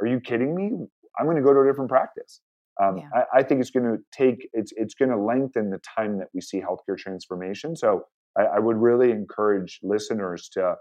are 0.00 0.06
you 0.06 0.20
kidding 0.20 0.54
me 0.54 0.70
i'm 1.18 1.26
going 1.26 1.36
to 1.36 1.42
go 1.42 1.52
to 1.52 1.60
a 1.60 1.66
different 1.66 1.90
practice 1.90 2.40
um, 2.82 2.98
yeah. 2.98 3.08
I, 3.14 3.38
I, 3.38 3.42
think 3.42 3.60
it's 3.60 3.70
going 3.70 3.86
to 3.86 3.98
take 4.12 4.48
it's 4.52 4.72
it's 4.76 4.94
going 4.94 5.10
to 5.10 5.16
lengthen 5.16 5.70
the 5.70 5.80
time 5.96 6.18
that 6.18 6.28
we 6.34 6.40
see 6.40 6.60
healthcare 6.60 6.98
transformation. 6.98 7.76
So 7.76 8.04
I, 8.36 8.42
I, 8.42 8.58
would 8.58 8.76
really 8.76 9.12
encourage 9.12 9.78
listeners 9.82 10.48
to 10.54 10.74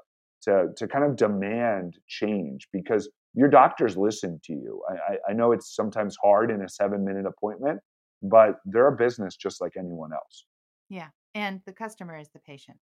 to 0.43 0.69
to 0.75 0.87
kind 0.87 1.05
of 1.05 1.15
demand 1.15 1.99
change 2.07 2.67
because 2.73 3.09
your 3.35 3.47
doctors 3.47 3.95
listen 3.95 4.39
to 4.45 4.53
you. 4.53 4.81
I, 4.89 5.17
I 5.29 5.33
know 5.33 5.51
it's 5.51 5.75
sometimes 5.75 6.17
hard 6.23 6.49
in 6.49 6.63
a 6.63 6.69
seven 6.69 7.05
minute 7.05 7.27
appointment, 7.27 7.79
but 8.23 8.59
they're 8.65 8.87
a 8.87 8.95
business 8.95 9.35
just 9.35 9.61
like 9.61 9.73
anyone 9.77 10.11
else. 10.13 10.45
Yeah, 10.89 11.09
and 11.35 11.61
the 11.65 11.73
customer 11.73 12.17
is 12.17 12.29
the 12.29 12.39
patient. 12.39 12.77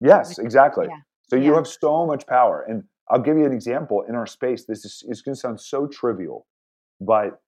Yes, 0.00 0.38
exactly. 0.38 0.86
Yeah. 0.88 0.98
So 1.28 1.36
you 1.36 1.54
have 1.54 1.66
so 1.66 2.04
much 2.06 2.26
power, 2.26 2.66
and 2.68 2.82
I'll 3.10 3.22
give 3.22 3.38
you 3.38 3.46
an 3.46 3.52
example 3.52 4.04
in 4.08 4.14
our 4.14 4.26
space. 4.26 4.66
This 4.66 4.84
is 4.84 5.02
it's 5.08 5.22
going 5.22 5.34
to 5.34 5.40
sound 5.40 5.60
so 5.60 5.86
trivial, 5.86 6.46
but 7.00 7.40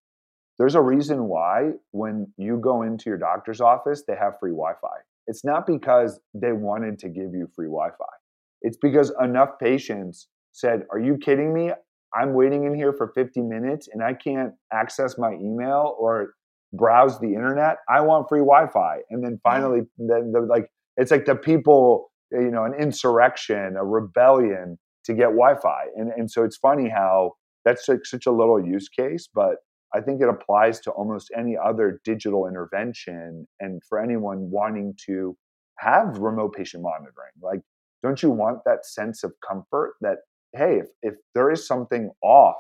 there's 0.59 0.75
a 0.75 0.81
reason 0.81 1.25
why 1.25 1.73
when 1.91 2.33
you 2.39 2.59
go 2.59 2.83
into 2.83 3.11
your 3.11 3.19
doctor's 3.19 3.61
office, 3.61 4.05
they 4.09 4.17
have 4.17 4.39
free 4.41 4.53
Wi 4.53 4.73
Fi. 4.81 4.97
It's 5.27 5.45
not 5.45 5.67
because 5.67 6.21
they 6.33 6.53
wanted 6.53 6.99
to 7.01 7.09
give 7.09 7.35
you 7.35 7.49
free 7.55 7.67
Wi 7.67 7.89
Fi, 7.91 8.17
it's 8.63 8.77
because 8.77 9.13
enough 9.23 9.59
patients 9.61 10.29
said, 10.53 10.87
Are 10.91 10.99
you 10.99 11.19
kidding 11.19 11.53
me? 11.53 11.73
I'm 12.15 12.35
waiting 12.35 12.65
in 12.65 12.75
here 12.75 12.93
for 12.93 13.13
50 13.15 13.43
minutes 13.43 13.89
and 13.93 14.03
I 14.03 14.15
can't 14.15 14.55
access 14.73 15.19
my 15.19 15.35
email 15.35 15.95
or 15.99 16.35
browse 16.73 17.19
the 17.21 17.29
internet. 17.29 17.79
I 17.89 18.01
want 18.01 18.29
free 18.29 18.41
Wi 18.41 18.69
Fi. 18.69 18.99
And 19.11 19.25
then 19.25 19.41
finally, 19.43 19.83
then 19.99 20.33
the, 20.33 20.41
like, 20.41 20.69
it's 20.97 21.11
like 21.11 21.27
the 21.27 21.37
people, 21.37 22.11
eh, 22.35 22.41
you 22.41 22.51
know, 22.51 22.65
an 22.65 22.75
insurrection, 22.75 23.77
a 23.77 23.85
rebellion 23.85 24.79
to 25.05 25.15
get 25.15 25.27
Wi 25.27 25.55
Fi. 25.61 25.85
And, 25.97 26.11
and 26.17 26.31
so 26.31 26.45
it's 26.45 26.57
funny 26.57 26.89
how 26.89 27.33
that's 27.65 27.89
like 27.89 28.05
such 28.05 28.27
a 28.27 28.33
little 28.33 28.65
use 28.65 28.89
case, 28.89 29.29
but 29.33 29.57
I 29.95 30.01
think 30.01 30.21
it 30.21 30.29
applies 30.29 30.81
to 30.81 30.91
almost 30.91 31.31
any 31.37 31.57
other 31.57 32.01
digital 32.05 32.47
intervention. 32.47 33.47
And 33.61 33.83
for 33.89 34.01
anyone 34.01 34.51
wanting 34.51 34.95
to 35.07 35.37
have 35.79 36.19
remote 36.19 36.55
patient 36.55 36.83
monitoring, 36.83 37.33
like, 37.43 37.61
don't 38.03 38.23
you 38.23 38.31
want 38.31 38.59
that 38.67 38.85
sense 38.85 39.25
of 39.25 39.33
comfort 39.47 39.95
that, 40.01 40.19
hey, 40.55 40.79
if, 40.79 40.87
if 41.03 41.15
there 41.35 41.51
is 41.51 41.67
something 41.67 42.11
off, 42.23 42.57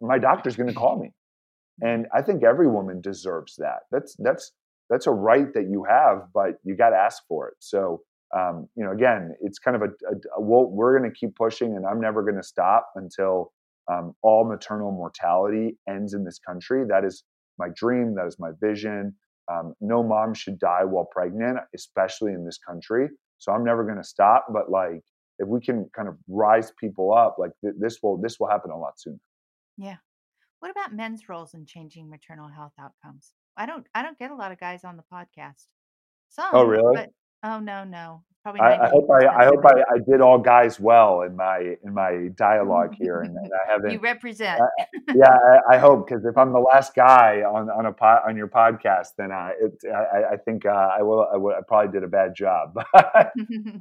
my 0.00 0.18
doctor's 0.18 0.56
going 0.56 0.68
to 0.68 0.74
call 0.74 0.98
me. 0.98 1.12
And 1.82 2.06
I 2.14 2.22
think 2.22 2.44
every 2.44 2.68
woman 2.68 3.00
deserves 3.00 3.56
that. 3.56 3.80
That's, 3.90 4.16
that's, 4.18 4.52
that's 4.88 5.06
a 5.06 5.10
right 5.10 5.52
that 5.54 5.68
you 5.68 5.84
have, 5.84 6.28
but 6.32 6.54
you 6.64 6.76
got 6.76 6.90
to 6.90 6.96
ask 6.96 7.22
for 7.28 7.48
it. 7.48 7.54
So, 7.58 8.02
um, 8.34 8.68
you 8.76 8.84
know, 8.84 8.92
again, 8.92 9.34
it's 9.42 9.58
kind 9.58 9.76
of 9.76 9.82
a, 9.82 9.86
a, 9.86 10.14
a 10.36 10.40
we'll, 10.40 10.70
we're 10.70 10.98
going 10.98 11.10
to 11.10 11.14
keep 11.14 11.34
pushing, 11.36 11.76
and 11.76 11.84
I'm 11.84 12.00
never 12.00 12.22
going 12.22 12.36
to 12.36 12.42
stop 12.42 12.88
until 12.94 13.52
um, 13.90 14.14
all 14.22 14.44
maternal 14.44 14.92
mortality 14.92 15.76
ends 15.88 16.14
in 16.14 16.24
this 16.24 16.38
country. 16.38 16.84
That 16.88 17.04
is 17.04 17.24
my 17.58 17.68
dream. 17.74 18.14
That 18.14 18.26
is 18.26 18.36
my 18.38 18.50
vision. 18.60 19.14
Um, 19.52 19.74
no 19.80 20.02
mom 20.02 20.34
should 20.34 20.58
die 20.58 20.84
while 20.84 21.08
pregnant, 21.10 21.58
especially 21.74 22.32
in 22.32 22.44
this 22.44 22.58
country. 22.58 23.08
So 23.38 23.52
I'm 23.52 23.64
never 23.64 23.84
going 23.84 23.98
to 23.98 24.04
stop. 24.04 24.46
But 24.52 24.70
like, 24.70 25.02
if 25.38 25.48
we 25.48 25.60
can 25.60 25.90
kind 25.94 26.08
of 26.08 26.16
rise 26.28 26.72
people 26.80 27.12
up, 27.12 27.36
like 27.38 27.50
th- 27.60 27.74
this 27.78 27.98
will 28.02 28.16
this 28.18 28.38
will 28.38 28.48
happen 28.48 28.70
a 28.70 28.78
lot 28.78 29.00
sooner. 29.00 29.18
Yeah. 29.76 29.96
What 30.62 30.70
about 30.70 30.94
men's 30.94 31.28
roles 31.28 31.54
in 31.54 31.66
changing 31.66 32.08
maternal 32.08 32.46
health 32.46 32.74
outcomes? 32.80 33.32
I 33.56 33.66
don't 33.66 33.84
I 33.96 34.02
don't 34.02 34.16
get 34.16 34.30
a 34.30 34.36
lot 34.36 34.52
of 34.52 34.60
guys 34.60 34.84
on 34.84 34.96
the 34.96 35.02
podcast. 35.12 35.66
Some, 36.28 36.50
oh 36.52 36.62
really? 36.62 36.94
But, 36.94 37.10
oh 37.42 37.58
no 37.58 37.82
no 37.82 38.22
Probably 38.44 38.60
I, 38.60 38.86
I 38.86 38.88
hope 38.88 39.08
I, 39.08 39.26
I 39.26 39.44
hope 39.44 39.64
I, 39.64 39.80
I, 39.94 39.98
did 40.08 40.20
all 40.20 40.36
guys 40.38 40.80
well 40.80 41.22
in 41.22 41.36
my 41.36 41.76
in 41.84 41.94
my 41.94 42.28
dialogue 42.36 42.92
here, 42.98 43.20
and, 43.20 43.36
and 43.36 43.50
I 43.52 43.70
haven't. 43.70 43.92
You 43.92 44.00
represent. 44.00 44.60
yeah, 45.14 45.30
I, 45.30 45.76
I 45.76 45.78
hope 45.78 46.08
because 46.08 46.24
if 46.24 46.36
I'm 46.36 46.52
the 46.52 46.58
last 46.58 46.92
guy 46.96 47.42
on 47.42 47.70
on 47.70 47.86
a 47.86 47.92
pod, 47.92 48.22
on 48.26 48.36
your 48.36 48.48
podcast, 48.48 49.10
then 49.16 49.30
I 49.30 49.52
it, 49.60 49.72
I, 49.88 50.32
I 50.34 50.36
think 50.38 50.66
uh, 50.66 50.70
I 50.70 51.02
will 51.02 51.24
I, 51.32 51.36
will 51.36 51.52
I 51.52 51.60
probably 51.66 51.92
did 51.92 52.02
a 52.02 52.08
bad 52.08 52.34
job. 52.34 52.74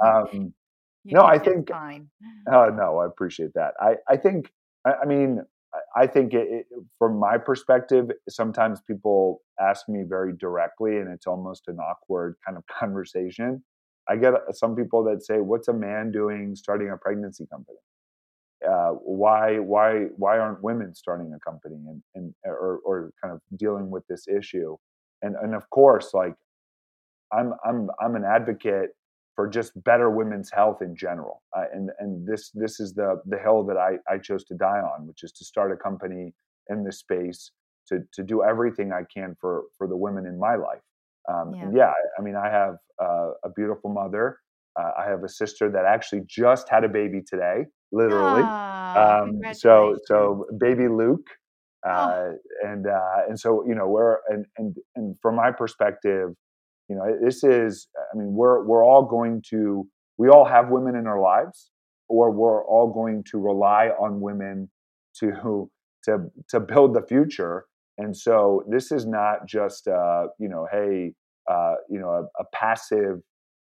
um, 0.06 0.54
no, 1.06 1.24
I 1.24 1.40
think. 1.40 1.70
Fine. 1.70 2.10
Oh 2.52 2.66
no, 2.66 3.00
I 3.00 3.08
appreciate 3.08 3.56
that. 3.56 3.74
I 3.80 3.96
I 4.08 4.18
think 4.18 4.52
I, 4.86 5.06
mean 5.08 5.44
I 5.96 6.08
think 6.08 6.34
it, 6.34 6.48
it, 6.50 6.66
from 6.98 7.18
my 7.18 7.38
perspective, 7.38 8.12
sometimes 8.30 8.82
people 8.82 9.42
ask 9.60 9.88
me 9.88 10.04
very 10.08 10.34
directly, 10.34 10.98
and 10.98 11.10
it's 11.10 11.28
almost 11.28 11.68
an 11.68 11.78
awkward 11.80 12.36
kind 12.46 12.58
of 12.58 12.64
conversation. 12.80 13.64
I 14.10 14.16
get 14.18 14.34
uh, 14.34 14.52
some 14.52 14.76
people 14.76 15.04
that 15.06 15.24
say, 15.24 15.40
"What's 15.40 15.68
a 15.68 15.74
man 15.74 16.12
doing 16.12 16.56
starting 16.56 16.90
a 16.90 16.98
pregnancy 16.98 17.46
company? 17.52 17.78
Uh, 18.68 18.92
why 19.04 19.60
why 19.60 20.08
why 20.18 20.38
aren't 20.38 20.64
women 20.64 20.94
starting 20.94 21.34
a 21.34 21.40
company 21.40 21.76
and, 21.88 22.04
and 22.16 22.34
or, 22.46 22.80
or 22.84 23.12
kind 23.24 23.34
of 23.34 23.42
dealing 23.58 23.90
with 23.90 24.06
this 24.08 24.28
issue?" 24.28 24.76
And 25.22 25.36
and 25.36 25.56
of 25.56 25.70
course, 25.70 26.14
like 26.14 26.36
I'm 27.32 27.54
I'm 27.66 27.90
I'm 28.02 28.16
an 28.16 28.26
advocate 28.26 28.92
for 29.36 29.48
just 29.48 29.72
better 29.84 30.10
women's 30.10 30.52
health 30.52 30.82
in 30.82 30.96
general. 30.96 31.42
Uh, 31.56 31.64
and 31.74 31.90
and 32.00 32.28
this 32.28 32.52
this 32.54 32.80
is 32.80 32.94
the 32.94 33.22
the 33.26 33.38
hill 33.38 33.64
that 33.66 33.78
I 33.78 33.98
I 34.12 34.18
chose 34.18 34.44
to 34.46 34.56
die 34.56 34.82
on, 34.82 35.08
which 35.08 35.24
is 35.24 35.32
to 35.34 35.46
start 35.46 35.72
a 35.72 35.78
company 35.78 36.34
in 36.70 36.84
this 36.84 37.00
space 37.00 37.52
to 37.88 38.00
to 38.14 38.24
do 38.24 38.44
everything 38.44 38.92
I 38.92 39.04
can 39.14 39.36
for 39.40 39.64
for 39.78 39.88
the 39.88 39.98
women 39.98 40.26
in 40.26 40.40
my 40.40 40.56
life. 40.56 40.82
Um, 41.30 41.54
yeah. 41.54 41.62
And 41.62 41.78
yeah, 41.78 41.94
I 42.18 42.22
mean, 42.22 42.36
I 42.36 42.50
have 42.50 42.76
uh, 43.02 43.32
a 43.44 43.50
beautiful 43.56 43.92
mother. 43.92 44.40
Uh, 44.80 44.92
I 44.98 45.10
have 45.10 45.24
a 45.24 45.30
sister 45.30 45.70
that 45.70 45.86
actually 45.86 46.22
just 46.28 46.70
had 46.70 46.84
a 46.84 46.90
baby 46.90 47.22
today, 47.26 47.66
literally. 47.92 48.44
Oh, 48.44 49.24
um, 49.24 49.54
so, 49.54 49.98
so 50.06 50.46
baby 50.60 50.88
Luke, 50.88 51.28
oh. 51.86 51.90
uh, 51.90 52.32
oh. 52.32 52.36
and 52.64 52.88
uh, 52.88 53.18
and 53.28 53.40
so 53.40 53.66
you 53.68 53.76
know, 53.76 53.88
we're 53.88 54.18
and 54.30 54.46
and 54.58 54.76
and 54.96 55.16
from 55.22 55.36
my 55.36 55.52
perspective, 55.52 56.30
you 56.92 56.98
know, 56.98 57.06
this 57.24 57.44
is. 57.44 57.88
I 58.14 58.18
mean, 58.18 58.34
we're 58.34 58.66
we're 58.66 58.86
all 58.86 59.06
going 59.06 59.42
to. 59.50 59.88
We 60.18 60.30
all 60.30 60.46
have 60.46 60.70
women 60.70 60.96
in 60.96 61.08
our 61.08 61.22
lives, 61.22 61.72
or 62.10 62.32
we're 62.32 62.66
all 62.66 62.92
going 62.94 63.24
to 63.32 63.40
rely 63.40 63.90
on 64.00 64.22
women 64.22 64.70
to 65.20 65.70
to 66.06 66.32
to 66.50 66.60
build 66.60 66.94
the 66.94 67.06
future 67.08 67.66
and 68.02 68.16
so 68.16 68.64
this 68.68 68.92
is 68.92 69.06
not 69.06 69.46
just, 69.48 69.88
uh, 69.88 70.28
you 70.40 70.50
know, 70.50 70.68
hey, 70.72 71.14
uh, 71.50 71.76
you 71.90 72.00
know, 72.00 72.10
a, 72.10 72.42
a 72.42 72.46
passive 72.54 73.20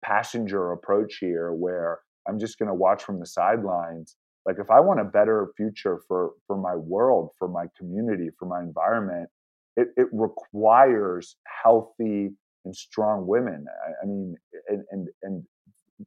passenger 0.03 0.72
approach 0.72 1.18
here 1.20 1.53
where 1.53 1.99
I'm 2.28 2.39
just 2.39 2.57
going 2.57 2.70
to 2.70 2.74
watch 2.74 3.03
from 3.03 3.20
the 3.20 3.26
sidelines. 3.28 4.16
Like 4.45 4.57
if 4.59 4.72
I 4.72 4.80
want 4.80 4.99
a 4.99 5.03
better 5.03 5.49
future 5.57 5.99
for 6.07 6.32
for 6.47 6.57
my 6.57 6.76
world, 6.76 7.32
for 7.38 7.47
my 7.47 7.66
community, 7.78 8.30
for 8.38 8.47
my 8.47 8.61
environment, 8.61 9.30
it, 9.76 9.89
it 9.97 10.07
requires 10.11 11.36
healthy 11.63 12.32
and 12.66 12.76
strong 12.76 13.26
women. 13.28 13.66
I, 13.88 14.03
I 14.03 14.05
mean, 14.07 14.36
and 14.68 14.84
and 14.91 15.07
and 15.24 15.43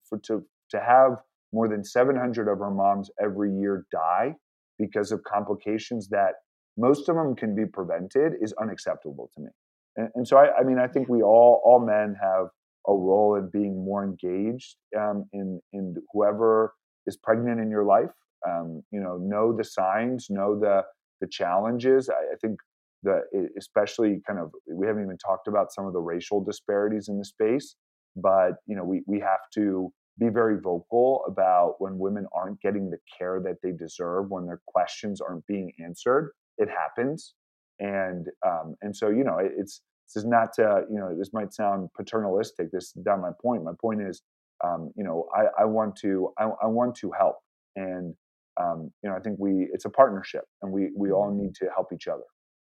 for 0.08 0.18
to 0.24 0.44
to 0.70 0.80
have 0.80 1.18
more 1.52 1.68
than 1.68 1.84
700 1.84 2.48
of 2.50 2.60
our 2.60 2.70
moms 2.70 3.10
every 3.22 3.52
year 3.52 3.86
die 3.90 4.34
because 4.78 5.12
of 5.12 5.22
complications 5.24 6.08
that 6.08 6.34
most 6.76 7.08
of 7.08 7.16
them 7.16 7.34
can 7.34 7.54
be 7.54 7.66
prevented 7.66 8.34
is 8.40 8.54
unacceptable 8.60 9.30
to 9.34 9.42
me. 9.42 9.48
And, 9.96 10.08
and 10.14 10.28
so, 10.28 10.36
I, 10.36 10.58
I, 10.60 10.62
mean, 10.62 10.78
I 10.78 10.86
think 10.86 11.08
we 11.08 11.22
all, 11.22 11.60
all 11.64 11.84
men 11.84 12.14
have 12.22 12.46
a 12.86 12.92
role 12.92 13.34
in 13.36 13.50
being 13.52 13.84
more 13.84 14.04
engaged 14.04 14.76
um, 14.96 15.24
in, 15.32 15.60
in 15.72 15.94
whoever 16.12 16.74
is 17.06 17.16
pregnant 17.16 17.60
in 17.60 17.70
your 17.70 17.84
life. 17.84 18.10
Um, 18.48 18.82
you 18.92 19.00
know, 19.00 19.16
know 19.16 19.56
the 19.56 19.64
signs, 19.64 20.28
know 20.30 20.58
the, 20.58 20.82
the 21.20 21.26
challenges. 21.26 22.08
I, 22.08 22.34
I 22.34 22.36
think 22.40 22.58
the, 23.02 23.22
especially 23.58 24.20
kind 24.26 24.38
of, 24.38 24.50
we 24.72 24.86
haven't 24.86 25.04
even 25.04 25.18
talked 25.18 25.48
about 25.48 25.72
some 25.72 25.86
of 25.86 25.92
the 25.92 26.00
racial 26.00 26.42
disparities 26.42 27.08
in 27.08 27.18
the 27.18 27.24
space, 27.24 27.76
but, 28.16 28.52
you 28.66 28.76
know, 28.76 28.84
we, 28.84 29.02
we 29.06 29.20
have 29.20 29.40
to 29.54 29.92
be 30.18 30.28
very 30.28 30.58
vocal 30.60 31.22
about 31.28 31.76
when 31.78 31.96
women 31.98 32.26
aren't 32.34 32.60
getting 32.60 32.90
the 32.90 32.98
care 33.16 33.40
that 33.44 33.56
they 33.62 33.70
deserve, 33.70 34.30
when 34.30 34.46
their 34.46 34.60
questions 34.66 35.20
aren't 35.20 35.46
being 35.46 35.72
answered. 35.84 36.32
It 36.58 36.68
happens, 36.68 37.34
and 37.78 38.26
um, 38.44 38.74
and 38.82 38.96
so 38.96 39.10
you 39.10 39.22
know, 39.22 39.38
it, 39.38 39.52
it's 39.56 39.80
this 40.08 40.24
is 40.24 40.28
not 40.28 40.52
to, 40.54 40.82
you 40.90 40.98
know 40.98 41.16
this 41.16 41.30
might 41.32 41.54
sound 41.54 41.88
paternalistic. 41.96 42.72
This 42.72 42.86
is 42.86 43.04
not 43.06 43.20
my 43.20 43.30
point. 43.40 43.62
My 43.62 43.74
point 43.80 44.02
is, 44.02 44.22
um, 44.64 44.90
you 44.96 45.04
know, 45.04 45.28
I, 45.32 45.62
I 45.62 45.64
want 45.66 45.94
to 45.98 46.32
I, 46.36 46.46
I 46.64 46.66
want 46.66 46.96
to 46.96 47.12
help, 47.16 47.36
and 47.76 48.12
um, 48.60 48.90
you 49.04 49.08
know, 49.08 49.14
I 49.14 49.20
think 49.20 49.36
we 49.38 49.68
it's 49.72 49.84
a 49.84 49.90
partnership, 49.90 50.44
and 50.62 50.72
we 50.72 50.90
we 50.96 51.12
all 51.12 51.30
Mm-hmm. 51.30 51.42
need 51.42 51.54
to 51.56 51.66
help 51.72 51.92
each 51.92 52.08
other. 52.08 52.24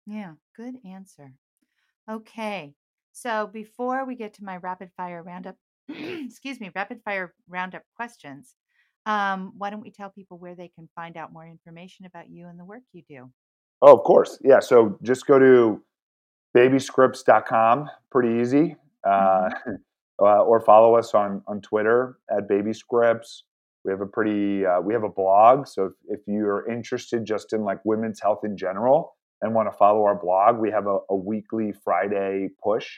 Yeah, 0.09 0.33
good 0.57 0.77
answer. 0.87 1.35
Okay. 2.11 2.73
So 3.13 3.47
before 3.53 4.07
we 4.07 4.15
get 4.15 4.33
to 4.35 4.45
my 4.45 4.57
rapid 4.57 4.91
fire 4.97 5.23
roundup, 5.23 5.57
excuse 5.89 6.59
me, 6.61 6.71
rapid 6.75 7.03
fire 7.05 7.35
roundup 7.47 7.83
questions, 7.95 8.55
um, 9.05 9.53
why 9.59 9.69
don't 9.69 9.83
we 9.83 9.91
tell 9.91 10.09
people 10.09 10.39
where 10.39 10.55
they 10.55 10.69
can 10.69 10.89
find 10.95 11.19
out 11.19 11.33
more 11.33 11.47
information 11.47 12.07
about 12.07 12.31
you 12.31 12.47
and 12.49 12.59
the 12.59 12.65
work 12.65 12.83
you 12.93 13.03
do? 13.07 13.31
Oh, 13.83 13.95
of 13.95 14.03
course. 14.05 14.39
Yeah. 14.43 14.61
So 14.61 14.99
just 15.03 15.27
go 15.27 15.39
to 15.39 15.83
babyscripts.com. 16.57 17.91
Pretty 18.11 18.41
easy. 18.41 18.77
Uh, 19.07 19.51
uh, 20.23 20.43
or 20.43 20.61
follow 20.61 20.95
us 20.95 21.13
on, 21.13 21.43
on 21.47 21.61
Twitter 21.61 22.17
at 22.31 22.49
babyscripts. 22.49 23.43
We 23.85 23.93
have 23.93 24.01
a 24.01 24.07
pretty, 24.07 24.65
uh, 24.65 24.81
we 24.81 24.95
have 24.95 25.05
a 25.05 25.11
blog. 25.11 25.67
So 25.67 25.85
if, 25.85 25.93
if 26.09 26.21
you're 26.27 26.67
interested 26.71 27.27
just 27.27 27.53
in 27.53 27.63
like 27.63 27.79
women's 27.85 28.21
health 28.21 28.41
in 28.45 28.57
general 28.57 29.18
and 29.43 29.55
want 29.55 29.71
to 29.71 29.77
follow 29.77 30.05
our 30.05 30.19
blog, 30.19 30.59
we 30.59 30.71
have 30.71 30.87
a, 30.87 30.99
a 31.11 31.17
weekly 31.17 31.73
Friday 31.85 32.49
push 32.63 32.89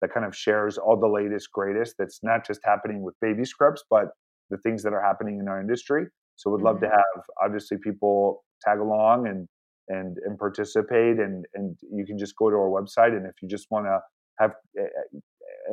that 0.00 0.12
kind 0.12 0.24
of 0.24 0.34
shares 0.34 0.78
all 0.78 0.98
the 0.98 1.06
latest, 1.06 1.52
greatest 1.52 1.96
that's 1.98 2.20
not 2.22 2.46
just 2.46 2.60
happening 2.64 3.02
with 3.02 3.14
baby 3.20 3.44
scripts, 3.44 3.84
but 3.90 4.08
the 4.48 4.56
things 4.58 4.82
that 4.82 4.92
are 4.92 5.02
happening 5.02 5.38
in 5.38 5.48
our 5.48 5.60
industry. 5.60 6.06
So 6.36 6.50
we'd 6.50 6.62
love 6.62 6.80
to 6.80 6.88
have 6.88 7.24
obviously 7.42 7.76
people 7.76 8.44
tag 8.62 8.78
along 8.78 9.28
and 9.28 9.46
and 9.88 10.16
and 10.24 10.38
participate 10.38 11.18
and 11.18 11.44
and 11.54 11.76
you 11.92 12.06
can 12.06 12.16
just 12.16 12.36
go 12.36 12.48
to 12.48 12.56
our 12.56 12.68
website 12.68 13.16
and 13.16 13.26
if 13.26 13.32
you 13.42 13.48
just 13.48 13.66
want 13.70 13.86
to 13.86 13.98
have 14.38 14.52
uh, 14.78 14.84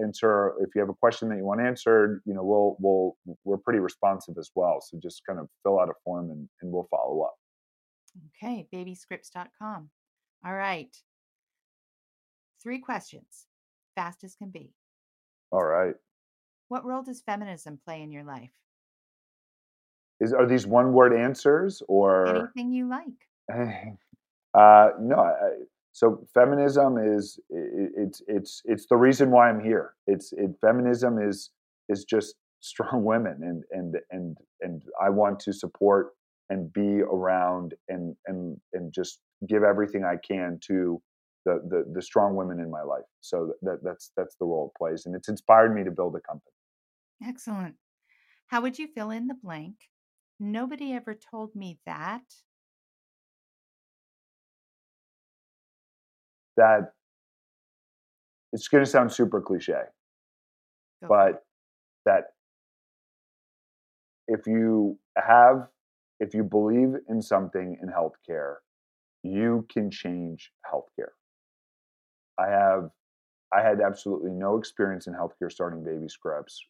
answer 0.04 0.54
if 0.62 0.70
you 0.74 0.82
have 0.82 0.90
a 0.90 0.94
question 0.94 1.30
that 1.30 1.38
you 1.38 1.44
want 1.44 1.62
answered 1.62 2.22
you 2.26 2.34
know 2.34 2.44
we'll 2.44 2.78
we'll 2.80 3.36
we're 3.44 3.58
pretty 3.58 3.80
responsive 3.80 4.36
as 4.40 4.50
well 4.56 4.80
so 4.82 4.98
just 5.04 5.22
kind 5.28 5.40
of 5.40 5.48
fill 5.64 5.80
out 5.80 5.90
a 5.90 5.94
form 6.04 6.32
and, 6.32 6.50
and 6.62 6.72
we'll 6.72 6.88
follow 6.90 7.22
up 7.22 7.36
Okay, 8.42 8.68
babyscripts.com. 8.74 9.90
All 10.46 10.54
right. 10.54 10.96
Three 12.62 12.80
questions, 12.80 13.46
fast 13.96 14.24
as 14.24 14.36
can 14.36 14.50
be. 14.50 14.74
all 15.52 15.64
right 15.64 15.96
What 16.70 16.84
role 16.86 17.04
does 17.04 17.22
feminism 17.22 17.80
play 17.86 18.02
in 18.02 18.12
your 18.12 18.24
life? 18.24 18.52
is 20.20 20.34
are 20.34 20.48
these 20.48 20.66
one 20.66 20.94
word 20.94 21.14
answers 21.14 21.84
or 21.88 22.50
Anything 22.56 22.72
you 22.74 22.90
like. 22.90 23.20
uh 24.56 24.90
no 25.00 25.16
I, 25.16 25.50
so 25.94 26.26
feminism 26.34 26.98
is 26.98 27.40
it, 27.50 27.92
it's 27.96 28.22
it's 28.28 28.62
it's 28.66 28.88
the 28.88 28.98
reason 28.98 29.30
why 29.32 29.50
i'm 29.50 29.64
here 29.64 29.94
it's 30.08 30.34
it 30.34 30.52
feminism 30.60 31.20
is 31.20 31.52
is 31.90 32.04
just 32.04 32.36
strong 32.62 33.04
women 33.04 33.38
and 33.44 33.64
and 33.72 33.96
and 34.10 34.38
and 34.62 34.82
i 35.00 35.10
want 35.10 35.40
to 35.42 35.54
support 35.54 36.14
and 36.50 36.72
be 36.74 37.02
around 37.02 37.74
and 37.90 38.16
and 38.28 38.60
and 38.74 38.94
just 38.94 39.20
give 39.48 39.64
everything 39.64 40.04
i 40.04 40.16
can 40.16 40.60
to 40.62 41.02
the 41.46 41.62
the, 41.70 41.86
the 41.94 42.02
strong 42.02 42.36
women 42.36 42.60
in 42.60 42.70
my 42.70 42.82
life 42.82 43.06
so 43.22 43.54
that 43.62 43.80
that's 43.84 44.12
that's 44.18 44.36
the 44.36 44.46
role 44.46 44.72
it 44.74 44.78
plays 44.78 45.06
and 45.06 45.16
it's 45.16 45.30
inspired 45.30 45.74
me 45.74 45.84
to 45.84 45.92
build 45.92 46.16
a 46.16 46.22
company 46.22 46.52
Excellent. 47.26 47.76
How 48.48 48.62
would 48.62 48.78
you 48.78 48.88
fill 48.88 49.12
in 49.12 49.28
the 49.28 49.34
blank? 49.34 49.76
Nobody 50.40 50.94
ever 50.94 51.16
told 51.16 51.56
me 51.56 51.80
that. 51.86 52.24
that 56.56 56.94
it's 58.52 58.68
going 58.68 58.84
to 58.84 58.90
sound 58.90 59.12
super 59.12 59.40
cliche 59.40 59.74
Go 61.04 61.08
but 61.08 61.44
that 62.04 62.32
if 64.28 64.48
you 64.48 64.98
have 65.16 65.68
if 66.20 66.34
you 66.34 66.44
believe 66.44 66.96
in 67.10 67.22
something 67.22 67.78
in 67.82 67.90
healthcare 67.90 68.58
you 69.24 69.66
can 69.70 69.92
change 69.92 70.52
healthcare 70.72 71.14
i 72.38 72.48
have 72.48 72.90
i 73.54 73.62
had 73.62 73.82
absolutely 73.82 74.32
no 74.32 74.58
experience 74.58 75.08
in 75.08 75.14
healthcare 75.14 75.52
starting 75.52 75.84
baby 75.84 76.10
scripts 76.10 76.62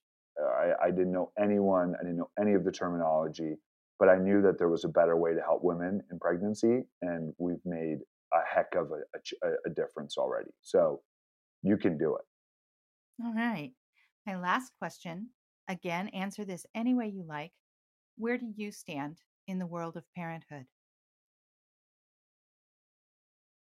Uh, 0.41 0.45
I, 0.63 0.87
I 0.87 0.91
didn't 0.91 1.13
know 1.13 1.31
anyone 1.39 1.95
i 1.99 2.03
didn't 2.03 2.17
know 2.17 2.31
any 2.39 2.53
of 2.55 2.65
the 2.65 2.71
terminology 2.71 3.57
but 3.99 4.09
i 4.09 4.17
knew 4.17 4.41
that 4.43 4.57
there 4.59 4.69
was 4.69 4.85
a 4.85 4.89
better 4.99 5.17
way 5.17 5.33
to 5.35 5.41
help 5.41 5.63
women 5.63 6.03
in 6.11 6.19
pregnancy 6.19 6.83
and 7.01 7.33
we've 7.39 7.65
made 7.65 7.99
a 8.33 8.41
heck 8.53 8.75
of 8.75 8.91
a, 8.91 9.01
a- 9.47 9.59
a 9.67 9.71
difference 9.81 10.17
already 10.17 10.51
so 10.61 11.03
you 11.63 11.77
can 11.77 11.97
do 11.97 12.15
it 12.17 12.25
All 13.23 13.33
right. 13.33 13.75
My 14.25 14.35
last 14.37 14.73
question 14.79 15.33
again, 15.67 16.07
answer 16.09 16.43
this 16.43 16.65
any 16.73 16.95
way 16.95 17.07
you 17.09 17.21
like. 17.23 17.53
Where 18.17 18.37
do 18.39 18.47
you 18.55 18.71
stand 18.71 19.21
in 19.47 19.59
the 19.59 19.65
world 19.65 19.95
of 19.95 20.03
parenthood? 20.15 20.65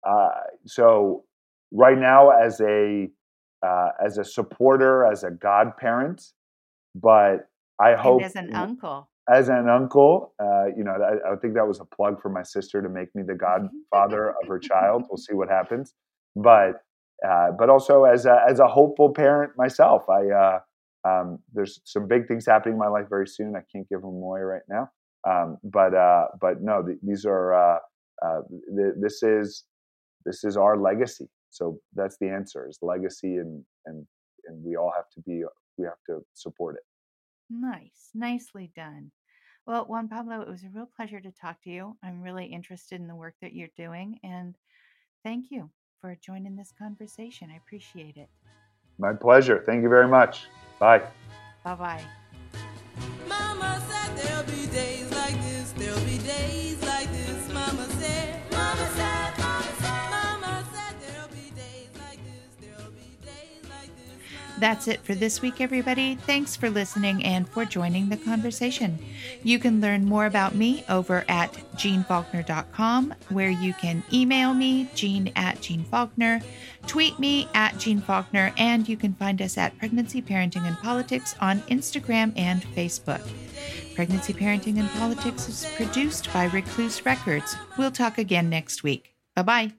Uh, 0.07 0.29
so 0.65 1.25
right 1.71 1.97
now, 1.97 2.29
as 2.29 2.59
a 2.61 3.09
uh, 3.65 3.89
as 4.03 4.17
a 4.17 4.23
supporter, 4.23 5.05
as 5.05 5.23
a 5.23 5.31
godparent, 5.31 6.23
but 6.95 7.49
I 7.79 7.95
hope 7.95 8.21
and 8.21 8.25
as 8.25 8.35
an 8.35 8.55
uncle. 8.55 9.09
as 9.29 9.49
an 9.49 9.69
uncle, 9.69 10.33
uh, 10.41 10.65
you 10.75 10.83
know, 10.83 10.91
I, 10.91 11.33
I 11.33 11.35
think 11.35 11.53
that 11.55 11.67
was 11.67 11.79
a 11.79 11.85
plug 11.85 12.21
for 12.21 12.29
my 12.29 12.43
sister 12.43 12.81
to 12.81 12.89
make 12.89 13.13
me 13.13 13.23
the 13.23 13.35
godfather 13.35 14.29
of 14.29 14.47
her 14.47 14.59
child. 14.59 15.03
We'll 15.09 15.17
see 15.17 15.33
what 15.33 15.49
happens, 15.49 15.93
but 16.35 16.81
uh, 17.27 17.51
but 17.57 17.69
also 17.69 18.05
as 18.05 18.25
a 18.25 18.41
as 18.49 18.59
a 18.59 18.67
hopeful 18.67 19.13
parent 19.13 19.51
myself, 19.57 20.03
I 20.09 20.29
uh, 20.29 20.59
um, 21.07 21.39
there's 21.53 21.81
some 21.83 22.07
big 22.07 22.27
things 22.27 22.45
happening 22.45 22.75
in 22.75 22.79
my 22.79 22.87
life 22.87 23.07
very 23.09 23.27
soon. 23.27 23.55
I 23.55 23.63
can't 23.71 23.87
give 23.89 24.01
them 24.01 24.15
away 24.15 24.41
right 24.41 24.61
now, 24.69 24.89
um, 25.27 25.57
but 25.63 25.93
uh, 25.93 26.27
but 26.39 26.61
no, 26.61 26.83
th- 26.83 26.99
these 27.03 27.25
are 27.25 27.53
uh, 27.53 27.79
uh, 28.25 28.41
th- 28.75 28.95
this 28.99 29.23
is 29.23 29.65
this 30.25 30.43
is 30.43 30.57
our 30.57 30.77
legacy. 30.77 31.29
So 31.49 31.79
that's 31.93 32.17
the 32.19 32.29
answer: 32.29 32.67
is 32.67 32.79
legacy, 32.81 33.37
and 33.37 33.63
and 33.85 34.05
and 34.47 34.63
we 34.63 34.75
all 34.75 34.93
have 34.95 35.09
to 35.15 35.21
be 35.21 35.43
we 35.77 35.85
have 35.85 36.01
to 36.07 36.23
support 36.33 36.75
it. 36.75 36.83
Nice. 37.49 38.09
Nicely 38.13 38.71
done. 38.75 39.11
Well, 39.65 39.85
Juan 39.85 40.07
Pablo, 40.07 40.41
it 40.41 40.47
was 40.47 40.63
a 40.63 40.69
real 40.69 40.89
pleasure 40.95 41.19
to 41.19 41.31
talk 41.31 41.61
to 41.63 41.69
you. 41.69 41.97
I'm 42.03 42.21
really 42.21 42.45
interested 42.45 42.99
in 42.99 43.07
the 43.07 43.15
work 43.15 43.35
that 43.41 43.53
you're 43.53 43.69
doing. 43.77 44.19
And 44.23 44.55
thank 45.23 45.51
you 45.51 45.69
for 46.01 46.15
joining 46.23 46.55
this 46.55 46.73
conversation. 46.77 47.49
I 47.51 47.57
appreciate 47.57 48.17
it. 48.17 48.29
My 48.97 49.13
pleasure. 49.13 49.63
Thank 49.65 49.83
you 49.83 49.89
very 49.89 50.07
much. 50.07 50.47
Bye. 50.79 51.03
Bye 51.63 51.75
bye. 51.75 52.18
That's 64.59 64.89
it 64.89 65.01
for 65.01 65.15
this 65.15 65.41
week, 65.41 65.61
everybody. 65.61 66.15
Thanks 66.15 66.57
for 66.57 66.69
listening 66.69 67.23
and 67.23 67.47
for 67.47 67.63
joining 67.63 68.09
the 68.09 68.17
conversation. 68.17 68.99
You 69.41 69.57
can 69.57 69.79
learn 69.79 70.03
more 70.03 70.25
about 70.25 70.53
me 70.53 70.83
over 70.89 71.23
at 71.29 71.53
jeanfaulkner.com, 71.75 73.13
where 73.29 73.49
you 73.49 73.73
can 73.73 74.03
email 74.11 74.53
me, 74.53 74.89
jean 74.93 75.31
at 75.37 75.61
Jean 75.61 75.85
Faulkner, 75.85 76.41
tweet 76.87 77.17
me 77.19 77.47
at 77.53 77.77
Jean 77.77 78.01
Faulkner, 78.01 78.51
and 78.57 78.87
you 78.89 78.97
can 78.97 79.13
find 79.13 79.41
us 79.41 79.57
at 79.57 79.77
Pregnancy, 79.77 80.21
Parenting, 80.21 80.67
and 80.67 80.77
Politics 80.77 81.35
on 81.39 81.61
Instagram 81.61 82.33
and 82.35 82.61
Facebook. 82.61 83.25
Pregnancy, 83.95 84.33
Parenting, 84.33 84.77
and 84.77 84.89
Politics 84.91 85.47
is 85.47 85.71
produced 85.75 86.31
by 86.33 86.45
Recluse 86.45 87.05
Records. 87.05 87.55
We'll 87.77 87.91
talk 87.91 88.17
again 88.17 88.49
next 88.49 88.83
week. 88.83 89.15
Bye 89.35 89.43
bye. 89.43 89.78